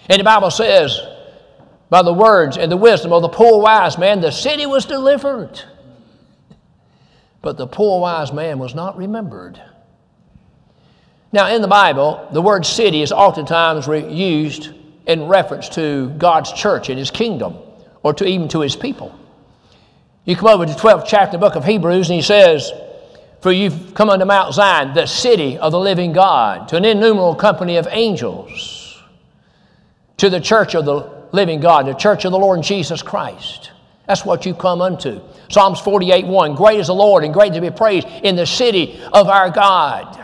And 0.09 0.19
the 0.19 0.23
Bible 0.25 0.51
says, 0.51 0.99
by 1.89 2.03
the 2.03 2.13
words 2.13 2.57
and 2.57 2.69
the 2.69 2.77
wisdom 2.77 3.13
of 3.13 3.21
the 3.21 3.29
poor 3.29 3.61
wise 3.61 3.97
man, 3.97 4.19
the 4.19 4.31
city 4.31 4.65
was 4.65 4.85
delivered. 4.85 5.61
But 7.47 7.55
the 7.55 7.65
poor 7.65 8.01
wise 8.01 8.33
man 8.33 8.59
was 8.59 8.75
not 8.75 8.97
remembered. 8.97 9.57
Now, 11.31 11.47
in 11.47 11.61
the 11.61 11.67
Bible, 11.69 12.27
the 12.33 12.41
word 12.41 12.65
city 12.65 13.01
is 13.01 13.13
oftentimes 13.13 13.87
re- 13.87 14.05
used 14.05 14.71
in 15.05 15.29
reference 15.29 15.69
to 15.69 16.09
God's 16.17 16.51
church 16.51 16.89
and 16.89 16.99
His 16.99 17.09
kingdom, 17.09 17.55
or 18.03 18.13
to 18.15 18.25
even 18.25 18.49
to 18.49 18.59
His 18.59 18.75
people. 18.75 19.17
You 20.25 20.35
come 20.35 20.49
over 20.49 20.65
to 20.65 20.73
the 20.73 20.77
12th 20.77 21.05
chapter 21.07 21.37
of 21.37 21.39
the 21.39 21.47
book 21.47 21.55
of 21.55 21.63
Hebrews, 21.63 22.09
and 22.09 22.17
He 22.17 22.21
says, 22.21 22.69
For 23.39 23.53
you've 23.53 23.93
come 23.93 24.09
unto 24.09 24.25
Mount 24.25 24.53
Zion, 24.53 24.93
the 24.93 25.05
city 25.05 25.57
of 25.57 25.71
the 25.71 25.79
living 25.79 26.11
God, 26.11 26.67
to 26.67 26.75
an 26.75 26.83
innumerable 26.83 27.35
company 27.35 27.77
of 27.77 27.87
angels, 27.89 29.01
to 30.17 30.29
the 30.29 30.41
church 30.41 30.75
of 30.75 30.83
the 30.83 31.09
living 31.31 31.61
God, 31.61 31.87
the 31.87 31.93
church 31.93 32.25
of 32.25 32.33
the 32.33 32.39
Lord 32.39 32.61
Jesus 32.61 33.01
Christ. 33.01 33.71
That's 34.07 34.23
what 34.25 34.45
you 34.45 34.53
come 34.53 34.81
unto. 34.81 35.21
Psalms 35.49 35.79
48 35.81 36.25
1 36.25 36.55
Great 36.55 36.79
is 36.79 36.87
the 36.87 36.93
Lord 36.93 37.23
and 37.23 37.33
great 37.33 37.53
to 37.53 37.61
be 37.61 37.69
praised 37.69 38.07
in 38.07 38.35
the 38.35 38.45
city 38.45 38.99
of 39.13 39.27
our 39.27 39.49
God. 39.49 40.23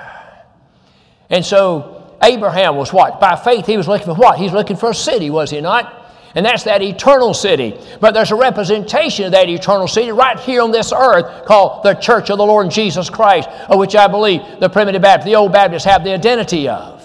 And 1.30 1.46
so 1.46 2.18
Abraham 2.22 2.78
was 2.78 2.94
what? 2.94 3.20
By 3.20 3.36
faith, 3.36 3.66
he 3.66 3.78
was 3.78 3.88
looking 3.88 4.06
for 4.06 4.16
what? 4.16 4.38
He's 4.38 4.54
looking 4.54 4.78
for 4.78 4.92
a 4.92 4.96
city, 4.96 5.30
was 5.30 5.50
he 5.50 5.60
not? 5.62 6.02
And 6.36 6.46
that's 6.46 6.64
that 6.64 6.82
eternal 6.82 7.34
city. 7.34 7.80
But 8.00 8.14
there's 8.14 8.32
a 8.32 8.36
representation 8.36 9.26
of 9.26 9.34
that 9.34 9.50
eternal 9.50 9.88
city 9.88 10.12
right 10.12 10.40
here 10.40 10.62
on 10.62 10.72
this 10.72 10.92
earth 10.92 11.46
called 11.46 11.84
the 11.84 11.94
Church 11.94 12.30
of 12.30 12.38
the 12.38 12.46
Lord 12.46 12.72
Jesus 12.72 13.10
Christ, 13.10 13.50
of 13.70 13.78
which 13.78 13.96
I 13.96 14.08
believe 14.08 14.42
the 14.60 14.70
primitive 14.70 15.02
Baptists, 15.02 15.26
the 15.26 15.36
old 15.36 15.52
Baptists 15.52 15.84
have 15.84 16.04
the 16.04 16.14
identity 16.14 16.68
of. 16.68 17.02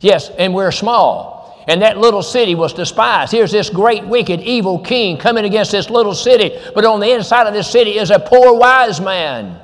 Yes, 0.00 0.30
and 0.30 0.54
we're 0.54 0.72
small. 0.72 1.33
And 1.66 1.80
that 1.82 1.96
little 1.96 2.22
city 2.22 2.54
was 2.54 2.74
despised. 2.74 3.32
Here's 3.32 3.52
this 3.52 3.70
great, 3.70 4.04
wicked, 4.04 4.40
evil 4.40 4.78
king 4.78 5.16
coming 5.16 5.44
against 5.44 5.72
this 5.72 5.88
little 5.88 6.14
city. 6.14 6.58
But 6.74 6.84
on 6.84 7.00
the 7.00 7.10
inside 7.12 7.46
of 7.46 7.54
this 7.54 7.70
city 7.70 7.98
is 7.98 8.10
a 8.10 8.18
poor, 8.18 8.54
wise 8.58 9.00
man. 9.00 9.60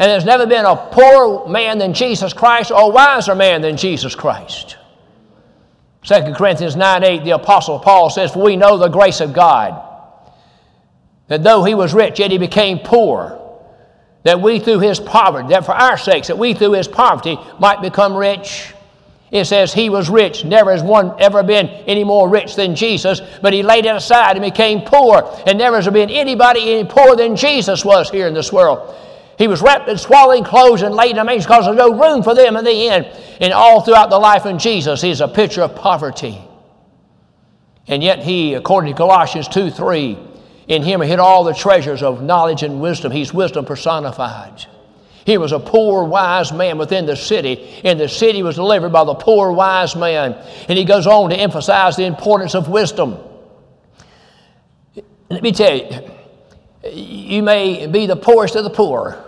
And 0.00 0.10
there's 0.10 0.24
never 0.24 0.46
been 0.46 0.64
a 0.64 0.74
poorer 0.74 1.46
man 1.46 1.78
than 1.78 1.92
Jesus 1.92 2.32
Christ 2.32 2.70
or 2.70 2.80
a 2.80 2.88
wiser 2.88 3.34
man 3.34 3.60
than 3.60 3.76
Jesus 3.76 4.14
Christ. 4.14 4.78
2 6.02 6.32
Corinthians 6.34 6.74
9 6.74 7.04
8, 7.04 7.24
the 7.24 7.32
Apostle 7.32 7.78
Paul 7.78 8.08
says, 8.08 8.32
For 8.32 8.42
we 8.42 8.56
know 8.56 8.78
the 8.78 8.88
grace 8.88 9.20
of 9.20 9.34
God, 9.34 9.78
that 11.28 11.42
though 11.42 11.64
he 11.64 11.74
was 11.74 11.92
rich, 11.92 12.18
yet 12.18 12.30
he 12.30 12.38
became 12.38 12.78
poor, 12.78 13.38
that 14.22 14.40
we 14.40 14.58
through 14.58 14.80
his 14.80 14.98
poverty, 14.98 15.48
that 15.48 15.66
for 15.66 15.72
our 15.72 15.98
sakes, 15.98 16.28
that 16.28 16.38
we 16.38 16.54
through 16.54 16.72
his 16.72 16.88
poverty 16.88 17.38
might 17.58 17.82
become 17.82 18.16
rich. 18.16 18.72
It 19.30 19.44
says 19.44 19.72
he 19.72 19.90
was 19.90 20.10
rich. 20.10 20.44
Never 20.44 20.72
has 20.72 20.82
one 20.82 21.14
ever 21.20 21.42
been 21.42 21.68
any 21.68 22.02
more 22.02 22.28
rich 22.28 22.56
than 22.56 22.74
Jesus, 22.74 23.20
but 23.40 23.52
he 23.52 23.62
laid 23.62 23.86
it 23.86 23.94
aside 23.94 24.36
and 24.36 24.42
became 24.44 24.82
poor. 24.82 25.22
And 25.46 25.58
never 25.58 25.76
has 25.76 25.84
there 25.84 25.92
been 25.92 26.10
anybody 26.10 26.74
any 26.74 26.88
poorer 26.88 27.14
than 27.14 27.36
Jesus 27.36 27.84
was 27.84 28.10
here 28.10 28.26
in 28.26 28.34
this 28.34 28.52
world. 28.52 28.96
He 29.38 29.46
was 29.46 29.62
wrapped 29.62 29.88
in 29.88 29.96
swaddling 29.96 30.44
clothes 30.44 30.82
and 30.82 30.94
laid 30.94 31.12
in 31.12 31.18
a 31.18 31.24
manger 31.24 31.44
because 31.44 31.64
there's 31.64 31.76
no 31.76 31.94
room 31.94 32.22
for 32.22 32.34
them 32.34 32.56
in 32.56 32.64
the 32.64 32.88
end. 32.88 33.06
And 33.40 33.52
all 33.52 33.80
throughout 33.82 34.10
the 34.10 34.18
life 34.18 34.44
of 34.44 34.58
Jesus, 34.58 35.00
he's 35.00 35.20
a 35.20 35.28
picture 35.28 35.62
of 35.62 35.76
poverty. 35.76 36.38
And 37.86 38.02
yet 38.02 38.18
he, 38.18 38.54
according 38.54 38.92
to 38.92 38.96
Colossians 38.98 39.48
2 39.48 39.70
3, 39.70 40.18
in 40.68 40.82
him 40.82 41.02
are 41.02 41.06
hid 41.06 41.20
all 41.20 41.44
the 41.44 41.54
treasures 41.54 42.02
of 42.02 42.22
knowledge 42.22 42.62
and 42.62 42.80
wisdom. 42.80 43.12
He's 43.12 43.32
wisdom 43.32 43.64
personified. 43.64 44.66
He 45.24 45.36
was 45.38 45.52
a 45.52 45.60
poor, 45.60 46.04
wise 46.04 46.52
man 46.52 46.78
within 46.78 47.06
the 47.06 47.16
city, 47.16 47.80
and 47.84 48.00
the 48.00 48.08
city 48.08 48.42
was 48.42 48.56
delivered 48.56 48.90
by 48.90 49.04
the 49.04 49.14
poor, 49.14 49.52
wise 49.52 49.94
man. 49.94 50.32
And 50.68 50.78
he 50.78 50.84
goes 50.84 51.06
on 51.06 51.30
to 51.30 51.36
emphasize 51.36 51.96
the 51.96 52.04
importance 52.04 52.54
of 52.54 52.68
wisdom. 52.68 53.18
Let 55.28 55.42
me 55.42 55.52
tell 55.52 55.76
you, 55.76 56.10
you 56.90 57.42
may 57.42 57.86
be 57.86 58.06
the 58.06 58.16
poorest 58.16 58.56
of 58.56 58.64
the 58.64 58.70
poor. 58.70 59.22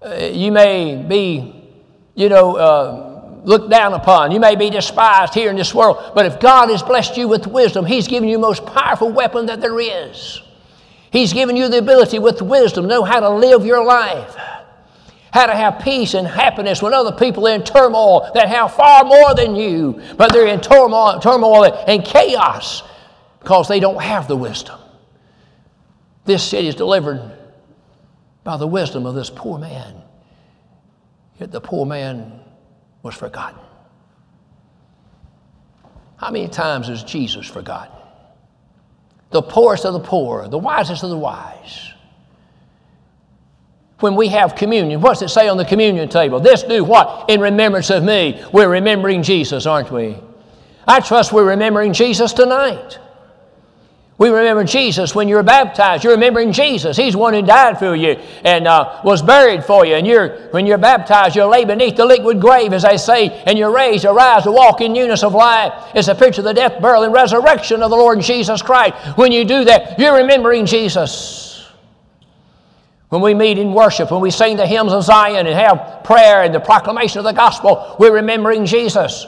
Uh, 0.00 0.14
you 0.14 0.52
may 0.52 0.96
be, 0.96 1.70
you 2.14 2.28
know, 2.28 2.56
uh, 2.56 3.40
looked 3.44 3.70
down 3.70 3.94
upon. 3.94 4.30
You 4.30 4.40
may 4.40 4.54
be 4.54 4.70
despised 4.70 5.34
here 5.34 5.50
in 5.50 5.56
this 5.56 5.74
world. 5.74 6.12
But 6.14 6.24
if 6.24 6.40
God 6.40 6.70
has 6.70 6.82
blessed 6.82 7.16
you 7.16 7.26
with 7.26 7.46
wisdom, 7.46 7.84
He's 7.84 8.06
given 8.06 8.28
you 8.28 8.36
the 8.36 8.42
most 8.42 8.64
powerful 8.64 9.10
weapon 9.10 9.46
that 9.46 9.60
there 9.60 9.78
is. 9.80 10.40
He's 11.10 11.32
given 11.32 11.56
you 11.56 11.68
the 11.68 11.78
ability 11.78 12.18
with 12.18 12.40
wisdom 12.40 12.84
to 12.84 12.88
know 12.88 13.04
how 13.04 13.20
to 13.20 13.28
live 13.28 13.66
your 13.66 13.84
life 13.84 14.36
how 15.34 15.46
to 15.46 15.54
have 15.54 15.80
peace 15.80 16.14
and 16.14 16.28
happiness 16.28 16.80
when 16.80 16.94
other 16.94 17.10
people 17.10 17.48
are 17.48 17.56
in 17.56 17.64
turmoil 17.64 18.30
that 18.34 18.48
have 18.48 18.72
far 18.72 19.02
more 19.02 19.34
than 19.34 19.56
you, 19.56 20.00
but 20.16 20.32
they're 20.32 20.46
in 20.46 20.60
turmoil, 20.60 21.18
turmoil 21.18 21.64
and 21.64 22.04
chaos 22.04 22.84
because 23.40 23.66
they 23.66 23.80
don't 23.80 24.00
have 24.00 24.28
the 24.28 24.36
wisdom. 24.36 24.78
This 26.24 26.48
city 26.48 26.68
is 26.68 26.76
delivered 26.76 27.36
by 28.44 28.56
the 28.56 28.66
wisdom 28.68 29.06
of 29.06 29.16
this 29.16 29.28
poor 29.28 29.58
man. 29.58 30.02
Yet 31.40 31.50
the 31.50 31.60
poor 31.60 31.84
man 31.84 32.38
was 33.02 33.16
forgotten. 33.16 33.58
How 36.14 36.30
many 36.30 36.46
times 36.46 36.88
is 36.88 37.02
Jesus 37.02 37.44
forgotten? 37.44 37.96
The 39.30 39.42
poorest 39.42 39.84
of 39.84 39.94
the 39.94 40.00
poor, 40.00 40.46
the 40.46 40.58
wisest 40.58 41.02
of 41.02 41.10
the 41.10 41.18
wise 41.18 41.93
when 44.00 44.16
we 44.16 44.28
have 44.28 44.54
communion. 44.54 45.00
What's 45.00 45.22
it 45.22 45.28
say 45.28 45.48
on 45.48 45.56
the 45.56 45.64
communion 45.64 46.08
table? 46.08 46.40
This 46.40 46.62
do 46.62 46.84
what? 46.84 47.30
In 47.30 47.40
remembrance 47.40 47.90
of 47.90 48.02
me. 48.02 48.42
We're 48.52 48.68
remembering 48.68 49.22
Jesus, 49.22 49.66
aren't 49.66 49.90
we? 49.90 50.18
I 50.86 51.00
trust 51.00 51.32
we're 51.32 51.48
remembering 51.48 51.92
Jesus 51.92 52.32
tonight. 52.32 52.98
We 54.16 54.28
remember 54.28 54.62
Jesus 54.62 55.12
when 55.12 55.26
you're 55.26 55.42
baptized. 55.42 56.04
You're 56.04 56.12
remembering 56.12 56.52
Jesus. 56.52 56.96
He's 56.96 57.14
the 57.14 57.18
one 57.18 57.34
who 57.34 57.42
died 57.42 57.80
for 57.80 57.96
you 57.96 58.12
and 58.44 58.68
uh, 58.68 59.00
was 59.02 59.22
buried 59.22 59.64
for 59.64 59.84
you. 59.84 59.96
And 59.96 60.06
you're, 60.06 60.50
when 60.50 60.66
you're 60.66 60.78
baptized, 60.78 61.34
you're 61.34 61.48
laid 61.48 61.66
beneath 61.66 61.96
the 61.96 62.06
liquid 62.06 62.40
grave, 62.40 62.72
as 62.72 62.84
they 62.84 62.96
say, 62.96 63.30
and 63.44 63.58
you're 63.58 63.74
raised, 63.74 64.04
arise 64.04 64.44
to 64.44 64.52
walk 64.52 64.80
in 64.80 64.92
newness 64.92 65.24
of 65.24 65.34
life. 65.34 65.72
It's 65.96 66.06
a 66.06 66.14
picture 66.14 66.42
of 66.42 66.44
the 66.44 66.54
death, 66.54 66.80
burial, 66.80 67.02
and 67.02 67.12
resurrection 67.12 67.82
of 67.82 67.90
the 67.90 67.96
Lord 67.96 68.20
Jesus 68.20 68.62
Christ. 68.62 68.94
When 69.16 69.32
you 69.32 69.44
do 69.44 69.64
that, 69.64 69.98
you're 69.98 70.16
remembering 70.16 70.64
Jesus 70.64 71.53
when 73.14 73.22
we 73.22 73.32
meet 73.32 73.58
in 73.58 73.72
worship, 73.72 74.10
when 74.10 74.20
we 74.20 74.32
sing 74.32 74.56
the 74.56 74.66
hymns 74.66 74.92
of 74.92 75.04
Zion 75.04 75.46
and 75.46 75.56
have 75.56 76.02
prayer 76.02 76.42
and 76.42 76.52
the 76.52 76.58
proclamation 76.58 77.20
of 77.20 77.24
the 77.24 77.32
gospel, 77.32 77.94
we're 77.96 78.12
remembering 78.12 78.66
Jesus. 78.66 79.24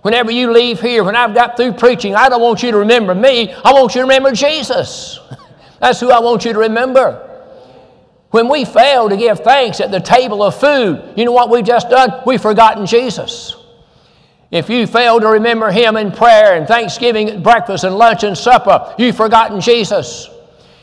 Whenever 0.00 0.30
you 0.30 0.50
leave 0.50 0.80
here, 0.80 1.04
when 1.04 1.14
I've 1.14 1.34
got 1.34 1.54
through 1.54 1.74
preaching, 1.74 2.14
I 2.14 2.30
don't 2.30 2.40
want 2.40 2.62
you 2.62 2.70
to 2.70 2.78
remember 2.78 3.14
me. 3.14 3.52
I 3.52 3.74
want 3.74 3.94
you 3.94 4.00
to 4.00 4.04
remember 4.04 4.32
Jesus. 4.32 5.20
That's 5.80 6.00
who 6.00 6.10
I 6.10 6.18
want 6.20 6.46
you 6.46 6.54
to 6.54 6.60
remember. 6.60 7.22
When 8.30 8.48
we 8.48 8.64
fail 8.64 9.10
to 9.10 9.18
give 9.18 9.40
thanks 9.40 9.82
at 9.82 9.90
the 9.90 10.00
table 10.00 10.42
of 10.42 10.58
food, 10.58 11.12
you 11.14 11.26
know 11.26 11.32
what 11.32 11.50
we've 11.50 11.62
just 11.62 11.90
done? 11.90 12.22
We've 12.24 12.40
forgotten 12.40 12.86
Jesus. 12.86 13.54
If 14.50 14.70
you 14.70 14.86
fail 14.86 15.20
to 15.20 15.28
remember 15.28 15.70
Him 15.70 15.98
in 15.98 16.10
prayer 16.10 16.54
and 16.54 16.66
thanksgiving, 16.66 17.28
at 17.28 17.42
breakfast 17.42 17.84
and 17.84 17.98
lunch 17.98 18.22
and 18.22 18.38
supper, 18.38 18.94
you've 18.96 19.18
forgotten 19.18 19.60
Jesus. 19.60 20.30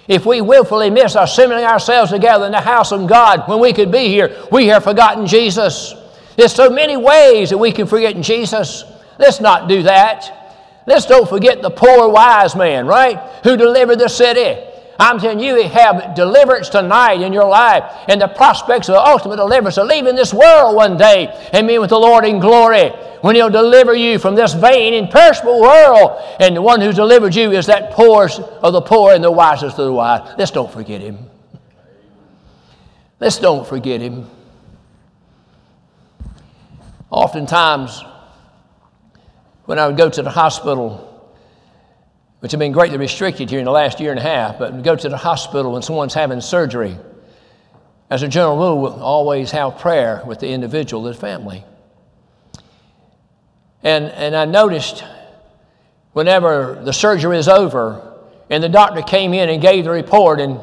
If 0.07 0.25
we 0.25 0.41
willfully 0.41 0.89
miss 0.89 1.15
assembling 1.15 1.63
ourselves 1.63 2.11
together 2.11 2.45
in 2.45 2.51
the 2.51 2.61
house 2.61 2.91
of 2.91 3.07
God 3.07 3.47
when 3.47 3.59
we 3.59 3.71
could 3.71 3.91
be 3.91 4.07
here, 4.09 4.45
we 4.51 4.67
have 4.67 4.83
forgotten 4.83 5.25
Jesus. 5.25 5.93
There's 6.35 6.53
so 6.53 6.69
many 6.69 6.97
ways 6.97 7.51
that 7.51 7.57
we 7.57 7.71
can 7.71 7.87
forget 7.87 8.19
Jesus. 8.19 8.83
Let's 9.17 9.39
not 9.39 9.69
do 9.69 9.83
that. 9.83 10.43
Let's 10.85 11.05
don't 11.05 11.29
forget 11.29 11.61
the 11.61 11.69
poor 11.69 12.09
wise 12.09 12.55
man, 12.55 12.85
right? 12.85 13.17
Who 13.43 13.55
delivered 13.55 13.99
the 13.99 14.09
city. 14.09 14.61
I'm 15.03 15.19
telling 15.19 15.41
you, 15.41 15.57
you 15.57 15.67
have 15.67 16.15
deliverance 16.15 16.69
tonight 16.69 17.19
in 17.19 17.33
your 17.33 17.49
life 17.49 17.83
and 18.07 18.21
the 18.21 18.29
prospects 18.29 18.87
of 18.87 18.93
the 18.93 19.01
ultimate 19.01 19.35
deliverance 19.35 19.77
of 19.77 19.87
leaving 19.87 20.15
this 20.15 20.33
world 20.33 20.77
one 20.77 20.95
day 20.95 21.27
and 21.51 21.67
being 21.67 21.81
with 21.81 21.89
the 21.89 21.99
Lord 21.99 22.23
in 22.23 22.39
glory 22.39 22.87
when 23.19 23.35
He'll 23.35 23.49
deliver 23.49 23.93
you 23.93 24.17
from 24.17 24.33
this 24.33 24.53
vain 24.53 24.93
and 24.93 25.09
perishable 25.09 25.59
world. 25.59 26.21
And 26.39 26.55
the 26.55 26.61
one 26.61 26.79
who 26.79 26.93
delivered 26.93 27.35
you 27.35 27.51
is 27.51 27.65
that 27.65 27.91
poorest 27.91 28.39
of 28.39 28.71
the 28.71 28.79
poor 28.79 29.13
and 29.13 29.21
the 29.21 29.29
wisest 29.29 29.77
of 29.77 29.85
the 29.87 29.91
wise. 29.91 30.35
Let's 30.37 30.51
don't 30.51 30.71
forget 30.71 31.01
Him. 31.01 31.19
Let's 33.19 33.39
don't 33.39 33.67
forget 33.67 33.99
Him. 33.99 34.29
Oftentimes, 37.09 38.05
when 39.65 39.79
I 39.79 39.87
would 39.87 39.97
go 39.97 40.09
to 40.09 40.21
the 40.21 40.29
hospital, 40.29 41.12
which 42.43 42.51
have 42.51 42.59
been 42.59 42.73
greatly 42.73 42.97
restricted 42.97 43.49
here 43.49 43.59
in 43.59 43.63
the 43.63 43.71
last 43.71 44.01
year 44.01 44.11
and 44.11 44.19
a 44.19 44.21
half, 44.21 44.59
but 44.59 44.83
go 44.83 44.97
to 44.97 45.07
the 45.07 45.15
hospital 45.15 45.71
when 45.71 45.81
someone's 45.81 46.13
having 46.13 46.41
surgery, 46.41 46.97
as 48.09 48.21
a 48.21 48.27
general 48.27 48.57
rule, 48.57 48.81
we'll 48.81 49.01
always 49.01 49.49
have 49.51 49.77
prayer 49.77 50.21
with 50.27 50.41
the 50.41 50.49
individual, 50.49 51.03
the 51.03 51.13
family. 51.13 51.63
And, 53.81 54.03
and 54.07 54.35
I 54.35 54.43
noticed 54.43 55.05
whenever 56.11 56.81
the 56.83 56.91
surgery 56.91 57.37
is 57.37 57.47
over 57.47 58.13
and 58.49 58.61
the 58.61 58.67
doctor 58.67 59.01
came 59.03 59.33
in 59.33 59.47
and 59.47 59.61
gave 59.61 59.85
the 59.85 59.91
report, 59.91 60.41
and, 60.41 60.59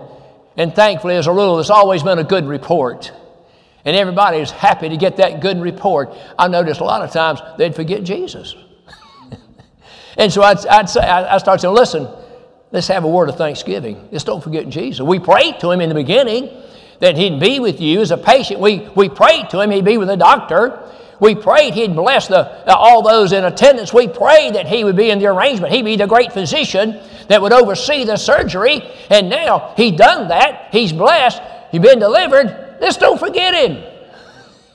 and 0.58 0.74
thankfully, 0.74 1.16
as 1.16 1.28
a 1.28 1.32
rule, 1.32 1.60
it's 1.60 1.70
always 1.70 2.02
been 2.02 2.18
a 2.18 2.24
good 2.24 2.44
report. 2.44 3.10
And 3.86 3.96
everybody 3.96 4.36
is 4.36 4.50
happy 4.50 4.90
to 4.90 4.98
get 4.98 5.16
that 5.16 5.40
good 5.40 5.58
report. 5.58 6.10
I 6.38 6.48
noticed 6.48 6.82
a 6.82 6.84
lot 6.84 7.00
of 7.00 7.10
times 7.10 7.40
they'd 7.56 7.74
forget 7.74 8.04
Jesus. 8.04 8.54
And 10.20 10.30
so 10.30 10.42
I'd, 10.42 10.66
I'd 10.66 10.90
say, 10.90 11.00
I 11.00 11.38
start 11.38 11.62
saying, 11.62 11.72
listen, 11.72 12.06
let's 12.72 12.88
have 12.88 13.04
a 13.04 13.08
word 13.08 13.30
of 13.30 13.36
thanksgiving. 13.36 14.06
Just 14.12 14.26
don't 14.26 14.44
forget 14.44 14.68
Jesus. 14.68 15.00
We 15.00 15.18
prayed 15.18 15.58
to 15.60 15.70
him 15.70 15.80
in 15.80 15.88
the 15.88 15.94
beginning 15.94 16.50
that 16.98 17.16
he'd 17.16 17.40
be 17.40 17.58
with 17.58 17.80
you 17.80 18.02
as 18.02 18.10
a 18.10 18.18
patient. 18.18 18.60
We, 18.60 18.86
we 18.94 19.08
prayed 19.08 19.48
to 19.48 19.60
him 19.62 19.70
he'd 19.70 19.86
be 19.86 19.96
with 19.96 20.08
the 20.08 20.18
doctor. 20.18 20.86
We 21.20 21.34
prayed 21.34 21.72
he'd 21.72 21.96
bless 21.96 22.28
the, 22.28 22.36
uh, 22.38 22.74
all 22.76 23.00
those 23.00 23.32
in 23.32 23.44
attendance. 23.44 23.94
We 23.94 24.08
prayed 24.08 24.56
that 24.56 24.66
he 24.66 24.84
would 24.84 24.94
be 24.94 25.08
in 25.08 25.20
the 25.20 25.26
arrangement. 25.28 25.72
He'd 25.72 25.86
be 25.86 25.96
the 25.96 26.06
great 26.06 26.34
physician 26.34 27.00
that 27.28 27.40
would 27.40 27.54
oversee 27.54 28.04
the 28.04 28.18
surgery. 28.18 28.82
And 29.08 29.30
now 29.30 29.72
he's 29.74 29.92
done 29.92 30.28
that. 30.28 30.68
He's 30.70 30.92
blessed. 30.92 31.40
He's 31.72 31.80
been 31.80 31.98
delivered. 31.98 32.76
Let's 32.78 32.98
don't 32.98 33.18
forget 33.18 33.54
him. 33.54 33.82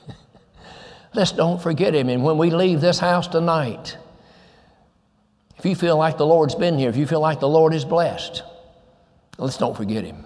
Let's 1.14 1.30
don't 1.30 1.62
forget 1.62 1.94
him. 1.94 2.08
And 2.08 2.24
when 2.24 2.36
we 2.36 2.50
leave 2.50 2.80
this 2.80 2.98
house 2.98 3.28
tonight, 3.28 3.96
if 5.58 5.64
you 5.64 5.74
feel 5.74 5.96
like 5.96 6.18
the 6.18 6.26
Lord's 6.26 6.54
been 6.54 6.78
here, 6.78 6.90
if 6.90 6.96
you 6.96 7.06
feel 7.06 7.20
like 7.20 7.40
the 7.40 7.48
Lord 7.48 7.74
is 7.74 7.84
blessed, 7.84 8.42
let's 9.38 9.56
don't 9.56 9.76
forget 9.76 10.04
Him. 10.04 10.24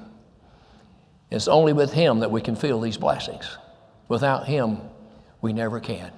It's 1.30 1.48
only 1.48 1.72
with 1.72 1.92
Him 1.92 2.20
that 2.20 2.30
we 2.30 2.40
can 2.40 2.56
feel 2.56 2.80
these 2.80 2.96
blessings. 2.96 3.56
Without 4.08 4.46
Him, 4.46 4.78
we 5.40 5.52
never 5.52 5.78
can. 5.78 6.10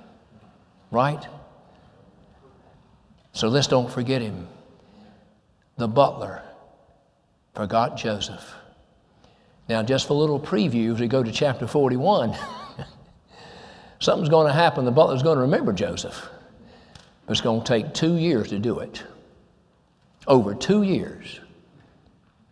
Right? 0.91 1.25
So 3.33 3.49
let's 3.49 3.67
don't 3.67 3.91
forget 3.91 4.23
Him. 4.23 4.49
The 5.77 5.89
butler 5.89 6.43
forgot 7.55 7.97
Joseph. 7.97 8.55
Now, 9.69 9.83
just 9.83 10.07
for 10.07 10.15
a 10.15 10.17
little 10.17 10.41
preview, 10.41 10.95
as 10.95 11.01
we 11.01 11.09
go 11.09 11.23
to 11.23 11.31
chapter 11.31 11.67
41, 11.67 12.37
something's 14.01 14.29
going 14.29 14.47
to 14.47 14.53
happen. 14.53 14.85
The 14.85 14.91
butler's 14.91 15.23
going 15.23 15.37
to 15.37 15.43
remember 15.43 15.73
Joseph. 15.73 16.29
But 17.27 17.33
it's 17.33 17.41
going 17.41 17.63
to 17.63 17.67
take 17.67 17.95
two 17.95 18.17
years 18.17 18.49
to 18.49 18.59
do 18.59 18.81
it. 18.81 19.03
Over 20.27 20.55
two 20.55 20.83
years 20.83 21.41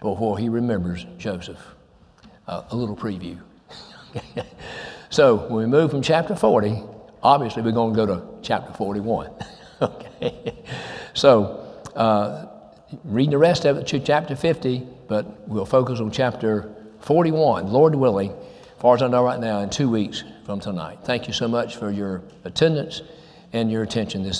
before 0.00 0.38
he 0.38 0.48
remembers 0.48 1.06
Joseph. 1.18 1.60
Uh, 2.46 2.62
a 2.70 2.76
little 2.76 2.96
preview. 2.96 3.38
so 5.10 5.36
when 5.36 5.54
we 5.54 5.66
move 5.66 5.90
from 5.90 6.02
chapter 6.02 6.34
40, 6.34 6.82
obviously 7.22 7.62
we're 7.62 7.72
going 7.72 7.94
to 7.94 7.96
go 7.96 8.06
to 8.06 8.22
chapter 8.42 8.72
41. 8.72 9.30
okay? 9.82 10.56
So 11.14 11.82
uh, 11.94 12.46
read 13.04 13.30
the 13.30 13.38
rest 13.38 13.64
of 13.64 13.76
it 13.76 13.86
to 13.88 14.00
chapter 14.00 14.34
50, 14.34 14.86
but 15.08 15.48
we'll 15.48 15.66
focus 15.66 16.00
on 16.00 16.10
chapter 16.10 16.74
41, 17.00 17.68
Lord 17.68 17.94
willing, 17.94 18.32
as 18.32 18.80
far 18.80 18.94
as 18.94 19.02
I 19.02 19.08
know 19.08 19.24
right 19.24 19.40
now, 19.40 19.60
in 19.60 19.70
two 19.70 19.88
weeks 19.88 20.24
from 20.44 20.60
tonight. 20.60 21.00
Thank 21.04 21.26
you 21.26 21.32
so 21.32 21.48
much 21.48 21.76
for 21.76 21.90
your 21.90 22.22
attendance 22.44 23.02
and 23.52 23.70
your 23.70 23.82
attention 23.82 24.22
this 24.22 24.38